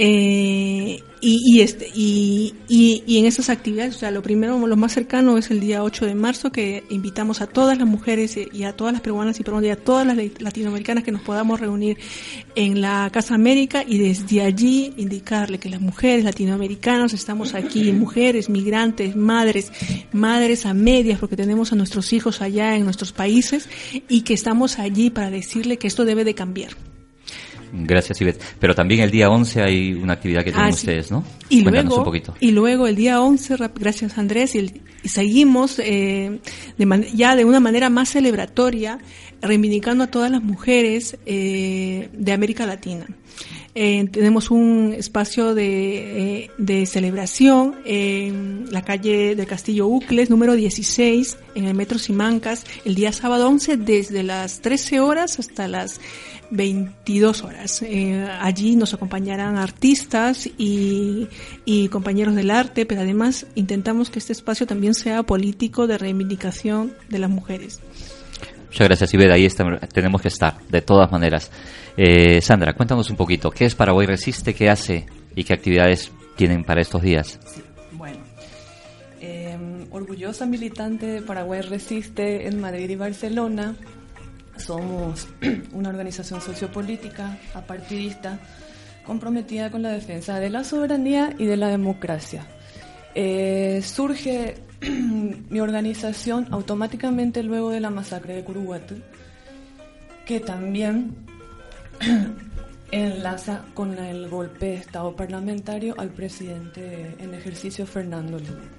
Eh, 0.00 1.02
y, 1.20 1.60
este, 1.60 1.90
y, 1.92 2.54
y, 2.68 3.02
y 3.04 3.18
en 3.18 3.26
esas 3.26 3.50
actividades, 3.50 3.96
o 3.96 3.98
sea, 3.98 4.12
lo 4.12 4.22
primero, 4.22 4.64
lo 4.64 4.76
más 4.76 4.92
cercano 4.92 5.36
es 5.36 5.50
el 5.50 5.58
día 5.58 5.82
8 5.82 6.06
de 6.06 6.14
marzo, 6.14 6.52
que 6.52 6.84
invitamos 6.88 7.40
a 7.40 7.48
todas 7.48 7.76
las 7.76 7.88
mujeres 7.88 8.38
y 8.52 8.62
a 8.62 8.74
todas 8.74 8.92
las 8.92 9.02
peruanas 9.02 9.40
y 9.40 9.42
peruanas 9.42 9.66
y 9.66 9.70
a 9.72 9.76
todas 9.76 10.06
las 10.06 10.16
latinoamericanas 10.40 11.02
que 11.02 11.10
nos 11.10 11.22
podamos 11.22 11.58
reunir 11.58 11.98
en 12.54 12.80
la 12.80 13.10
Casa 13.12 13.34
América 13.34 13.82
y 13.84 13.98
desde 13.98 14.42
allí 14.42 14.94
indicarle 14.96 15.58
que 15.58 15.68
las 15.68 15.80
mujeres 15.80 16.24
latinoamericanas 16.24 17.12
estamos 17.12 17.54
aquí, 17.54 17.90
mujeres, 17.90 18.48
migrantes, 18.48 19.16
madres, 19.16 19.72
madres 20.12 20.64
a 20.64 20.74
medias, 20.74 21.18
porque 21.18 21.34
tenemos 21.34 21.72
a 21.72 21.76
nuestros 21.76 22.12
hijos 22.12 22.40
allá 22.40 22.76
en 22.76 22.84
nuestros 22.84 23.10
países 23.10 23.68
y 24.08 24.20
que 24.20 24.34
estamos 24.34 24.78
allí 24.78 25.10
para 25.10 25.30
decirle 25.30 25.76
que 25.76 25.88
esto 25.88 26.04
debe 26.04 26.22
de 26.22 26.36
cambiar. 26.36 26.87
Gracias, 27.72 28.20
Ivette. 28.20 28.42
Pero 28.58 28.74
también 28.74 29.00
el 29.00 29.10
día 29.10 29.28
11 29.30 29.62
hay 29.62 29.92
una 29.94 30.14
actividad 30.14 30.44
que 30.44 30.50
tienen 30.52 30.68
Ah, 30.68 30.72
sí. 30.72 30.78
ustedes, 30.86 31.10
¿no? 31.10 31.24
Y 31.48 31.62
Cuéntanos 31.62 31.84
luego, 31.90 31.98
un 31.98 32.04
poquito. 32.04 32.34
y 32.40 32.50
luego 32.52 32.86
el 32.86 32.96
día 32.96 33.20
11, 33.20 33.56
rap- 33.56 33.78
gracias 33.78 34.18
Andrés, 34.18 34.54
y, 34.54 34.58
el- 34.58 34.80
y 35.02 35.08
seguimos 35.08 35.78
eh, 35.78 36.38
de 36.76 36.86
man- 36.86 37.04
ya 37.14 37.36
de 37.36 37.44
una 37.44 37.60
manera 37.60 37.90
más 37.90 38.10
celebratoria, 38.10 38.98
reivindicando 39.40 40.04
a 40.04 40.06
todas 40.08 40.30
las 40.30 40.42
mujeres 40.42 41.16
eh, 41.26 42.08
de 42.12 42.32
América 42.32 42.66
Latina. 42.66 43.06
Eh, 43.74 44.08
tenemos 44.10 44.50
un 44.50 44.94
espacio 44.96 45.54
de, 45.54 46.42
eh, 46.44 46.50
de 46.58 46.84
celebración 46.86 47.76
en 47.84 48.66
la 48.72 48.82
calle 48.82 49.36
del 49.36 49.46
Castillo 49.46 49.86
Ucles, 49.86 50.30
número 50.30 50.54
16, 50.54 51.36
en 51.54 51.64
el 51.66 51.74
Metro 51.74 51.98
Simancas, 51.98 52.64
el 52.84 52.96
día 52.96 53.12
sábado 53.12 53.46
11, 53.48 53.76
desde 53.76 54.22
las 54.24 54.60
13 54.62 54.98
horas 55.00 55.38
hasta 55.38 55.68
las 55.68 56.00
22 56.50 57.44
horas. 57.44 57.82
Eh, 57.82 58.26
allí 58.40 58.74
nos 58.74 58.94
acompañarán 58.94 59.56
artistas 59.58 60.48
y, 60.58 61.28
y 61.64 61.88
compañeros 61.88 62.34
del 62.34 62.50
arte, 62.50 62.84
pero 62.84 63.02
además 63.02 63.46
intentamos 63.54 64.10
que 64.10 64.18
este 64.18 64.32
espacio 64.32 64.66
también 64.66 64.94
sea 64.94 65.22
político 65.22 65.86
de 65.86 65.98
reivindicación 65.98 66.94
de 67.10 67.18
las 67.20 67.30
mujeres. 67.30 67.80
Muchas 68.66 68.88
gracias, 68.88 69.14
Ivette. 69.14 69.30
Ahí 69.32 69.44
está- 69.46 69.78
tenemos 69.92 70.20
que 70.20 70.28
estar, 70.28 70.58
de 70.68 70.82
todas 70.82 71.12
maneras. 71.12 71.50
Eh, 72.00 72.40
Sandra, 72.40 72.74
cuéntanos 72.74 73.10
un 73.10 73.16
poquito. 73.16 73.50
¿Qué 73.50 73.64
es 73.64 73.74
Paraguay 73.74 74.06
Resiste? 74.06 74.54
¿Qué 74.54 74.70
hace? 74.70 75.06
¿Y 75.34 75.42
qué 75.42 75.52
actividades 75.52 76.12
tienen 76.36 76.62
para 76.62 76.80
estos 76.80 77.02
días? 77.02 77.40
Bueno, 77.90 78.18
eh, 79.20 79.58
orgullosa 79.90 80.46
militante 80.46 81.06
de 81.06 81.22
Paraguay 81.22 81.60
Resiste 81.60 82.46
en 82.46 82.60
Madrid 82.60 82.88
y 82.88 82.94
Barcelona. 82.94 83.74
Somos 84.56 85.26
una 85.72 85.88
organización 85.88 86.40
sociopolítica, 86.40 87.36
apartidista, 87.52 88.38
comprometida 89.04 89.72
con 89.72 89.82
la 89.82 89.90
defensa 89.90 90.38
de 90.38 90.50
la 90.50 90.62
soberanía 90.62 91.34
y 91.36 91.46
de 91.46 91.56
la 91.56 91.66
democracia. 91.66 92.46
Eh, 93.16 93.82
surge 93.82 94.54
mi 95.50 95.58
organización 95.58 96.46
automáticamente 96.52 97.42
luego 97.42 97.70
de 97.70 97.80
la 97.80 97.90
masacre 97.90 98.36
de 98.36 98.44
Curuguatú, 98.44 99.00
que 100.24 100.38
también 100.38 101.27
enlaza 102.90 103.64
con 103.74 103.98
el 103.98 104.28
golpe 104.28 104.66
de 104.66 104.74
Estado 104.76 105.14
parlamentario 105.14 105.94
al 105.98 106.10
presidente 106.10 107.14
en 107.18 107.34
ejercicio 107.34 107.86
Fernando 107.86 108.38
Luna. 108.38 108.70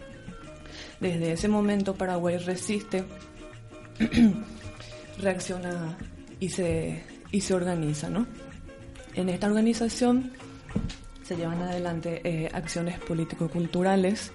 Desde 0.99 1.31
ese 1.33 1.47
momento 1.47 1.95
Paraguay 1.95 2.37
resiste, 2.37 3.03
reacciona 5.21 5.97
y 6.39 6.49
se, 6.49 7.03
y 7.31 7.41
se 7.41 7.53
organiza. 7.53 8.09
¿no? 8.09 8.27
En 9.15 9.29
esta 9.29 9.47
organización 9.47 10.31
se 11.23 11.35
llevan 11.35 11.61
adelante 11.61 12.21
eh, 12.23 12.49
acciones 12.53 12.99
político-culturales 12.99 14.31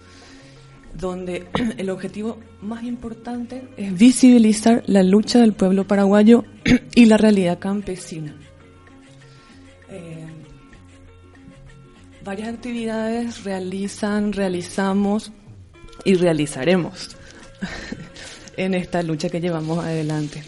donde 0.98 1.46
el 1.76 1.90
objetivo 1.90 2.38
más 2.62 2.84
importante 2.84 3.68
es 3.76 3.96
visibilizar 3.96 4.82
la 4.86 5.02
lucha 5.02 5.40
del 5.40 5.52
pueblo 5.52 5.86
paraguayo 5.86 6.44
y 6.94 7.06
la 7.06 7.16
realidad 7.16 7.58
campesina. 7.58 8.34
Eh, 9.94 10.26
varias 12.24 12.48
actividades 12.48 13.44
realizan, 13.44 14.32
realizamos 14.32 15.30
y 16.04 16.14
realizaremos 16.14 17.16
en 18.56 18.74
esta 18.74 19.04
lucha 19.04 19.28
que 19.28 19.40
llevamos 19.40 19.84
adelante. 19.84 20.42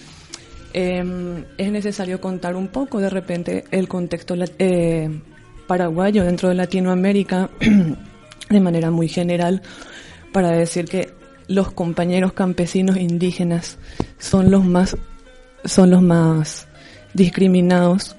Eh, 0.74 1.44
es 1.58 1.70
necesario 1.70 2.20
contar 2.20 2.56
un 2.56 2.68
poco 2.68 3.00
de 3.00 3.08
repente 3.08 3.64
el 3.70 3.86
contexto 3.86 4.34
eh, 4.58 5.20
paraguayo 5.68 6.24
dentro 6.24 6.48
de 6.48 6.56
Latinoamérica 6.56 7.48
de 8.50 8.60
manera 8.60 8.90
muy 8.90 9.08
general 9.08 9.62
para 10.32 10.50
decir 10.50 10.86
que 10.86 11.14
los 11.46 11.70
compañeros 11.72 12.32
campesinos 12.32 12.96
indígenas 12.96 13.78
son 14.18 14.50
los 14.50 14.64
más 14.64 14.96
son 15.64 15.90
los 15.90 16.02
más 16.02 16.66
discriminados 17.14 18.16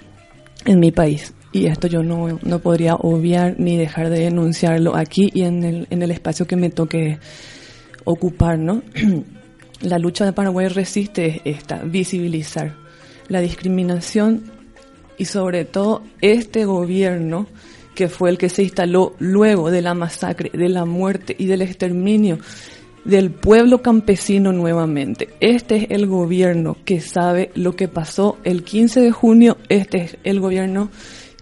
en 0.67 0.79
mi 0.79 0.91
país 0.91 1.33
y 1.51 1.65
esto 1.65 1.87
yo 1.87 2.03
no, 2.03 2.39
no 2.43 2.59
podría 2.59 2.95
obviar 2.95 3.55
ni 3.57 3.77
dejar 3.77 4.09
de 4.09 4.19
denunciarlo 4.19 4.95
aquí 4.95 5.31
y 5.33 5.43
en 5.43 5.63
el, 5.63 5.87
en 5.89 6.03
el 6.03 6.11
espacio 6.11 6.45
que 6.45 6.55
me 6.55 6.69
toque 6.69 7.19
ocupar, 8.03 8.59
¿no? 8.59 8.83
la 9.81 9.97
lucha 9.97 10.25
de 10.25 10.33
Paraguay 10.33 10.67
resiste 10.67 11.41
esta, 11.45 11.83
visibilizar 11.83 12.75
la 13.27 13.41
discriminación 13.41 14.51
y 15.17 15.25
sobre 15.25 15.65
todo 15.65 16.03
este 16.21 16.65
gobierno 16.65 17.47
que 17.95 18.09
fue 18.09 18.29
el 18.29 18.37
que 18.37 18.49
se 18.49 18.63
instaló 18.63 19.15
luego 19.17 19.71
de 19.71 19.81
la 19.81 19.95
masacre, 19.95 20.51
de 20.53 20.69
la 20.69 20.85
muerte 20.85 21.35
y 21.37 21.47
del 21.47 21.63
exterminio 21.63 22.37
del 23.07 23.31
pueblo 23.31 23.81
campesino 23.81 24.51
nuevamente. 24.51 25.29
Este 25.39 25.77
es 25.77 25.85
el 25.89 26.07
gobierno 26.07 26.77
que 26.83 26.99
sabe 26.99 27.51
lo 27.55 27.75
que 27.75 27.87
pasó 27.87 28.37
el 28.43 28.63
15 28.63 29.01
de 29.01 29.11
junio, 29.11 29.57
este 29.69 29.97
es 30.01 30.17
el 30.23 30.41
gobierno 30.41 30.91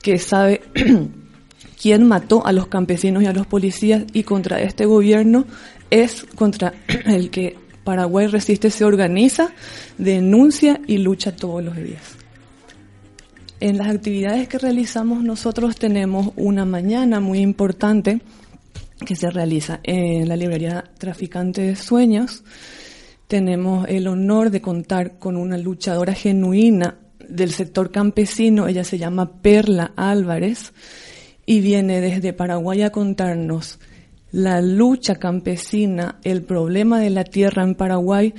que 0.02 0.20
sabe 0.20 0.62
quién 1.82 2.08
mató 2.08 2.46
a 2.46 2.52
los 2.52 2.68
campesinos 2.68 3.24
y 3.24 3.26
a 3.26 3.34
los 3.34 3.48
policías 3.48 4.04
y 4.14 4.24
contra 4.24 4.62
este 4.62 4.86
gobierno 4.86 5.46
es 5.90 6.24
contra 6.36 6.74
el 7.06 7.32
que 7.32 7.58
Paraguay 7.84 8.28
Resiste 8.28 8.70
se 8.70 8.86
organiza, 8.86 9.52
denuncia 9.98 10.80
y 10.86 11.00
lucha 11.00 11.36
todos 11.36 11.64
los 11.64 11.76
días. 11.76 12.16
En 13.60 13.78
las 13.78 13.88
actividades 13.88 14.48
que 14.48 14.60
realizamos 14.60 15.24
nosotros 15.24 15.78
tenemos 15.78 16.32
una 16.36 16.66
mañana 16.66 17.20
muy 17.20 17.40
importante 17.40 18.22
que 19.04 19.16
se 19.16 19.30
realiza 19.30 19.80
en 19.84 20.28
la 20.28 20.36
librería 20.36 20.84
Traficante 20.98 21.62
de 21.62 21.76
Sueños. 21.76 22.44
Tenemos 23.28 23.88
el 23.90 24.08
honor 24.08 24.52
de 24.52 24.62
contar 24.62 25.18
con 25.18 25.36
una 25.36 25.58
luchadora 25.58 26.14
genuina 26.14 27.00
del 27.28 27.52
sector 27.52 27.92
campesino, 27.92 28.68
ella 28.68 28.84
se 28.84 28.98
llama 28.98 29.42
Perla 29.42 29.94
Álvarez 29.96 30.74
y 31.46 31.60
viene 31.62 32.02
desde 32.02 32.34
Paraguay 32.34 32.84
a 32.84 32.92
contarnos 32.92 33.80
la 34.32 34.62
lucha 34.62 35.16
campesina, 35.16 36.20
el 36.24 36.44
problema 36.44 37.00
de 37.00 37.10
la 37.10 37.24
tierra 37.24 37.64
en 37.64 37.76
Paraguay 37.76 38.34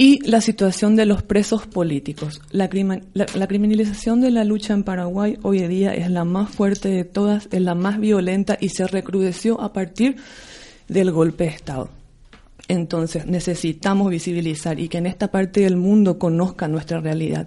y 0.00 0.18
la 0.26 0.40
situación 0.40 0.96
de 0.96 1.04
los 1.04 1.22
presos 1.22 1.66
políticos. 1.66 2.40
La, 2.52 2.70
criminalización 2.70 4.22
de 4.22 4.30
la 4.30 4.44
lucha 4.44 4.72
en 4.72 4.82
Paraguay 4.82 5.38
hoy 5.42 5.58
en 5.58 5.68
día 5.68 5.92
es 5.92 6.10
la 6.10 6.24
más 6.24 6.48
fuerte 6.48 6.88
de 6.88 7.04
todas, 7.04 7.48
es 7.52 7.60
la 7.60 7.74
más 7.74 8.00
violenta 8.00 8.56
y 8.58 8.70
se 8.70 8.86
recrudeció 8.86 9.60
a 9.60 9.74
partir 9.74 10.16
del 10.88 11.10
golpe 11.10 11.44
de 11.44 11.50
Estado. 11.50 11.90
Entonces 12.66 13.26
necesitamos 13.26 14.08
visibilizar 14.08 14.80
y 14.80 14.88
que 14.88 14.96
en 14.96 15.04
esta 15.04 15.30
parte 15.30 15.60
del 15.60 15.76
mundo 15.76 16.18
conozca 16.18 16.66
nuestra 16.66 17.00
realidad 17.00 17.46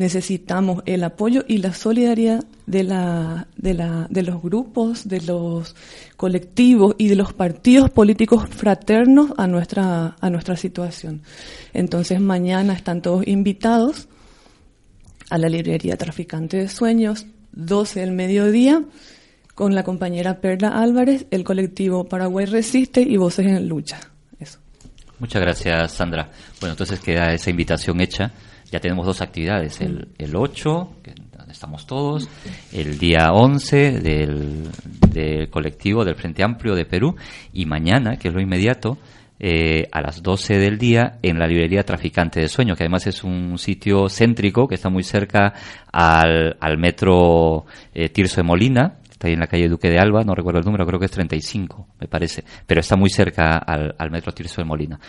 necesitamos 0.00 0.82
el 0.86 1.04
apoyo 1.04 1.44
y 1.46 1.58
la 1.58 1.74
solidaridad 1.74 2.42
de, 2.64 2.84
la, 2.84 3.48
de, 3.58 3.74
la, 3.74 4.06
de 4.08 4.22
los 4.22 4.42
grupos, 4.42 5.06
de 5.06 5.20
los 5.20 5.76
colectivos 6.16 6.94
y 6.96 7.08
de 7.08 7.16
los 7.16 7.34
partidos 7.34 7.90
políticos 7.90 8.48
fraternos 8.48 9.32
a 9.36 9.46
nuestra, 9.46 10.16
a 10.18 10.30
nuestra 10.30 10.56
situación. 10.56 11.20
Entonces 11.74 12.18
mañana 12.18 12.72
están 12.72 13.02
todos 13.02 13.28
invitados 13.28 14.08
a 15.28 15.36
la 15.36 15.50
librería 15.50 15.98
Traficante 15.98 16.56
de 16.56 16.68
Sueños, 16.68 17.26
12 17.52 18.00
del 18.00 18.12
mediodía, 18.12 18.82
con 19.54 19.74
la 19.74 19.82
compañera 19.82 20.40
Perla 20.40 20.80
Álvarez, 20.80 21.26
el 21.30 21.44
colectivo 21.44 22.08
Paraguay 22.08 22.46
Resiste 22.46 23.02
y 23.02 23.18
Voces 23.18 23.44
en 23.44 23.68
Lucha. 23.68 24.00
Eso. 24.38 24.60
Muchas 25.18 25.42
gracias, 25.42 25.92
Sandra. 25.92 26.30
Bueno, 26.58 26.72
entonces 26.72 27.00
queda 27.00 27.34
esa 27.34 27.50
invitación 27.50 28.00
hecha 28.00 28.32
ya 28.70 28.80
tenemos 28.80 29.06
dos 29.06 29.20
actividades, 29.20 29.80
el, 29.80 30.08
el 30.18 30.36
8, 30.36 30.90
que 31.02 31.14
estamos 31.50 31.86
todos, 31.86 32.28
el 32.72 32.98
día 32.98 33.32
11 33.32 34.00
del, 34.00 34.68
del, 35.08 35.50
colectivo 35.50 36.04
del 36.04 36.14
Frente 36.14 36.42
Amplio 36.42 36.74
de 36.74 36.84
Perú 36.84 37.16
y 37.52 37.66
mañana, 37.66 38.16
que 38.16 38.28
es 38.28 38.34
lo 38.34 38.40
inmediato, 38.40 38.98
eh, 39.38 39.88
a 39.90 40.02
las 40.02 40.22
12 40.22 40.58
del 40.58 40.78
día 40.78 41.18
en 41.22 41.38
la 41.38 41.46
librería 41.46 41.82
Traficante 41.82 42.40
de 42.40 42.48
Sueños, 42.48 42.76
que 42.76 42.84
además 42.84 43.06
es 43.06 43.24
un 43.24 43.58
sitio 43.58 44.08
céntrico 44.08 44.68
que 44.68 44.74
está 44.74 44.90
muy 44.90 45.02
cerca 45.02 45.54
al, 45.90 46.56
al 46.60 46.78
metro 46.78 47.64
eh, 47.94 48.10
Tirso 48.10 48.36
de 48.36 48.42
Molina, 48.42 48.98
está 49.10 49.28
ahí 49.28 49.34
en 49.34 49.40
la 49.40 49.46
calle 49.46 49.68
Duque 49.68 49.88
de 49.88 49.98
Alba, 49.98 50.24
no 50.24 50.34
recuerdo 50.34 50.60
el 50.60 50.66
número, 50.66 50.86
creo 50.86 50.98
que 50.98 51.06
es 51.06 51.12
35, 51.12 51.88
me 52.00 52.06
parece, 52.06 52.44
pero 52.66 52.80
está 52.80 52.96
muy 52.96 53.08
cerca 53.08 53.56
al, 53.56 53.94
al 53.98 54.10
metro 54.10 54.32
Tirso 54.32 54.60
de 54.60 54.66
Molina. 54.66 55.00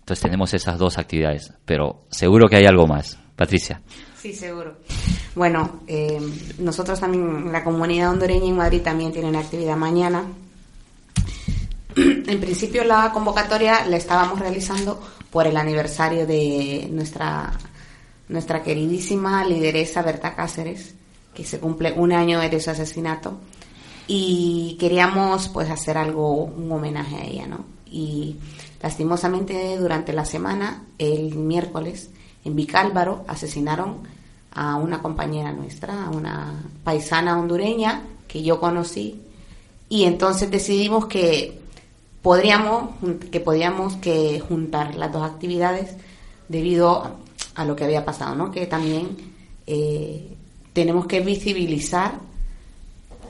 Entonces 0.00 0.22
tenemos 0.22 0.52
esas 0.54 0.78
dos 0.78 0.98
actividades, 0.98 1.52
pero 1.64 2.04
seguro 2.10 2.48
que 2.48 2.56
hay 2.56 2.66
algo 2.66 2.86
más. 2.86 3.18
Patricia. 3.36 3.80
Sí, 4.20 4.34
seguro. 4.34 4.76
Bueno, 5.34 5.80
eh, 5.86 6.20
nosotros 6.58 7.00
también, 7.00 7.50
la 7.50 7.64
comunidad 7.64 8.10
hondureña 8.10 8.44
en 8.44 8.56
Madrid 8.56 8.82
también 8.82 9.12
tiene 9.12 9.30
una 9.30 9.40
actividad 9.40 9.76
mañana. 9.76 10.24
En 11.96 12.38
principio 12.38 12.84
la 12.84 13.12
convocatoria 13.12 13.86
la 13.86 13.96
estábamos 13.96 14.38
realizando 14.38 15.00
por 15.30 15.46
el 15.46 15.56
aniversario 15.56 16.26
de 16.26 16.88
nuestra, 16.90 17.52
nuestra 18.28 18.62
queridísima 18.62 19.44
lideresa 19.44 20.02
Berta 20.02 20.34
Cáceres, 20.34 20.94
que 21.32 21.44
se 21.44 21.58
cumple 21.58 21.92
un 21.92 22.12
año 22.12 22.40
de 22.40 22.60
su 22.60 22.70
asesinato. 22.70 23.40
Y 24.06 24.76
queríamos 24.78 25.48
pues 25.48 25.70
hacer 25.70 25.96
algo, 25.96 26.44
un 26.44 26.70
homenaje 26.70 27.16
a 27.16 27.24
ella, 27.24 27.46
¿no? 27.46 27.64
Y 27.86 28.36
Lastimosamente, 28.82 29.76
durante 29.76 30.12
la 30.12 30.24
semana, 30.24 30.84
el 30.98 31.34
miércoles, 31.34 32.10
en 32.44 32.56
Vicálvaro, 32.56 33.24
asesinaron 33.28 33.98
a 34.52 34.76
una 34.76 35.02
compañera 35.02 35.52
nuestra, 35.52 36.06
a 36.06 36.10
una 36.10 36.64
paisana 36.82 37.38
hondureña 37.38 38.02
que 38.26 38.42
yo 38.42 38.58
conocí, 38.58 39.20
y 39.88 40.04
entonces 40.04 40.50
decidimos 40.50 41.06
que 41.06 41.60
podríamos, 42.22 42.90
que 43.30 43.40
podíamos 43.40 43.96
que 43.96 44.40
juntar 44.40 44.94
las 44.94 45.12
dos 45.12 45.22
actividades 45.24 45.96
debido 46.48 47.16
a 47.54 47.64
lo 47.64 47.76
que 47.76 47.84
había 47.84 48.04
pasado, 48.04 48.34
¿no? 48.34 48.50
Que 48.50 48.66
también 48.66 49.16
eh, 49.66 50.36
tenemos 50.72 51.06
que 51.06 51.20
visibilizar 51.20 52.18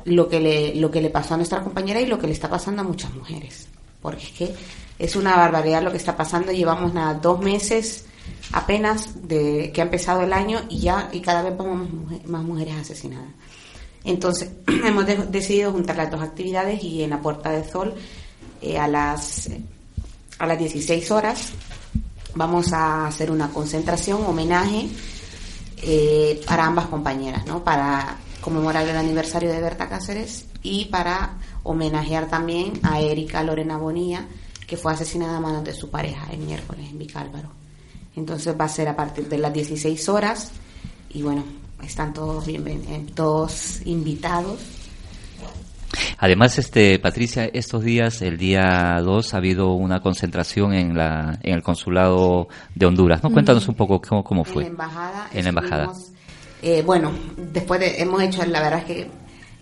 lo 0.04 0.28
que 0.28 0.72
lo 0.76 0.90
que 0.90 1.00
le 1.00 1.10
pasó 1.10 1.34
a 1.34 1.36
nuestra 1.36 1.62
compañera 1.62 2.00
y 2.00 2.06
lo 2.06 2.18
que 2.18 2.26
le 2.26 2.32
está 2.32 2.48
pasando 2.48 2.82
a 2.82 2.84
muchas 2.84 3.14
mujeres, 3.14 3.68
porque 4.00 4.24
es 4.24 4.30
que 4.32 4.54
es 5.00 5.16
una 5.16 5.34
barbaridad 5.34 5.82
lo 5.82 5.90
que 5.90 5.96
está 5.96 6.16
pasando. 6.16 6.52
Llevamos 6.52 6.92
nada, 6.94 7.14
dos 7.14 7.40
meses 7.40 8.04
apenas 8.52 9.26
de 9.26 9.72
que 9.72 9.80
ha 9.80 9.84
empezado 9.84 10.22
el 10.22 10.32
año 10.32 10.60
y 10.68 10.80
ya 10.80 11.08
y 11.12 11.20
cada 11.20 11.42
vez 11.42 11.56
vamos 11.56 11.88
más 12.26 12.44
mujeres 12.44 12.76
asesinadas. 12.76 13.30
Entonces 14.04 14.50
hemos 14.84 15.06
decidido 15.30 15.72
juntar 15.72 15.96
las 15.96 16.10
dos 16.10 16.20
actividades 16.20 16.82
y 16.84 17.02
en 17.02 17.10
la 17.10 17.20
Puerta 17.20 17.50
de 17.50 17.68
Sol 17.68 17.94
eh, 18.60 18.78
a 18.78 18.86
las 18.86 19.50
a 20.38 20.46
las 20.46 20.58
16 20.58 21.10
horas 21.10 21.52
vamos 22.34 22.72
a 22.72 23.06
hacer 23.06 23.30
una 23.30 23.50
concentración, 23.50 24.24
homenaje 24.24 24.88
eh, 25.82 26.40
para 26.46 26.66
ambas 26.66 26.86
compañeras, 26.86 27.46
¿no? 27.46 27.64
Para 27.64 28.18
conmemorar 28.40 28.86
el 28.86 28.96
aniversario 28.96 29.50
de 29.50 29.60
Berta 29.60 29.88
Cáceres 29.88 30.46
y 30.62 30.86
para 30.86 31.38
homenajear 31.62 32.28
también 32.28 32.72
a 32.82 33.00
Erika 33.00 33.42
Lorena 33.42 33.76
Bonilla, 33.76 34.26
que 34.70 34.76
fue 34.76 34.92
asesinada 34.92 35.38
a 35.38 35.40
manos 35.40 35.64
de 35.64 35.74
su 35.74 35.90
pareja 35.90 36.28
el 36.30 36.38
miércoles 36.38 36.86
en 36.88 36.96
Vicálvaro. 36.96 37.50
Entonces 38.14 38.54
va 38.58 38.66
a 38.66 38.68
ser 38.68 38.86
a 38.86 38.94
partir 38.94 39.28
de 39.28 39.36
las 39.36 39.52
16 39.52 40.08
horas 40.08 40.52
y 41.08 41.22
bueno, 41.22 41.42
están 41.82 42.14
todos 42.14 42.46
eh, 42.46 43.06
todos 43.12 43.84
invitados. 43.84 44.60
Además, 46.18 46.56
este 46.60 47.00
Patricia, 47.00 47.46
estos 47.52 47.82
días, 47.82 48.22
el 48.22 48.38
día 48.38 49.00
2, 49.02 49.34
ha 49.34 49.36
habido 49.38 49.72
una 49.72 50.00
concentración 50.02 50.72
en 50.72 50.96
la 50.96 51.40
en 51.42 51.54
el 51.54 51.64
consulado 51.64 52.46
de 52.72 52.86
Honduras. 52.86 53.24
¿No? 53.24 53.30
Cuéntanos 53.32 53.66
un 53.66 53.74
poco 53.74 54.00
cómo, 54.00 54.22
cómo 54.22 54.44
fue. 54.44 54.62
En 54.62 54.68
la 54.68 54.70
embajada. 54.70 55.28
En 55.32 55.42
la 55.42 55.48
embajada. 55.48 55.92
Eh, 56.62 56.82
bueno, 56.86 57.10
después 57.36 57.80
de, 57.80 58.00
hemos 58.00 58.22
hecho, 58.22 58.46
la 58.46 58.60
verdad 58.60 58.78
es 58.80 58.84
que 58.84 59.10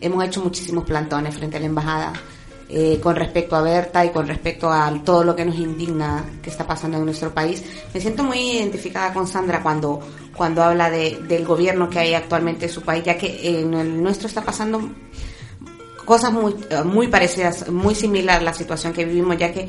hemos 0.03 0.23
hecho 0.23 0.43
muchísimos 0.43 0.85
plantones 0.85 1.35
frente 1.35 1.57
a 1.57 1.61
la 1.61 1.67
embajada 1.67 2.13
eh, 2.71 3.01
con 3.03 3.17
respecto 3.17 3.57
a 3.57 3.63
Berta 3.63 4.05
y 4.05 4.11
con 4.11 4.27
respecto 4.27 4.71
a 4.71 4.93
todo 5.05 5.25
lo 5.25 5.35
que 5.35 5.45
nos 5.45 5.57
indigna 5.57 6.25
que 6.43 6.51
está 6.51 6.67
pasando 6.67 6.99
en 6.99 7.05
nuestro 7.07 7.33
país. 7.33 7.65
Me 7.95 8.01
siento 8.01 8.23
muy 8.23 8.39
identificada 8.39 9.13
con 9.15 9.27
Sandra 9.27 9.63
cuando, 9.63 10.01
cuando 10.37 10.63
habla 10.63 10.91
de, 10.91 11.19
del 11.29 11.47
gobierno 11.47 11.89
que 11.89 11.99
hay 11.99 12.15
actualmente 12.15 12.67
en 12.67 12.73
su 12.73 12.83
país, 12.83 13.05
ya 13.05 13.17
que 13.17 13.61
en 13.61 13.73
el 13.73 14.03
nuestro 14.03 14.29
está 14.29 14.43
pasando 14.43 14.83
cosas 16.05 16.33
muy, 16.33 16.55
muy 16.85 17.09
parecidas, 17.09 17.71
muy 17.71 17.95
similar 17.95 18.41
a 18.41 18.45
la 18.45 18.55
situación 18.55 18.93
que 18.93 19.05
vivimos, 19.05 19.37
ya 19.39 19.53
que 19.53 19.69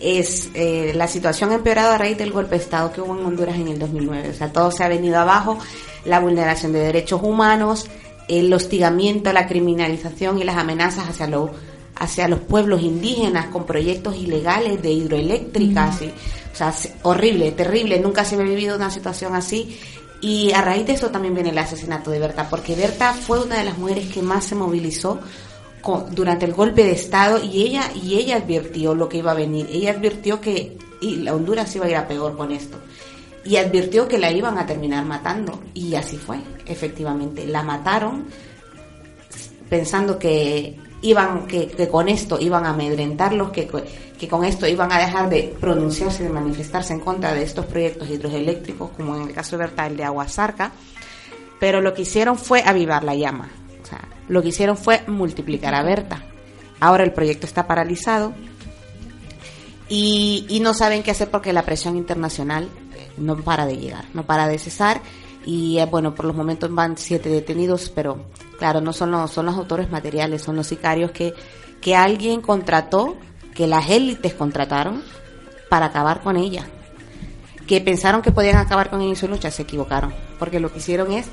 es 0.00 0.50
eh, 0.54 0.92
la 0.94 1.08
situación 1.08 1.50
ha 1.50 1.54
empeorado 1.54 1.92
a 1.92 1.98
raíz 1.98 2.18
del 2.18 2.32
golpe 2.32 2.56
de 2.56 2.62
Estado 2.62 2.92
que 2.92 3.00
hubo 3.00 3.18
en 3.18 3.24
Honduras 3.24 3.56
en 3.56 3.68
el 3.68 3.78
2009. 3.78 4.30
O 4.30 4.34
sea, 4.34 4.52
todo 4.52 4.70
se 4.70 4.84
ha 4.84 4.88
venido 4.88 5.18
abajo, 5.18 5.58
la 6.04 6.20
vulneración 6.20 6.72
de 6.72 6.80
derechos 6.80 7.22
humanos, 7.22 7.88
el 8.28 8.52
hostigamiento, 8.52 9.32
la 9.32 9.46
criminalización 9.46 10.38
y 10.38 10.44
las 10.44 10.56
amenazas 10.56 11.08
hacia 11.08 11.26
los 11.26 11.50
hacia 11.96 12.28
los 12.28 12.40
pueblos 12.40 12.82
indígenas 12.82 13.46
con 13.46 13.64
proyectos 13.64 14.16
ilegales 14.16 14.82
de 14.82 14.92
hidroeléctricas. 14.92 16.00
o 16.02 16.56
sea, 16.56 16.74
horrible, 17.02 17.52
terrible. 17.52 17.98
Nunca 17.98 18.24
se 18.24 18.36
me 18.36 18.44
ha 18.44 18.46
vivido 18.46 18.76
una 18.76 18.90
situación 18.90 19.34
así. 19.34 19.78
Y 20.20 20.52
a 20.52 20.62
raíz 20.62 20.86
de 20.86 20.94
eso 20.94 21.10
también 21.10 21.34
viene 21.34 21.50
el 21.50 21.58
asesinato 21.58 22.10
de 22.10 22.18
Berta, 22.18 22.48
porque 22.48 22.74
Berta 22.74 23.12
fue 23.12 23.42
una 23.42 23.58
de 23.58 23.64
las 23.64 23.78
mujeres 23.78 24.08
que 24.08 24.22
más 24.22 24.44
se 24.44 24.54
movilizó 24.54 25.20
durante 26.10 26.46
el 26.46 26.52
golpe 26.52 26.82
de 26.82 26.92
Estado 26.92 27.40
y 27.42 27.62
ella, 27.62 27.90
y 27.94 28.16
ella 28.16 28.36
advirtió 28.36 28.94
lo 28.94 29.08
que 29.08 29.18
iba 29.18 29.32
a 29.32 29.34
venir. 29.34 29.68
Ella 29.70 29.92
advirtió 29.92 30.40
que 30.40 30.76
y 31.00 31.16
la 31.16 31.34
Honduras 31.34 31.74
iba 31.76 31.86
a 31.86 31.90
ir 31.90 31.96
a 31.96 32.08
peor 32.08 32.36
con 32.36 32.52
esto. 32.52 32.78
Y 33.44 33.56
advirtió 33.56 34.08
que 34.08 34.18
la 34.18 34.32
iban 34.32 34.58
a 34.58 34.66
terminar 34.66 35.04
matando. 35.04 35.60
Y 35.74 35.94
así 35.94 36.16
fue, 36.16 36.38
efectivamente. 36.66 37.46
La 37.46 37.62
mataron 37.62 38.26
pensando 39.68 40.18
que 40.18 40.76
iban 41.02 41.46
que, 41.46 41.88
con 41.88 42.08
esto 42.08 42.38
iban 42.40 42.64
a 42.64 42.70
amedrentarlos, 42.70 43.50
que, 43.50 43.68
que 44.18 44.28
con 44.28 44.44
esto 44.44 44.66
iban 44.66 44.92
a 44.92 44.98
dejar 44.98 45.28
de 45.28 45.54
pronunciarse, 45.60 46.22
de 46.22 46.30
manifestarse 46.30 46.92
en 46.92 47.00
contra 47.00 47.34
de 47.34 47.42
estos 47.42 47.66
proyectos 47.66 48.08
hidroeléctricos, 48.08 48.90
como 48.90 49.16
en 49.16 49.28
el 49.28 49.34
caso 49.34 49.56
de 49.56 49.64
Berta, 49.64 49.86
el 49.86 49.96
de 49.96 50.04
Aguasarca, 50.04 50.72
pero 51.60 51.80
lo 51.80 51.94
que 51.94 52.02
hicieron 52.02 52.38
fue 52.38 52.62
avivar 52.62 53.04
la 53.04 53.14
llama. 53.14 53.50
O 53.82 53.86
sea, 53.86 54.08
lo 54.28 54.42
que 54.42 54.48
hicieron 54.48 54.76
fue 54.76 55.02
multiplicar 55.06 55.74
a 55.74 55.82
Berta. 55.82 56.24
Ahora 56.80 57.04
el 57.04 57.12
proyecto 57.12 57.46
está 57.46 57.66
paralizado 57.66 58.34
y, 59.88 60.46
y 60.48 60.60
no 60.60 60.74
saben 60.74 61.02
qué 61.02 61.10
hacer 61.10 61.30
porque 61.30 61.52
la 61.52 61.62
presión 61.62 61.96
internacional 61.96 62.68
no 63.16 63.36
para 63.36 63.66
de 63.66 63.78
llegar, 63.78 64.04
no 64.12 64.24
para 64.24 64.46
de 64.46 64.58
cesar 64.58 65.00
y 65.46 65.78
eh, 65.78 65.86
bueno, 65.86 66.14
por 66.14 66.26
los 66.26 66.34
momentos 66.34 66.74
van 66.74 66.98
siete 66.98 67.28
detenidos, 67.28 67.90
pero 67.94 68.26
claro, 68.58 68.80
no 68.80 68.92
son 68.92 69.12
los, 69.12 69.30
son 69.30 69.46
los 69.46 69.54
autores 69.54 69.88
materiales, 69.90 70.42
son 70.42 70.56
los 70.56 70.66
sicarios 70.66 71.12
que, 71.12 71.32
que 71.80 71.94
alguien 71.94 72.40
contrató, 72.40 73.16
que 73.54 73.68
las 73.68 73.88
élites 73.88 74.34
contrataron 74.34 75.02
para 75.70 75.86
acabar 75.86 76.20
con 76.20 76.36
ella. 76.36 76.66
Que 77.66 77.80
pensaron 77.80 78.22
que 78.22 78.32
podían 78.32 78.56
acabar 78.56 78.90
con 78.90 79.00
ella 79.00 79.10
en 79.10 79.16
su 79.16 79.28
lucha, 79.28 79.50
se 79.50 79.62
equivocaron, 79.62 80.12
porque 80.38 80.60
lo 80.60 80.72
que 80.72 80.78
hicieron 80.78 81.12
es 81.12 81.26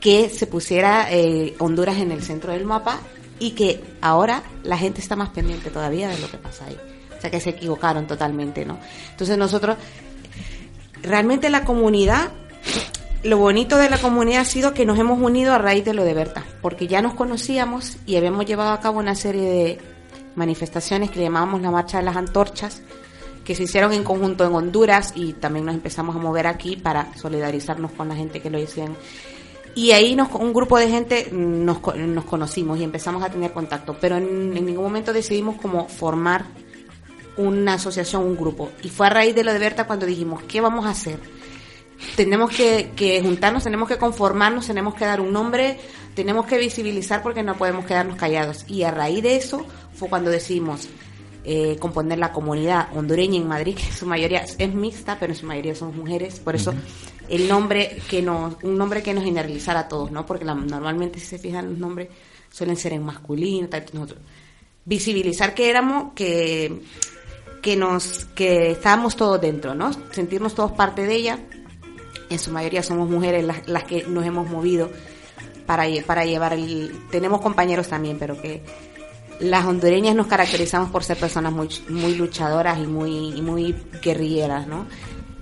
que 0.00 0.30
se 0.30 0.46
pusiera 0.46 1.12
eh, 1.12 1.54
Honduras 1.58 1.98
en 1.98 2.10
el 2.10 2.22
centro 2.22 2.52
del 2.52 2.64
mapa 2.64 3.00
y 3.38 3.52
que 3.52 3.84
ahora 4.00 4.42
la 4.62 4.78
gente 4.78 5.00
está 5.00 5.14
más 5.14 5.28
pendiente 5.28 5.70
todavía 5.70 6.08
de 6.08 6.18
lo 6.18 6.30
que 6.30 6.38
pasa 6.38 6.64
ahí. 6.66 6.78
O 7.16 7.20
sea 7.20 7.30
que 7.30 7.38
se 7.38 7.50
equivocaron 7.50 8.06
totalmente, 8.06 8.64
¿no? 8.64 8.78
Entonces 9.10 9.38
nosotros, 9.38 9.76
realmente 11.02 11.50
la 11.50 11.64
comunidad 11.64 12.32
lo 13.24 13.38
bonito 13.38 13.76
de 13.76 13.88
la 13.88 13.98
comunidad 13.98 14.40
ha 14.40 14.44
sido 14.44 14.74
que 14.74 14.84
nos 14.84 14.98
hemos 14.98 15.20
unido 15.20 15.54
a 15.54 15.58
raíz 15.58 15.84
de 15.84 15.94
lo 15.94 16.04
de 16.04 16.14
Berta, 16.14 16.44
porque 16.60 16.88
ya 16.88 17.02
nos 17.02 17.14
conocíamos 17.14 17.96
y 18.06 18.16
habíamos 18.16 18.46
llevado 18.46 18.72
a 18.72 18.80
cabo 18.80 18.98
una 18.98 19.14
serie 19.14 19.48
de 19.48 19.78
manifestaciones 20.34 21.10
que 21.10 21.20
llamábamos 21.20 21.62
la 21.62 21.70
Marcha 21.70 21.98
de 21.98 22.04
las 22.04 22.16
Antorchas, 22.16 22.82
que 23.44 23.54
se 23.54 23.64
hicieron 23.64 23.92
en 23.92 24.02
conjunto 24.02 24.44
en 24.44 24.54
Honduras 24.54 25.12
y 25.14 25.34
también 25.34 25.66
nos 25.66 25.74
empezamos 25.74 26.16
a 26.16 26.18
mover 26.18 26.46
aquí 26.46 26.76
para 26.76 27.14
solidarizarnos 27.16 27.92
con 27.92 28.08
la 28.08 28.16
gente 28.16 28.40
que 28.40 28.50
lo 28.50 28.58
hicieron. 28.58 28.96
Y 29.74 29.92
ahí 29.92 30.16
nos, 30.16 30.32
un 30.34 30.52
grupo 30.52 30.78
de 30.78 30.88
gente 30.88 31.28
nos, 31.32 31.80
nos 31.96 32.24
conocimos 32.24 32.78
y 32.78 32.84
empezamos 32.84 33.22
a 33.22 33.30
tener 33.30 33.52
contacto, 33.52 33.96
pero 34.00 34.16
en, 34.16 34.56
en 34.56 34.66
ningún 34.66 34.84
momento 34.84 35.12
decidimos 35.12 35.60
como 35.60 35.88
formar 35.88 36.44
una 37.36 37.74
asociación, 37.74 38.24
un 38.24 38.36
grupo. 38.36 38.70
Y 38.82 38.88
fue 38.88 39.06
a 39.06 39.10
raíz 39.10 39.34
de 39.34 39.44
lo 39.44 39.52
de 39.52 39.58
Berta 39.58 39.86
cuando 39.86 40.06
dijimos, 40.06 40.42
¿qué 40.42 40.60
vamos 40.60 40.86
a 40.86 40.90
hacer? 40.90 41.18
Tenemos 42.16 42.50
que, 42.50 43.20
juntarnos, 43.22 43.64
tenemos 43.64 43.88
que 43.88 43.96
conformarnos, 43.96 44.66
tenemos 44.66 44.94
que 44.94 45.04
dar 45.04 45.20
un 45.20 45.32
nombre, 45.32 45.78
tenemos 46.14 46.46
que 46.46 46.58
visibilizar 46.58 47.22
porque 47.22 47.42
no 47.42 47.56
podemos 47.56 47.84
quedarnos 47.84 48.16
callados. 48.16 48.64
Y 48.68 48.82
a 48.82 48.90
raíz 48.90 49.22
de 49.22 49.36
eso 49.36 49.64
fue 49.94 50.08
cuando 50.08 50.30
decidimos 50.30 50.88
eh, 51.44 51.76
componer 51.80 52.18
la 52.18 52.32
comunidad 52.32 52.88
hondureña 52.96 53.38
en 53.38 53.48
Madrid, 53.48 53.76
que 53.76 53.86
en 53.86 53.92
su 53.92 54.06
mayoría 54.06 54.44
es 54.58 54.74
mixta, 54.74 55.18
pero 55.18 55.32
en 55.32 55.38
su 55.38 55.46
mayoría 55.46 55.74
son 55.74 55.96
mujeres. 55.96 56.38
Por 56.40 56.54
eso 56.54 56.74
el 57.28 57.48
nombre 57.48 57.98
que 58.08 58.22
nos, 58.22 58.62
un 58.62 58.76
nombre 58.76 59.02
que 59.02 59.14
nos 59.14 59.24
generalizara 59.24 59.80
a 59.80 59.88
todos, 59.88 60.10
¿no? 60.10 60.26
Porque 60.26 60.44
normalmente 60.44 61.18
si 61.18 61.26
se 61.26 61.38
fijan 61.38 61.70
los 61.70 61.78
nombres 61.78 62.08
suelen 62.50 62.76
ser 62.76 62.92
en 62.92 63.04
masculino, 63.04 63.68
tal, 63.68 63.84
nosotros. 63.92 64.20
Visibilizar 64.84 65.54
que 65.54 65.70
éramos, 65.70 66.12
que 66.14 66.82
que 67.62 67.76
nos 67.76 68.26
que 68.34 68.72
estábamos 68.72 69.16
todos 69.16 69.40
dentro, 69.40 69.74
¿no? 69.74 69.92
Sentirnos 70.10 70.54
todos 70.54 70.72
parte 70.72 71.06
de 71.06 71.14
ella 71.14 71.38
en 72.32 72.38
su 72.38 72.50
mayoría 72.50 72.82
somos 72.82 73.08
mujeres 73.08 73.44
las, 73.44 73.66
las 73.68 73.84
que 73.84 74.04
nos 74.04 74.24
hemos 74.24 74.48
movido 74.48 74.90
para, 75.66 75.84
para 76.06 76.24
llevar 76.24 76.54
el... 76.54 76.92
Tenemos 77.10 77.40
compañeros 77.40 77.88
también, 77.88 78.18
pero 78.18 78.40
que 78.40 78.62
las 79.40 79.64
hondureñas 79.64 80.14
nos 80.14 80.26
caracterizamos 80.26 80.90
por 80.90 81.04
ser 81.04 81.16
personas 81.16 81.52
muy, 81.52 81.68
muy 81.88 82.14
luchadoras 82.14 82.78
y 82.78 82.86
muy, 82.86 83.40
muy 83.42 83.74
guerrilleras, 84.02 84.66
¿no? 84.66 84.86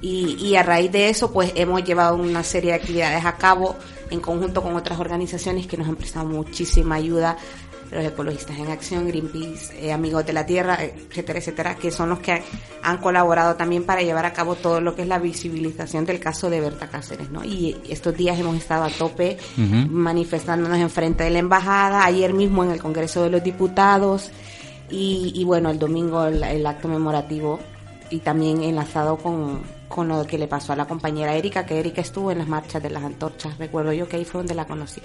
Y, 0.02 0.36
y, 0.40 0.56
a 0.56 0.62
raíz 0.62 0.90
de 0.90 1.10
eso, 1.10 1.30
pues 1.30 1.52
hemos 1.56 1.84
llevado 1.84 2.16
una 2.16 2.42
serie 2.42 2.70
de 2.70 2.76
actividades 2.76 3.22
a 3.26 3.36
cabo 3.36 3.76
en 4.08 4.20
conjunto 4.20 4.62
con 4.62 4.74
otras 4.74 4.98
organizaciones 4.98 5.66
que 5.66 5.76
nos 5.76 5.88
han 5.88 5.96
prestado 5.96 6.26
muchísima 6.26 6.94
ayuda 6.94 7.36
los 7.90 8.04
ecologistas 8.04 8.56
en 8.58 8.68
acción, 8.68 9.08
Greenpeace, 9.08 9.86
eh, 9.86 9.92
Amigos 9.92 10.24
de 10.26 10.32
la 10.32 10.46
Tierra, 10.46 10.78
etcétera, 10.82 11.38
etcétera, 11.38 11.74
que 11.76 11.90
son 11.90 12.08
los 12.08 12.20
que 12.20 12.42
han 12.82 12.98
colaborado 12.98 13.56
también 13.56 13.84
para 13.84 14.02
llevar 14.02 14.26
a 14.26 14.32
cabo 14.32 14.54
todo 14.54 14.80
lo 14.80 14.94
que 14.94 15.02
es 15.02 15.08
la 15.08 15.18
visibilización 15.18 16.04
del 16.04 16.20
caso 16.20 16.50
de 16.50 16.60
Berta 16.60 16.88
Cáceres, 16.88 17.30
¿no? 17.30 17.44
Y 17.44 17.76
estos 17.88 18.16
días 18.16 18.38
hemos 18.38 18.56
estado 18.56 18.84
a 18.84 18.90
tope 18.90 19.38
manifestándonos 19.56 20.78
en 20.78 20.90
frente 20.90 21.24
de 21.24 21.30
la 21.30 21.38
embajada, 21.38 22.04
ayer 22.04 22.32
mismo 22.32 22.64
en 22.64 22.70
el 22.70 22.80
Congreso 22.80 23.24
de 23.24 23.30
los 23.30 23.42
Diputados 23.42 24.30
y, 24.88 25.44
bueno, 25.44 25.70
el 25.70 25.78
domingo 25.78 26.24
el, 26.24 26.66
acto 26.66 26.88
memorativo 26.88 27.60
y 28.10 28.18
también 28.18 28.62
enlazado 28.62 29.16
con, 29.18 29.62
con 29.88 30.08
lo 30.08 30.26
que 30.26 30.36
le 30.36 30.48
pasó 30.48 30.72
a 30.72 30.76
la 30.76 30.86
compañera 30.86 31.34
Erika, 31.36 31.64
que 31.64 31.78
Erika 31.78 32.00
estuvo 32.00 32.32
en 32.32 32.38
las 32.38 32.48
marchas 32.48 32.82
de 32.82 32.90
las 32.90 33.04
antorchas, 33.04 33.56
recuerdo 33.58 33.92
yo 33.92 34.08
que 34.08 34.16
ahí 34.16 34.24
fue 34.24 34.40
donde 34.40 34.54
la 34.54 34.66
conocí 34.66 35.00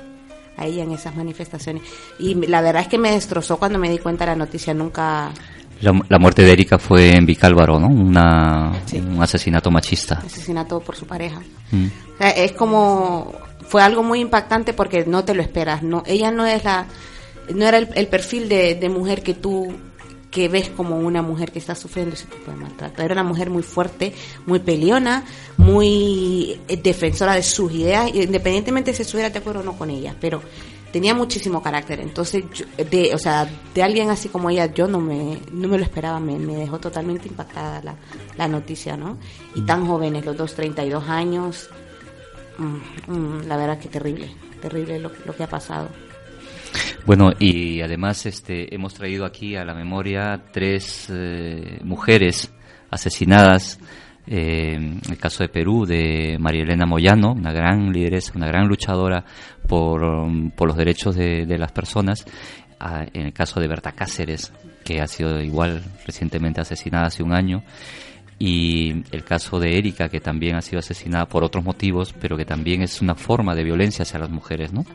a 0.57 0.65
ella 0.65 0.83
en 0.83 0.91
esas 0.91 1.15
manifestaciones. 1.15 1.83
Y 2.19 2.35
la 2.47 2.61
verdad 2.61 2.83
es 2.83 2.87
que 2.87 2.97
me 2.97 3.11
destrozó 3.11 3.57
cuando 3.57 3.79
me 3.79 3.89
di 3.89 3.97
cuenta 3.97 4.25
de 4.25 4.31
la 4.31 4.35
noticia, 4.35 4.73
nunca... 4.73 5.31
La, 5.81 6.19
muerte 6.19 6.41
de 6.41 6.53
Erika 6.53 6.79
fue 6.79 7.15
en 7.15 7.25
Vicálvaro, 7.25 7.77
¿no? 7.79 7.87
Una, 7.87 8.71
Un 8.93 9.21
asesinato 9.21 9.69
machista. 9.69 10.21
Asesinato 10.25 10.79
por 10.79 10.95
su 10.95 11.05
pareja. 11.05 11.41
Mm. 11.71 11.87
es 12.19 12.51
como... 12.53 13.33
Fue 13.67 13.81
algo 13.81 14.03
muy 14.03 14.19
impactante 14.19 14.73
porque 14.73 15.05
no 15.05 15.25
te 15.25 15.33
lo 15.33 15.41
esperas. 15.41 15.83
no 15.83 16.03
Ella 16.05 16.31
no 16.31 16.45
es 16.45 16.63
la... 16.63 16.85
No 17.53 17.65
era 17.65 17.77
el, 17.77 18.07
perfil 18.07 18.49
de, 18.49 18.75
de 18.75 18.89
mujer 18.89 19.21
que 19.21 19.35
tú 19.35 19.75
que 20.35 20.49
ves 20.49 20.67
como 20.67 20.99
una 20.99 21.21
mujer 21.21 21.53
que 21.53 21.59
está 21.59 21.75
sufriendo 21.75 22.13
ese 22.13 22.25
tipo 22.25 22.51
de 22.51 22.57
maltrato. 22.57 23.01
Era 23.01 23.13
una 23.13 23.23
mujer 23.23 23.49
muy 23.49 23.63
fuerte, 23.63 24.13
muy 24.45 24.59
peleona, 24.59 25.23
muy 25.55 26.59
eh, 26.67 26.75
defensora 26.75 27.35
de 27.35 27.41
sus 27.41 27.71
ideas, 27.71 28.13
independientemente 28.13 28.93
si 28.93 29.03
estuviera 29.03 29.29
de 29.29 29.39
acuerdo 29.39 29.61
o 29.61 29.63
no 29.63 29.77
con 29.77 29.89
ella, 29.89 30.13
pero 30.19 30.41
tenía 30.91 31.13
muchísimo 31.13 31.63
carácter. 31.63 32.01
Entonces, 32.01 32.43
de, 32.91 33.15
o 33.15 33.17
sea, 33.17 33.49
de 33.73 33.81
alguien 33.81 34.09
así 34.09 34.27
como 34.27 34.49
ella, 34.49 34.65
yo 34.65 34.89
no 34.89 34.99
me, 34.99 35.39
no 35.53 35.69
me 35.69 35.77
lo 35.77 35.85
esperaba, 35.85 36.19
me, 36.19 36.37
dejó 36.37 36.79
totalmente 36.79 37.29
impactada 37.29 37.81
la, 37.81 37.95
la 38.35 38.49
noticia, 38.49 38.97
¿no? 38.97 39.17
Y 39.55 39.61
tan 39.61 39.87
jóvenes, 39.87 40.25
los 40.25 40.35
dos, 40.35 40.53
32 40.53 41.07
años, 41.07 41.69
mm, 42.57 43.13
mm, 43.13 43.47
la 43.47 43.55
verdad 43.55 43.79
que 43.79 43.87
terrible, 43.87 44.35
terrible 44.61 44.99
lo, 44.99 45.13
lo 45.23 45.33
que 45.33 45.43
ha 45.43 45.49
pasado. 45.49 45.87
Bueno, 47.05 47.31
y 47.39 47.81
además 47.81 48.25
este, 48.25 48.73
hemos 48.73 48.93
traído 48.93 49.25
aquí 49.25 49.55
a 49.55 49.63
la 49.63 49.73
memoria 49.73 50.41
tres 50.51 51.07
eh, 51.11 51.79
mujeres 51.83 52.51
asesinadas. 52.89 53.79
Eh, 54.27 54.99
el 55.07 55.17
caso 55.17 55.43
de 55.43 55.49
Perú, 55.49 55.85
de 55.85 56.37
María 56.39 56.63
Elena 56.63 56.87
Moyano, 56.87 57.33
una 57.33 57.51
gran 57.51 57.91
lideresa, 57.91 58.33
una 58.35 58.47
gran 58.47 58.67
luchadora 58.67 59.23
por, 59.67 60.01
por 60.55 60.67
los 60.67 60.77
derechos 60.77 61.15
de, 61.15 61.45
las 61.57 61.71
personas. 61.71 62.25
En 63.13 63.27
el 63.27 63.33
caso 63.33 63.59
de 63.59 63.67
Berta 63.67 63.93
Cáceres, 63.93 64.51
que 64.83 64.99
ha 65.01 65.07
sido 65.07 65.41
igual 65.41 65.83
recientemente 66.05 66.61
asesinada 66.61 67.07
hace 67.07 67.23
un 67.23 67.33
año. 67.33 67.63
Y 68.37 69.03
el 69.11 69.23
caso 69.23 69.59
de 69.59 69.77
Erika, 69.77 70.09
que 70.09 70.19
también 70.19 70.55
ha 70.55 70.61
sido 70.61 70.79
asesinada 70.79 71.25
por 71.25 71.43
otros 71.43 71.63
motivos, 71.63 72.13
pero 72.19 72.35
que 72.35 72.45
también 72.45 72.81
es 72.81 73.01
una 73.01 73.15
forma 73.15 73.55
de 73.55 73.63
violencia 73.63 74.03
hacia 74.03 74.19
las 74.19 74.29
mujeres, 74.29 74.73
¿no? 74.73 74.85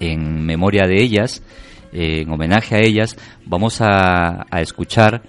En 0.00 0.44
memoria 0.44 0.86
de 0.86 1.02
ellas 1.02 1.42
eh, 1.92 2.22
en 2.22 2.30
homenaje 2.30 2.76
a 2.76 2.80
ellas, 2.80 3.16
vamos 3.44 3.78
a, 3.80 4.46
escuchar 4.60 5.22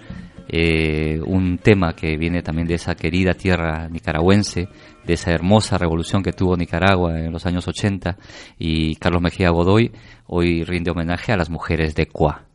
eh, 0.48 1.20
un 1.24 1.58
tema 1.58 1.94
que 1.94 2.16
viene 2.16 2.42
también 2.42 2.66
de 2.66 2.74
esa 2.74 2.94
querida 2.94 3.34
tierra 3.34 3.88
nicaragüense, 3.88 4.68
de 5.06 5.14
esa 5.14 5.30
hermosa 5.32 5.78
revolución 5.78 6.22
que 6.22 6.32
tuvo 6.32 6.56
Nicaragua 6.56 7.18
en 7.18 7.32
los 7.32 7.46
años 7.46 7.66
80 7.66 8.16
y 8.58 8.96
Carlos 8.96 9.22
Mejía 9.22 9.50
Godoy 9.50 9.92
hoy 10.26 10.64
rinde 10.64 10.90
homenaje 10.90 11.32
a 11.32 11.36
las 11.36 11.48
mujeres 11.48 11.94
de 11.94 12.06
Cuá. 12.06 12.47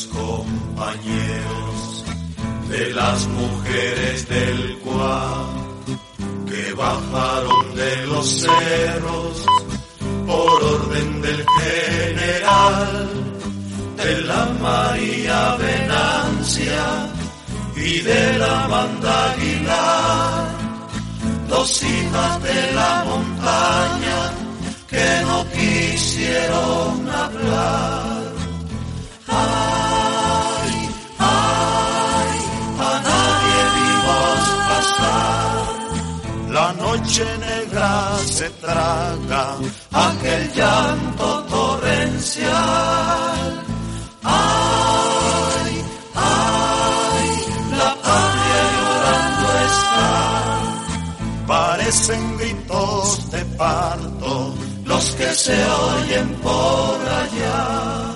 Compañeros 0.00 2.04
de 2.70 2.94
las 2.94 3.26
mujeres 3.26 4.26
del 4.26 4.78
Cuá 4.78 5.50
que 6.48 6.72
bajaron 6.72 7.74
de 7.74 8.06
los 8.06 8.40
cerros 8.40 9.44
por 10.26 10.62
orden 10.62 11.20
del 11.20 11.44
general 11.60 13.10
de 13.98 14.20
la 14.22 14.46
María 14.62 15.56
Venancia 15.56 17.12
y 17.76 18.00
de 18.00 18.38
la 18.38 18.68
Manda 18.68 19.32
Aguilar, 19.32 20.48
dos 21.50 21.82
hijas 21.82 22.42
de 22.42 22.72
la 22.72 23.04
montaña 23.04 24.32
que 24.88 25.22
no 25.26 25.44
quisieron 25.50 27.10
hablar. 27.10 28.01
Noche 36.92 37.24
negra 37.38 38.18
se 38.18 38.50
traga 38.60 39.56
aquel 39.92 40.52
llanto 40.52 41.44
torrencial. 41.44 43.62
Ay, 44.22 45.84
ay, 46.14 47.30
la 47.78 47.90
patria 48.06 48.62
llorando 48.76 49.48
está. 49.68 50.10
Parecen 51.46 52.38
gritos 52.38 53.30
de 53.30 53.44
parto 53.56 54.54
los 54.84 55.04
que 55.12 55.34
se 55.34 55.64
oyen 55.64 56.28
por 56.42 56.98
allá. 57.22 58.11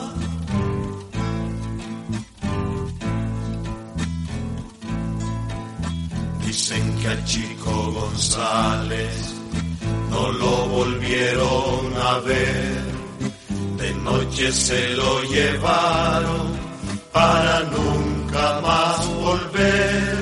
Dicen 6.68 6.98
que 6.98 7.06
al 7.06 7.24
chico 7.24 7.70
González 7.92 9.34
no 10.10 10.32
lo 10.32 10.66
volvieron 10.66 11.94
a 11.96 12.18
ver. 12.18 12.82
De 13.76 13.94
noche 13.94 14.50
se 14.50 14.88
lo 14.96 15.22
llevaron 15.22 16.58
para 17.12 17.60
nunca 17.70 18.60
más 18.62 19.14
volver. 19.14 20.18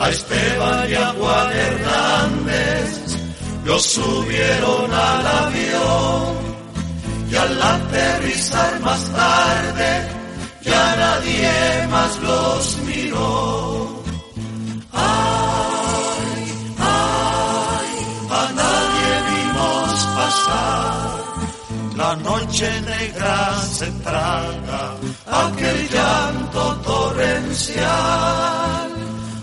A 0.00 0.10
Esteban 0.10 0.90
y 0.90 0.94
a 0.94 1.08
Juan 1.10 1.52
Hernández 1.52 3.16
los 3.64 3.84
subieron 3.84 4.92
al 4.92 5.26
avión 5.44 6.34
y 7.30 7.36
al 7.36 7.62
aterrizar 7.62 8.80
más 8.80 9.04
tarde 9.12 10.08
ya 10.62 10.96
nadie 10.96 11.86
más 11.88 12.18
los 12.20 12.78
miró. 12.78 14.02
Ay, 14.94 15.41
La 21.96 22.16
noche 22.16 22.68
negra 22.82 23.62
se 23.62 23.86
traga 24.02 24.96
aquel 25.26 25.88
llanto 25.88 26.76
torrencial. 26.82 28.90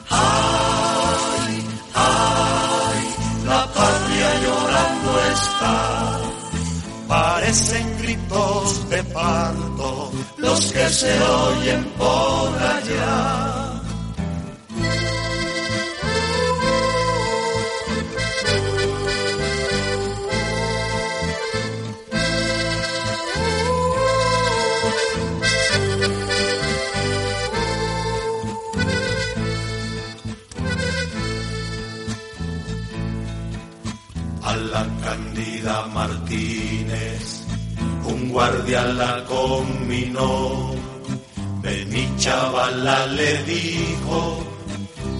Ay, 0.10 1.68
ay, 1.96 3.16
la 3.46 3.66
patria 3.68 4.30
llorando 4.44 5.20
está. 5.34 6.20
Parecen 7.08 7.98
gritos 8.00 8.90
de 8.90 9.04
parto 9.06 10.12
los 10.38 10.72
que 10.72 10.90
se 10.90 11.24
oyen 11.24 11.84
por 11.98 12.50
allá. 12.76 13.59
Martínez, 35.94 37.44
un 38.06 38.30
guardia 38.30 38.84
la 38.86 39.24
combinó. 39.26 40.72
Vení 41.62 42.08
chavala 42.18 43.06
le 43.08 43.44
dijo, 43.44 44.44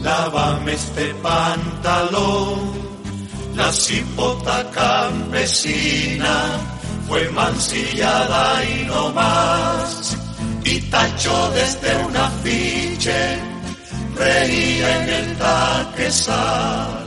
lávame 0.02 0.74
este 0.74 1.14
pantalón. 1.16 2.90
La 3.56 3.72
cipota 3.74 4.70
campesina 4.72 6.58
fue 7.08 7.30
mancillada 7.30 8.64
y 8.64 8.86
no 8.86 9.12
más, 9.12 10.18
y 10.64 10.80
tachó 10.90 11.52
desde 11.52 11.98
un 12.06 12.16
afiche, 12.16 13.40
reía 14.16 15.04
en 15.04 15.10
el 15.10 15.38
taquezal. 15.38 16.99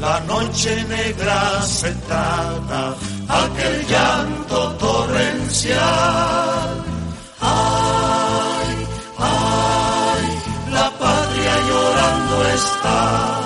La 0.00 0.20
noche 0.20 0.84
negra 0.84 1.62
se 1.62 1.90
trata, 2.08 2.94
aquel 3.28 3.86
llanto 3.86 4.72
torrencial. 4.78 5.78
Ay, 7.40 8.86
ay, 9.18 10.24
la 10.70 10.90
patria 10.98 11.54
llorando 11.68 12.48
está. 12.60 13.40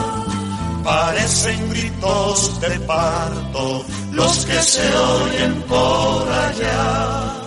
Parecen 0.82 1.68
gritos 1.70 2.60
de 2.60 2.80
parto 2.80 3.84
los 4.12 4.46
que 4.46 4.62
se 4.62 4.96
oyen 4.96 5.62
por 5.68 6.28
allá. 6.28 7.39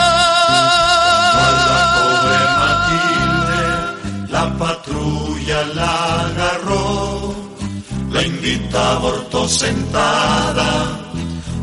Matilde, 2.62 3.62
la 4.34 4.44
patrulla 4.58 5.60
la 5.78 5.94
agarró, 6.26 7.34
la 8.10 8.22
invita 8.22 8.78
a 8.80 8.96
aborto 8.96 9.48
sentada, 9.48 10.70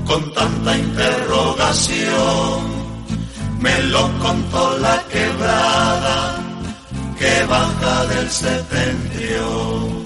con 0.05 0.33
tanta 0.33 0.77
interrogación, 0.77 2.59
me 3.59 3.75
lo 3.93 4.03
contó 4.19 4.77
la 4.77 5.03
quebrada, 5.11 6.35
que 7.17 7.43
baja 7.45 8.05
del 8.05 8.29
septentrión. 8.29 9.96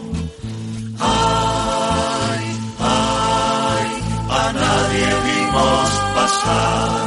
Vimos 5.52 5.90
pasar. 6.16 7.02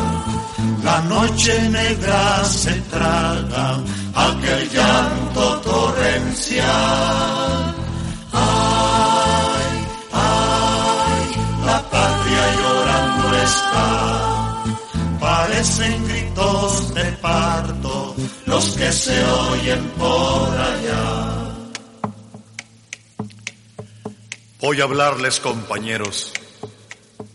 La 0.83 1.01
noche 1.03 1.69
negra 1.69 2.45
se 2.45 2.73
traga 2.91 3.81
aquel 4.15 4.71
llanto 4.71 5.61
torrencial. 5.61 6.65
Ay, 8.33 9.87
ay, 10.13 11.25
la 11.67 11.83
patria 11.91 12.45
llorando 12.61 13.37
está. 13.43 14.65
Parecen 15.21 16.07
gritos 16.09 16.95
de 16.95 17.05
parto 17.23 18.15
los 18.47 18.71
que 18.73 18.93
se 18.93 19.25
oyen 19.25 19.83
por 19.99 20.49
allá. 20.49 21.41
Voy 24.61 24.81
a 24.81 24.85
hablarles, 24.85 25.41
compañeros, 25.41 26.33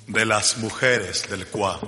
de 0.10 0.26
las 0.26 0.58
mujeres 0.58 1.30
del 1.30 1.46
Cuá, 1.48 1.80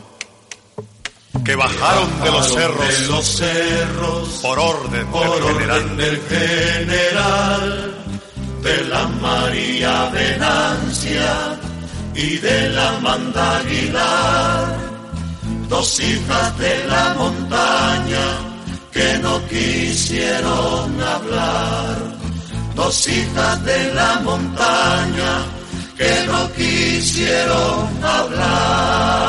que 1.43 1.55
bajaron 1.55 2.23
de 2.23 2.31
los 2.31 2.47
cerros, 2.53 2.99
de 2.99 3.07
los 3.07 3.25
cerros 3.25 4.29
por 4.41 4.59
orden, 4.59 5.07
por 5.07 5.23
del, 5.23 5.43
general. 5.43 5.81
orden 5.81 5.97
del 5.97 6.21
general, 6.29 7.95
de 8.63 8.83
la 8.85 9.07
María 9.07 10.05
Venancia 10.09 11.59
y 12.15 12.37
de 12.37 12.69
la 12.69 12.91
Manda 12.99 13.57
Aguilar, 13.57 14.77
dos 15.67 15.99
hijas 15.99 16.57
de 16.57 16.87
la 16.87 17.13
montaña 17.15 18.37
que 18.91 19.17
no 19.19 19.45
quisieron 19.47 21.01
hablar 21.01 22.21
dos 22.75 23.07
hijas 23.07 23.63
de 23.65 23.93
la 23.93 24.19
montaña 24.21 25.31
que 26.01 26.25
no 26.25 26.51
quisieron 26.53 28.03
hablar. 28.03 29.21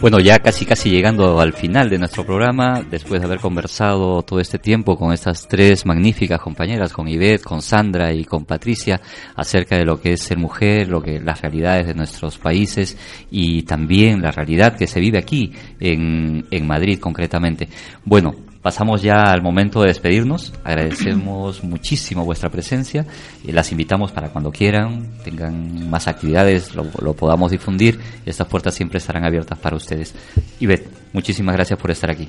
Bueno, 0.00 0.20
ya 0.20 0.38
casi 0.38 0.64
casi 0.64 0.90
llegando 0.90 1.40
al 1.40 1.52
final 1.52 1.90
de 1.90 1.98
nuestro 1.98 2.24
programa, 2.24 2.82
después 2.88 3.20
de 3.20 3.26
haber 3.26 3.40
conversado 3.40 4.22
todo 4.22 4.38
este 4.38 4.60
tiempo 4.60 4.96
con 4.96 5.12
estas 5.12 5.48
tres 5.48 5.84
magníficas 5.86 6.40
compañeras, 6.40 6.92
con 6.92 7.08
Ivette, 7.08 7.42
con 7.42 7.62
Sandra 7.62 8.12
y 8.12 8.24
con 8.24 8.44
Patricia, 8.44 9.00
acerca 9.34 9.76
de 9.76 9.84
lo 9.84 10.00
que 10.00 10.12
es 10.12 10.22
ser 10.22 10.38
mujer, 10.38 10.88
lo 10.88 11.02
que 11.02 11.18
las 11.20 11.42
realidades 11.42 11.88
de 11.88 11.94
nuestros 11.94 12.38
países 12.38 12.96
y 13.32 13.64
también 13.64 14.22
la 14.22 14.30
realidad 14.30 14.76
que 14.76 14.86
se 14.86 15.00
vive 15.00 15.18
aquí 15.18 15.52
en, 15.80 16.46
en 16.48 16.66
Madrid 16.66 17.00
concretamente. 17.00 17.68
Bueno, 18.04 18.47
pasamos 18.62 19.02
ya 19.02 19.30
al 19.32 19.42
momento 19.42 19.82
de 19.82 19.88
despedirnos. 19.88 20.52
Agradecemos 20.64 21.62
muchísimo 21.64 22.24
vuestra 22.24 22.50
presencia 22.50 23.06
y 23.44 23.52
las 23.52 23.70
invitamos 23.72 24.12
para 24.12 24.30
cuando 24.30 24.50
quieran, 24.50 25.08
tengan 25.24 25.88
más 25.88 26.08
actividades, 26.08 26.74
lo, 26.74 27.14
podamos 27.14 27.50
difundir. 27.50 27.98
Estas 28.26 28.46
puertas 28.46 28.74
siempre 28.74 28.98
estarán 28.98 29.24
abiertas 29.24 29.58
para 29.58 29.76
ustedes. 29.76 30.14
Ivette, 30.60 30.88
muchísimas 31.12 31.54
gracias 31.54 31.78
por 31.78 31.90
estar 31.90 32.10
aquí. 32.10 32.28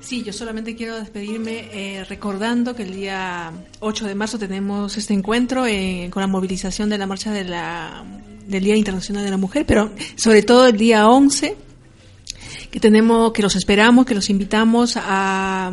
Sí, 0.00 0.22
yo 0.22 0.32
solamente 0.32 0.74
quiero 0.74 0.96
despedirme 0.96 1.68
eh, 1.72 2.04
recordando 2.04 2.74
que 2.74 2.84
el 2.84 2.94
día 2.94 3.52
8 3.80 4.06
de 4.06 4.14
marzo 4.14 4.38
tenemos 4.38 4.96
este 4.96 5.12
encuentro 5.12 5.66
eh, 5.66 6.08
con 6.10 6.22
la 6.22 6.26
movilización 6.26 6.88
de 6.88 6.98
la 6.98 7.06
marcha 7.06 7.32
de 7.32 7.44
la, 7.44 8.04
del 8.46 8.64
Día 8.64 8.76
Internacional 8.76 9.24
de 9.24 9.30
la 9.30 9.36
Mujer, 9.36 9.66
pero 9.66 9.90
sobre 10.16 10.42
todo 10.42 10.68
el 10.68 10.76
día 10.78 11.06
11 11.08 11.67
que 12.70 12.80
tenemos, 12.80 13.32
que 13.32 13.42
los 13.42 13.56
esperamos, 13.56 14.06
que 14.06 14.14
los 14.14 14.28
invitamos 14.30 14.96
a, 14.96 15.72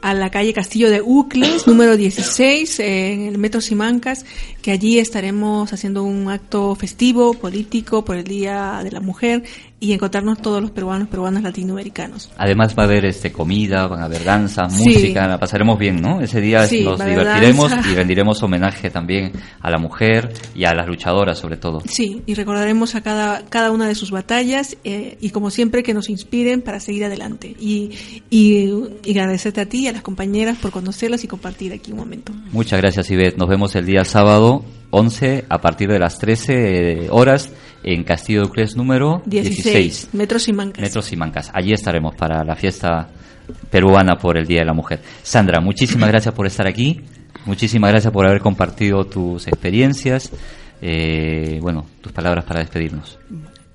a 0.00 0.14
la 0.14 0.30
calle 0.30 0.52
Castillo 0.52 0.90
de 0.90 1.00
Ucles, 1.00 1.66
número 1.66 1.96
16, 1.96 2.80
en 2.80 3.22
el 3.26 3.38
Metro 3.38 3.60
Simancas, 3.60 4.24
que 4.64 4.72
allí 4.72 4.98
estaremos 4.98 5.70
haciendo 5.74 6.04
un 6.04 6.30
acto 6.30 6.74
festivo, 6.74 7.34
político, 7.34 8.02
por 8.02 8.16
el 8.16 8.24
Día 8.24 8.80
de 8.82 8.90
la 8.92 9.00
Mujer 9.00 9.42
y 9.78 9.92
encontrarnos 9.92 10.40
todos 10.40 10.62
los 10.62 10.70
peruanos, 10.70 11.08
peruanas 11.08 11.42
latinoamericanos. 11.42 12.30
Además 12.38 12.74
va 12.78 12.84
a 12.84 12.86
haber 12.86 13.04
este 13.04 13.30
comida, 13.30 13.86
van 13.88 14.00
a 14.00 14.06
haber 14.06 14.24
danza, 14.24 14.70
Sí. 14.70 14.84
música, 14.88 15.28
la 15.28 15.38
pasaremos 15.38 15.78
bien, 15.78 16.00
¿no? 16.00 16.22
Ese 16.22 16.40
día 16.40 16.66
Sí, 16.66 16.82
nos 16.82 17.04
divertiremos 17.04 17.70
danza. 17.70 17.90
y 17.90 17.94
rendiremos 17.94 18.42
homenaje 18.42 18.88
también 18.88 19.32
a 19.60 19.70
la 19.70 19.76
mujer 19.76 20.32
y 20.54 20.64
a 20.64 20.72
las 20.72 20.86
luchadoras 20.86 21.38
sobre 21.38 21.58
todo. 21.58 21.82
Sí, 21.86 22.22
y 22.24 22.32
recordaremos 22.32 22.94
a 22.94 23.02
cada, 23.02 23.44
cada 23.50 23.70
una 23.70 23.86
de 23.86 23.94
sus 23.94 24.10
batallas 24.12 24.78
eh, 24.84 25.18
y 25.20 25.28
como 25.28 25.50
siempre 25.50 25.82
que 25.82 25.92
nos 25.92 26.08
inspiren 26.08 26.62
para 26.62 26.80
seguir 26.80 27.04
adelante. 27.04 27.54
Y, 27.60 27.90
y, 28.30 28.70
y 29.04 29.10
agradecerte 29.18 29.60
a 29.60 29.66
ti 29.66 29.80
y 29.80 29.88
a 29.88 29.92
las 29.92 30.00
compañeras 30.02 30.56
por 30.56 30.70
conocerlas 30.70 31.22
y 31.24 31.28
compartir 31.28 31.74
aquí 31.74 31.92
un 31.92 31.98
momento. 31.98 32.32
Muchas 32.52 32.80
gracias, 32.80 33.10
Ivette. 33.10 33.36
Nos 33.36 33.50
vemos 33.50 33.74
el 33.76 33.84
día 33.84 34.06
sábado 34.06 34.53
11 34.90 35.46
a 35.48 35.60
partir 35.60 35.88
de 35.88 35.98
las 35.98 36.18
13 36.18 37.08
horas 37.10 37.52
en 37.82 38.04
Castillo 38.04 38.42
de 38.42 38.46
Ucles 38.46 38.76
número 38.76 39.22
16, 39.26 39.64
16. 39.64 40.08
Metro 40.12 40.38
Simancas. 40.38 40.82
Metro 40.82 41.02
Simancas. 41.02 41.50
Allí 41.52 41.72
estaremos 41.72 42.14
para 42.14 42.44
la 42.44 42.54
fiesta 42.54 43.08
peruana 43.70 44.16
por 44.16 44.38
el 44.38 44.46
Día 44.46 44.60
de 44.60 44.66
la 44.66 44.72
Mujer. 44.72 45.00
Sandra, 45.22 45.60
muchísimas 45.60 46.08
gracias 46.10 46.34
por 46.34 46.46
estar 46.46 46.66
aquí. 46.66 47.00
Muchísimas 47.46 47.90
gracias 47.90 48.12
por 48.12 48.26
haber 48.26 48.40
compartido 48.40 49.04
tus 49.04 49.46
experiencias. 49.46 50.30
Eh, 50.80 51.58
bueno, 51.60 51.86
tus 52.00 52.12
palabras 52.12 52.44
para 52.44 52.60
despedirnos. 52.60 53.18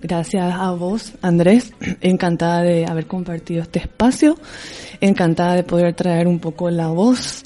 Gracias 0.02 0.54
a 0.54 0.72
vos, 0.72 1.14
Andrés. 1.22 1.74
Encantada 2.02 2.64
de 2.64 2.86
haber 2.86 3.06
compartido 3.06 3.62
este 3.62 3.80
espacio. 3.80 4.38
Encantada 5.02 5.56
de 5.56 5.64
poder 5.64 5.94
traer 5.94 6.28
un 6.28 6.40
poco 6.40 6.70
la 6.70 6.88
voz 6.88 7.44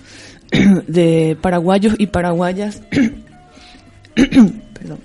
de 0.88 1.38
paraguayos 1.42 1.96
y 1.98 2.08
paraguayas. 2.08 2.82
Perdón. 4.74 5.00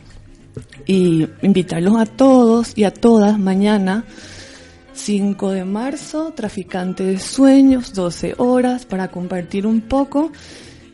Y 0.87 1.27
invitarlos 1.43 1.97
a 1.97 2.07
todos 2.07 2.73
y 2.77 2.85
a 2.85 2.93
todas 2.93 3.39
mañana, 3.39 4.05
5 4.95 5.51
de 5.53 5.65
marzo, 5.65 6.33
Traficante 6.35 7.05
de 7.05 7.19
Sueños, 7.19 7.95
12 7.95 8.35
horas, 8.39 8.87
para 8.87 9.09
compartir 9.09 9.67
un 9.67 9.83
poco 9.83 10.33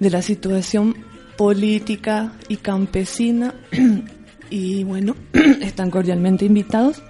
de 0.00 0.10
la 0.10 0.22
situación 0.22 0.96
política 1.36 2.32
y 2.48 2.56
campesina. 2.56 3.54
y 4.50 4.84
bueno, 4.84 5.16
están 5.62 5.90
cordialmente 5.90 6.44
invitados. 6.44 7.02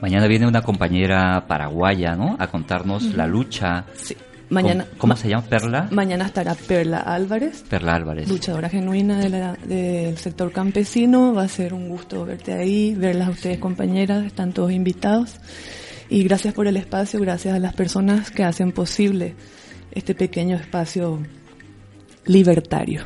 Mañana 0.00 0.26
viene 0.26 0.46
una 0.46 0.62
compañera 0.62 1.46
paraguaya, 1.46 2.14
¿no? 2.14 2.36
A 2.38 2.46
contarnos 2.48 3.14
la 3.14 3.26
lucha. 3.26 3.86
Mañana- 4.48 4.84
¿Cómo, 4.84 4.98
cómo 4.98 5.16
se 5.16 5.28
llama? 5.28 5.42
Perla. 5.46 5.88
Mañana 5.90 6.26
estará 6.26 6.54
Perla 6.54 6.98
Álvarez, 7.00 7.64
Perla 7.68 7.94
Álvarez. 7.96 8.28
luchadora 8.28 8.68
genuina 8.68 9.18
de 9.18 9.28
la- 9.28 9.54
del 9.54 10.16
sector 10.18 10.52
campesino. 10.52 11.34
Va 11.34 11.42
a 11.44 11.48
ser 11.48 11.74
un 11.74 11.88
gusto 11.88 12.24
verte 12.24 12.52
ahí, 12.52 12.94
verlas 12.94 13.28
a 13.28 13.30
ustedes 13.32 13.58
compañeras, 13.58 14.24
están 14.24 14.52
todos 14.52 14.70
invitados. 14.72 15.36
Y 16.08 16.22
gracias 16.22 16.54
por 16.54 16.68
el 16.68 16.76
espacio, 16.76 17.18
gracias 17.20 17.54
a 17.54 17.58
las 17.58 17.74
personas 17.74 18.30
que 18.30 18.44
hacen 18.44 18.70
posible 18.70 19.34
este 19.90 20.14
pequeño 20.14 20.56
espacio 20.56 21.20
libertario. 22.26 23.02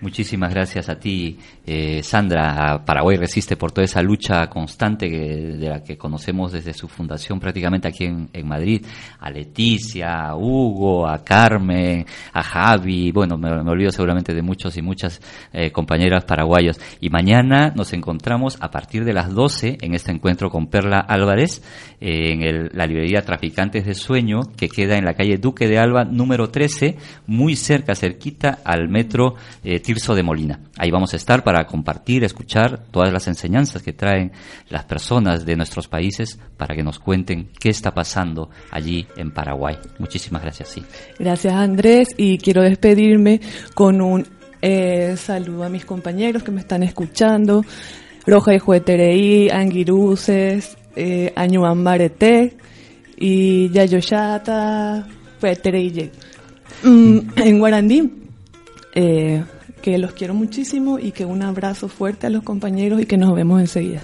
Muchísimas 0.00 0.52
gracias 0.52 0.88
a 0.88 0.98
ti, 0.98 1.38
eh, 1.66 2.02
Sandra. 2.02 2.82
Paraguay 2.84 3.16
Resiste 3.16 3.56
por 3.56 3.72
toda 3.72 3.84
esa 3.84 4.02
lucha 4.02 4.46
constante 4.48 5.08
que- 5.08 5.56
de 5.58 5.68
la 5.68 5.82
que 5.82 5.96
conocemos 5.96 6.52
desde 6.52 6.72
su 6.74 6.88
fundación 6.88 7.40
prácticamente 7.40 7.88
aquí 7.88 8.04
en, 8.04 8.28
Madrid. 8.46 8.84
A 9.20 9.30
Leticia, 9.30 10.26
a 10.28 10.36
Hugo, 10.36 11.06
a 11.08 11.24
Carmen, 11.24 12.04
a 12.32 12.42
Javi. 12.42 13.10
Bueno, 13.12 13.38
me, 13.38 13.50
olvido 13.50 13.90
seguramente 13.90 14.34
de 14.34 14.42
muchos 14.42 14.76
y 14.76 14.82
muchas 14.82 15.20
eh, 15.52 15.70
compañeras 15.70 16.24
paraguayas. 16.24 16.78
Y 17.00 17.08
mañana 17.10 17.72
nos 17.74 17.92
encontramos 17.92 18.58
a 18.60 18.70
partir 18.70 19.04
de 19.04 19.12
las 19.14 19.32
12 19.32 19.78
en 19.80 19.94
este 19.94 20.12
encuentro 20.12 20.50
con 20.50 20.66
Perla 20.66 21.00
Álvarez 21.00 21.62
eh, 22.00 22.32
en 22.32 22.42
el- 22.42 22.70
la 22.74 22.86
librería 22.86 23.22
Traficantes 23.24 23.86
de 23.86 23.94
Sueño 23.94 24.40
que 24.56 24.68
queda 24.68 24.96
en 24.98 25.04
la 25.04 25.14
calle 25.14 25.38
Duque 25.38 25.68
de 25.68 25.78
Alba 25.78 26.04
número 26.04 26.50
13, 26.50 26.96
muy 27.26 27.56
cerca, 27.56 27.94
cerquita 27.94 28.58
al 28.64 28.88
metro 28.88 29.34
eh, 29.62 29.80
Tirso 29.80 30.14
de 30.14 30.22
Molina. 30.22 30.60
Ahí 30.78 30.90
vamos 30.90 31.12
a 31.14 31.16
estar 31.16 31.42
para 31.44 31.53
compartir, 31.62 32.24
escuchar 32.24 32.84
todas 32.90 33.12
las 33.12 33.28
enseñanzas 33.28 33.82
que 33.82 33.92
traen 33.92 34.32
las 34.68 34.84
personas 34.84 35.46
de 35.46 35.54
nuestros 35.54 35.86
países 35.86 36.40
para 36.56 36.74
que 36.74 36.82
nos 36.82 36.98
cuenten 36.98 37.50
qué 37.60 37.68
está 37.68 37.94
pasando 37.94 38.50
allí 38.72 39.06
en 39.16 39.30
Paraguay. 39.30 39.78
Muchísimas 39.98 40.42
gracias, 40.42 40.70
sí. 40.70 40.82
Gracias 41.18 41.54
Andrés 41.54 42.08
y 42.16 42.38
quiero 42.38 42.62
despedirme 42.62 43.40
con 43.74 44.00
un 44.00 44.26
eh, 44.60 45.14
saludo 45.16 45.64
a 45.64 45.68
mis 45.68 45.84
compañeros 45.84 46.42
que 46.42 46.50
me 46.50 46.60
están 46.60 46.82
escuchando. 46.82 47.64
Roja 48.26 48.54
y 48.54 48.58
Jueterei, 48.58 49.50
Anguiruces, 49.50 50.76
eh, 50.96 51.32
Añuan 51.36 51.82
Marete 51.82 52.56
y 53.16 53.68
Yayoyata. 53.70 55.06
Mm, 56.82 57.18
en 57.36 57.58
guaraní, 57.58 58.10
eh, 58.94 59.44
que 59.84 59.98
los 59.98 60.12
quiero 60.14 60.32
muchísimo 60.32 60.98
y 60.98 61.12
que 61.12 61.26
un 61.26 61.42
abrazo 61.42 61.88
fuerte 61.88 62.26
a 62.26 62.30
los 62.30 62.42
compañeros 62.42 63.02
y 63.02 63.04
que 63.04 63.18
nos 63.18 63.34
vemos 63.34 63.60
enseguida. 63.60 64.00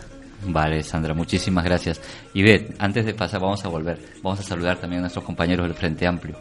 Vale, 0.47 0.83
Sandra, 0.83 1.15
muchísimas 1.15 1.65
gracias. 1.65 2.03
Y 2.35 2.43
ve, 2.43 2.75
antes 2.79 3.07
de 3.07 3.15
pasar, 3.15 3.41
vamos 3.41 3.65
a 3.65 3.69
volver. 3.69 3.99
Vamos 4.23 4.41
a 4.41 4.43
saludar 4.43 4.77
también 4.79 4.99
a 4.99 5.03
nuestros 5.05 5.25
compañeros 5.25 5.67
del 5.67 5.75
Frente 5.75 6.07
Amplio. 6.07 6.37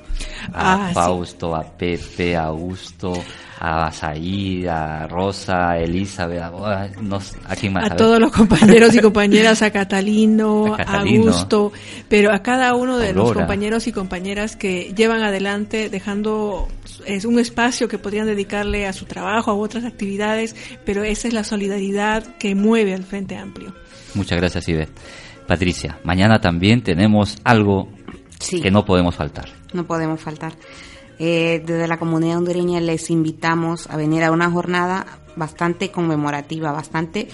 A 0.51 0.89
Ah, 0.89 0.91
Fausto, 0.93 1.55
a 1.55 1.63
Pepe, 1.63 2.35
a 2.35 2.47
Augusto, 2.47 3.13
a 3.59 3.91
Said, 3.91 4.67
a 4.67 5.07
Rosa, 5.07 5.71
a 5.71 5.79
Elizabeth, 5.79 6.39
a, 6.41 6.89
nos, 7.01 7.35
¿a 7.47 7.55
quién 7.55 7.73
más? 7.73 7.91
a 7.91 7.95
todos 7.95 8.19
los 8.19 8.31
compañeros 8.31 8.95
y 8.95 8.99
compañeras, 9.01 9.61
a 9.61 9.71
Catalino, 9.71 10.73
A 10.73 10.77
Catalino. 10.77 11.23
Augusto, 11.31 11.71
pero 12.07 12.33
a 12.33 12.39
cada 12.41 12.73
uno 12.75 12.97
de 12.97 13.13
los 13.13 13.33
compañeros 13.33 13.87
y 13.87 13.91
compañeras 13.91 14.55
que 14.55 14.93
llevan 14.95 15.23
adelante, 15.23 15.89
dejando 15.89 16.67
es 17.05 17.25
un 17.25 17.37
espacio 17.39 17.87
que 17.87 17.97
podrían 17.97 18.27
dedicarle 18.27 18.87
a 18.87 18.93
su 18.93 19.05
trabajo, 19.05 19.51
a 19.51 19.55
otras 19.55 19.83
actividades, 19.83 20.55
pero 20.85 21.03
esa 21.03 21.27
es 21.27 21.33
la 21.33 21.43
solidaridad 21.43 22.23
que 22.37 22.55
mueve 22.55 22.93
al 22.93 23.03
Frente 23.03 23.35
Amplio. 23.35 23.73
Muchas 24.15 24.37
gracias, 24.39 24.67
Ibe. 24.69 24.87
Patricia, 25.47 25.97
mañana 26.03 26.39
también 26.39 26.81
tenemos 26.83 27.37
algo 27.43 27.89
Sí. 28.39 28.61
que 28.61 28.71
no 28.71 28.85
podemos 28.85 29.15
faltar. 29.15 29.49
No 29.73 29.85
podemos 29.85 30.21
faltar. 30.21 30.53
Eh, 31.19 31.61
desde 31.65 31.87
la 31.87 31.97
comunidad 31.97 32.37
hondureña 32.37 32.79
les 32.79 33.09
invitamos 33.09 33.89
a 33.89 33.97
venir 33.97 34.23
a 34.23 34.31
una 34.31 34.49
jornada 34.49 35.05
bastante 35.35 35.91
conmemorativa, 35.91 36.71
bastante 36.71 37.27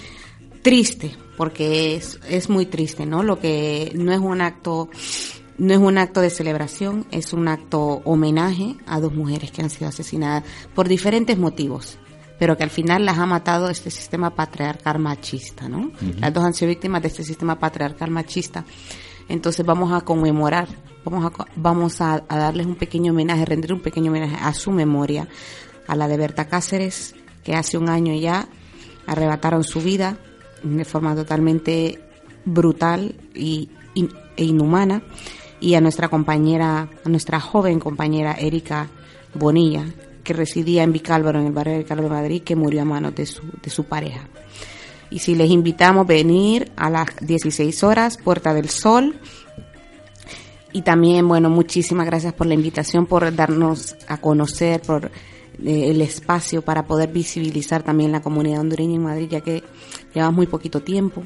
triste, 0.64 1.16
porque 1.38 1.96
es, 1.96 2.20
es 2.28 2.50
muy 2.50 2.66
triste, 2.66 3.06
¿no? 3.06 3.22
Lo 3.22 3.40
que 3.40 3.92
no 3.94 4.12
es 4.12 4.20
un 4.20 4.42
acto, 4.42 4.90
no 5.60 5.74
es 5.74 5.80
un 5.80 6.00
acto 6.00 6.22
de 6.22 6.32
celebración, 6.32 7.06
es 7.12 7.34
un 7.34 7.48
acto 7.48 8.02
homenaje 8.06 8.76
a 8.88 9.00
dos 9.00 9.14
mujeres 9.14 9.52
que 9.52 9.62
han 9.62 9.70
sido 9.70 9.90
asesinadas 9.90 10.44
por 10.74 10.88
diferentes 10.88 11.38
motivos, 11.38 12.00
pero 12.40 12.58
que 12.58 12.64
al 12.64 12.72
final 12.72 13.06
las 13.06 13.20
ha 13.20 13.28
matado 13.28 13.70
este 13.70 13.92
sistema 13.92 14.32
patriarcal 14.32 14.98
machista, 14.98 15.70
¿no? 15.70 15.92
Las 16.18 16.34
dos 16.34 16.44
han 16.44 16.56
sido 16.56 16.70
víctimas 16.70 17.04
de 17.04 17.10
este 17.10 17.24
sistema 17.24 17.60
patriarcal 17.60 18.10
machista. 18.10 18.66
Entonces 19.30 19.64
vamos 19.64 19.94
a 19.94 20.02
conmemorar, 20.02 20.68
vamos 21.06 21.26
a, 21.26 21.46
vamos 21.56 22.02
a, 22.02 22.24
darles 22.28 22.66
un 22.66 22.76
pequeño 22.76 23.14
homenaje, 23.14 23.46
rendir 23.46 23.74
un 23.74 23.80
pequeño 23.80 24.12
homenaje 24.12 24.36
a 24.42 24.54
su 24.54 24.72
memoria, 24.72 25.28
a 25.88 25.96
la 25.96 26.08
de 26.08 26.18
Berta 26.18 26.48
Cáceres, 26.48 27.16
que 27.44 27.56
hace 27.56 27.78
un 27.78 27.90
año 27.90 28.14
ya 28.16 28.48
arrebataron 29.06 29.64
su 29.64 29.82
vida 29.82 30.18
de 30.64 30.84
forma 30.84 31.16
totalmente 31.16 32.00
brutal 32.44 33.16
y, 33.34 33.70
e 34.36 34.44
inhumana, 34.44 35.04
y 35.60 35.76
a 35.76 35.82
nuestra 35.82 36.10
compañera, 36.10 36.90
a 37.04 37.10
nuestra 37.10 37.40
joven 37.40 37.80
compañera 37.80 38.34
Erika 38.34 38.90
Bonilla, 39.34 39.86
que 40.24 40.34
residía 40.34 40.84
en 40.84 40.92
Vicálvaro, 40.92 41.40
en 41.40 41.48
el 41.48 41.54
barrio 41.54 41.74
de 41.74 41.80
Vicálvaro, 41.80 42.10
Madrid, 42.10 42.42
que 42.44 42.56
murió 42.56 42.82
a 42.82 42.86
manos 42.86 43.16
de 43.16 43.26
su, 43.26 43.44
de 43.62 43.70
su 43.70 43.84
pareja. 43.86 44.28
Y 45.10 45.20
si 45.20 45.36
les 45.36 45.50
invitamos 45.50 46.06
a 46.06 46.08
venir 46.08 46.72
a 46.76 46.90
las 46.90 47.08
16 47.22 47.84
horas, 47.84 48.18
Puerta 48.18 48.54
del 48.54 48.70
Sol. 48.70 49.16
Y 50.76 50.82
también, 50.82 51.26
bueno, 51.26 51.50
muchísimas 51.50 52.06
gracias 52.06 52.34
por 52.34 52.48
la 52.48 52.54
invitación, 52.54 53.06
por 53.06 53.34
darnos 53.34 53.96
a 54.10 54.18
conocer, 54.18 54.82
por 54.82 55.06
eh, 55.06 55.90
el 55.90 56.02
espacio 56.02 56.64
para 56.64 56.86
poder 56.86 57.14
visibilizar 57.14 57.82
también 57.82 58.12
la 58.12 58.22
comunidad 58.22 58.60
hondureña 58.60 58.96
en 58.96 59.04
Madrid, 59.04 59.30
ya 59.32 59.40
que 59.40 59.64
llevamos 60.14 60.36
muy 60.36 60.48
poquito 60.48 60.82
tiempo. 60.82 61.24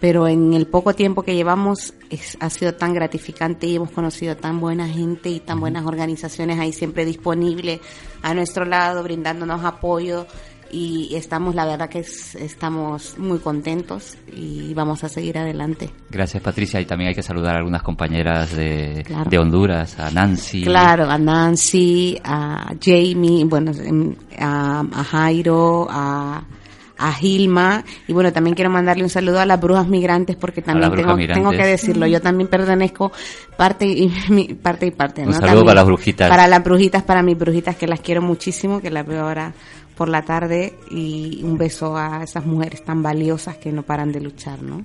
Pero 0.00 0.28
en 0.28 0.52
el 0.52 0.66
poco 0.66 0.92
tiempo 0.92 1.22
que 1.22 1.34
llevamos 1.34 1.94
es- 2.10 2.36
ha 2.40 2.50
sido 2.50 2.74
tan 2.74 2.92
gratificante 2.92 3.66
y 3.66 3.76
hemos 3.76 3.90
conocido 3.90 4.36
tan 4.36 4.60
buena 4.60 4.86
gente 4.86 5.30
y 5.30 5.40
tan 5.40 5.60
buenas 5.60 5.86
organizaciones 5.86 6.58
ahí 6.58 6.74
siempre 6.74 7.06
disponibles 7.06 7.80
a 8.20 8.34
nuestro 8.34 8.66
lado, 8.66 9.02
brindándonos 9.02 9.64
apoyo 9.64 10.26
y 10.74 11.14
estamos, 11.14 11.54
la 11.54 11.64
verdad 11.66 11.88
que 11.88 12.00
es- 12.00 12.34
estamos 12.34 13.16
muy 13.18 13.38
contentos 13.38 14.16
y 14.34 14.74
vamos 14.74 15.04
a 15.04 15.08
seguir 15.08 15.38
adelante. 15.38 15.90
Gracias, 16.10 16.42
Patricia. 16.42 16.80
Y 16.80 16.84
también 16.86 17.08
hay 17.10 17.14
que 17.14 17.22
saludar 17.22 17.54
a 17.54 17.58
algunas 17.58 17.82
compañeras 17.82 18.54
de, 18.56 19.02
Claro. 19.06 19.30
de 19.30 19.38
Honduras, 19.38 19.98
a 20.00 20.10
Nancy. 20.10 20.62
Claro, 20.64 21.08
a 21.08 21.16
Nancy, 21.18 22.18
a 22.24 22.72
Jamie, 22.82 23.44
bueno, 23.44 23.70
em, 23.72 24.14
a, 24.38 24.80
a 24.92 25.04
Jairo, 25.04 25.86
a, 25.88 26.42
a 26.96 27.12
Gilma 27.12 27.84
y 28.06 28.12
bueno, 28.12 28.32
también 28.32 28.54
quiero 28.54 28.70
mandarle 28.70 29.02
un 29.02 29.10
saludo 29.10 29.40
a 29.40 29.44
las 29.46 29.60
brujas 29.60 29.88
migrantes 29.88 30.36
porque 30.36 30.62
también 30.62 30.92
tengo, 30.94 31.16
migrantes. 31.16 31.34
tengo 31.44 31.50
que 31.50 31.66
decirlo, 31.68 32.06
yo 32.06 32.20
también 32.22 32.48
pertenezco 32.48 33.10
parte 33.56 33.84
y 33.86 34.12
mi- 34.30 34.54
parte 34.54 34.86
y 34.86 34.90
parte, 34.92 35.22
Un 35.22 35.28
¿no? 35.28 35.32
saludo 35.32 35.46
También 35.48 35.66
para 35.66 35.74
las 35.80 35.86
brujitas. 35.86 36.28
Para 36.30 36.46
las 36.48 36.62
brujitas, 36.64 37.02
para 37.02 37.22
mis 37.22 37.36
brujitas 37.36 37.76
que 37.76 37.86
las 37.88 38.00
quiero 38.00 38.22
muchísimo, 38.22 38.80
que 38.80 38.90
las 38.90 39.04
veo 39.06 39.26
ahora 39.26 39.52
por 39.96 40.08
la 40.08 40.22
tarde 40.22 40.74
y 40.90 41.40
un 41.42 41.56
beso 41.56 41.96
a 41.96 42.22
esas 42.22 42.44
mujeres 42.46 42.84
tan 42.84 43.02
valiosas 43.02 43.56
que 43.58 43.72
no 43.72 43.82
paran 43.82 44.12
de 44.12 44.20
luchar, 44.20 44.62
¿no? 44.62 44.84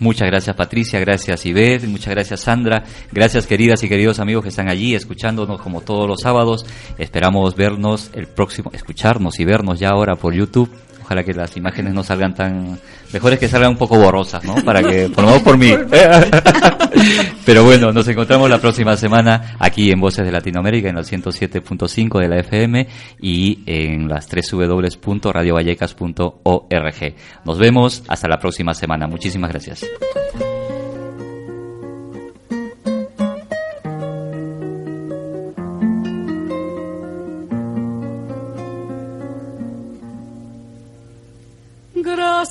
Muchas 0.00 0.28
gracias 0.28 0.56
Patricia, 0.56 0.98
gracias 0.98 1.44
Ivette, 1.44 1.86
muchas 1.86 2.14
gracias 2.14 2.40
Sandra, 2.40 2.84
gracias 3.12 3.46
queridas 3.46 3.82
y 3.82 3.88
queridos 3.88 4.18
amigos 4.18 4.42
que 4.42 4.48
están 4.48 4.70
allí 4.70 4.94
escuchándonos 4.94 5.60
como 5.60 5.82
todos 5.82 6.08
los 6.08 6.22
sábados. 6.22 6.64
Esperamos 6.96 7.54
vernos 7.54 8.10
el 8.14 8.26
próximo, 8.26 8.70
escucharnos 8.72 9.38
y 9.40 9.44
vernos 9.44 9.78
ya 9.78 9.90
ahora 9.90 10.16
por 10.16 10.32
YouTube. 10.32 10.70
Ojalá 11.10 11.24
que 11.24 11.34
las 11.34 11.56
imágenes 11.56 11.92
no 11.92 12.04
salgan 12.04 12.36
tan 12.36 12.78
mejores 13.12 13.40
que 13.40 13.48
salgan 13.48 13.70
un 13.70 13.76
poco 13.76 13.98
borrosas, 13.98 14.44
¿no? 14.44 14.54
Para 14.64 14.80
que, 14.80 15.08
por 15.08 15.24
lo 15.24 15.30
menos 15.30 15.42
por 15.42 15.58
mí. 15.58 15.72
Pero 17.44 17.64
bueno, 17.64 17.92
nos 17.92 18.06
encontramos 18.06 18.48
la 18.48 18.58
próxima 18.58 18.96
semana 18.96 19.56
aquí 19.58 19.90
en 19.90 19.98
Voces 19.98 20.24
de 20.24 20.30
Latinoamérica 20.30 20.88
en 20.88 20.98
el 20.98 21.04
107.5 21.04 22.20
de 22.20 22.28
la 22.28 22.38
FM 22.38 22.86
y 23.20 23.58
en 23.66 24.06
las 24.06 24.28
3 24.28 24.52
www.radiovallecas.org. 24.52 27.14
Nos 27.44 27.58
vemos 27.58 28.04
hasta 28.06 28.28
la 28.28 28.38
próxima 28.38 28.72
semana. 28.72 29.08
Muchísimas 29.08 29.50
gracias. 29.50 29.84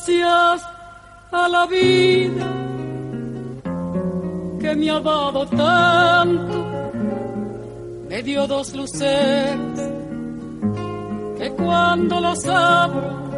Gracias 0.10 0.68
a 1.32 1.47
la 1.47 1.68
vida 1.68 2.47
que 4.60 4.76
me 4.76 4.89
ha 4.89 4.99
dado 4.99 5.45
tanto, 5.45 6.66
me 8.10 8.24
dio 8.24 8.47
dos 8.47 8.74
luceros 8.74 9.80
que 11.38 11.51
cuando 11.51 12.20
los 12.22 12.43
abro, 12.47 13.30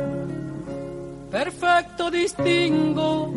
perfecto 1.30 2.09
distingo 2.09 3.34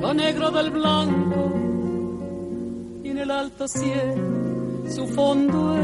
lo 0.00 0.14
negro 0.14 0.50
del 0.50 0.70
blanco 0.70 1.52
y 3.04 3.10
en 3.10 3.18
el 3.18 3.30
alto 3.30 3.68
cielo 3.68 4.88
su 4.88 5.06
fondo 5.08 5.76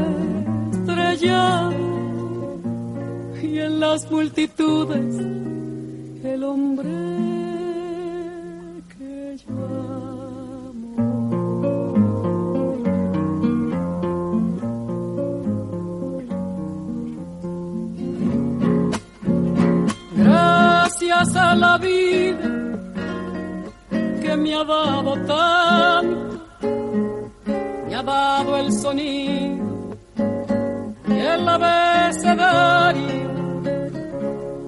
estrellado 0.71 1.73
y 3.43 3.59
en 3.59 3.79
las 3.79 4.09
multitudes 4.09 5.58
el 6.23 6.43
hombre 6.43 6.89
que 8.97 9.37
yo 9.37 9.53
amo. 10.69 10.95
Gracias 20.15 21.35
a 21.35 21.55
la 21.55 21.77
vida 21.77 22.37
que 24.21 24.35
me 24.35 24.55
ha 24.55 24.63
dado 24.63 25.13
tanto, 25.25 26.41
me 27.87 27.95
ha 27.95 28.03
dado 28.03 28.57
el 28.57 28.73
sonido 28.73 29.97
y 31.07 31.13
el 31.13 31.47
abecedario 31.47 33.19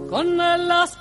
con 0.10 0.40
él 0.42 0.68
las 0.68 1.01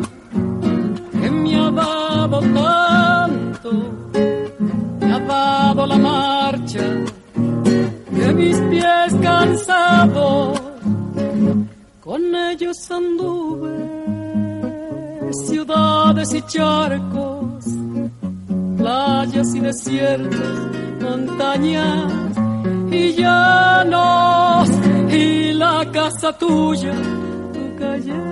dado 1.71 2.39
tanto, 2.39 3.71
me 4.99 5.13
ha 5.13 5.19
dado 5.19 5.85
la 5.85 5.97
marcha 5.97 6.83
de 8.11 8.33
mis 8.33 8.57
pies 8.71 9.13
cansados, 9.21 10.61
con 12.01 12.35
ellos 12.35 12.91
anduve, 12.91 13.73
ciudades 15.47 16.33
y 16.33 16.41
charcos, 16.43 17.65
playas 18.77 19.55
y 19.55 19.59
desiertos, 19.59 20.57
montañas 21.01 22.11
y 22.91 23.13
llanos, 23.13 24.69
y 25.09 25.53
la 25.53 25.89
casa 25.91 26.37
tuya, 26.37 26.93
tu 27.53 27.75
calle 27.79 28.31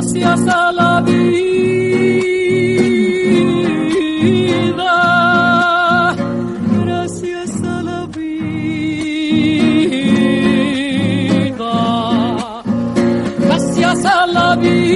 gracias 0.00 0.46
a 0.46 0.72
la 0.72 1.00
vida, 1.00 1.34
gracias 6.84 7.62
a 7.64 7.82
la 7.82 8.06
vida, 8.06 8.52
gracias 13.40 14.04
a 14.04 14.26
la 14.28 14.54
vida. 14.54 14.87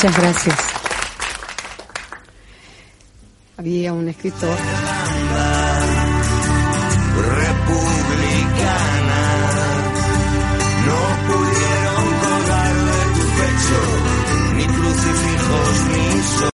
Muchas 0.00 0.16
gracias. 0.16 0.56
Había 3.56 3.92
un 3.92 4.08
escritor. 4.08 4.56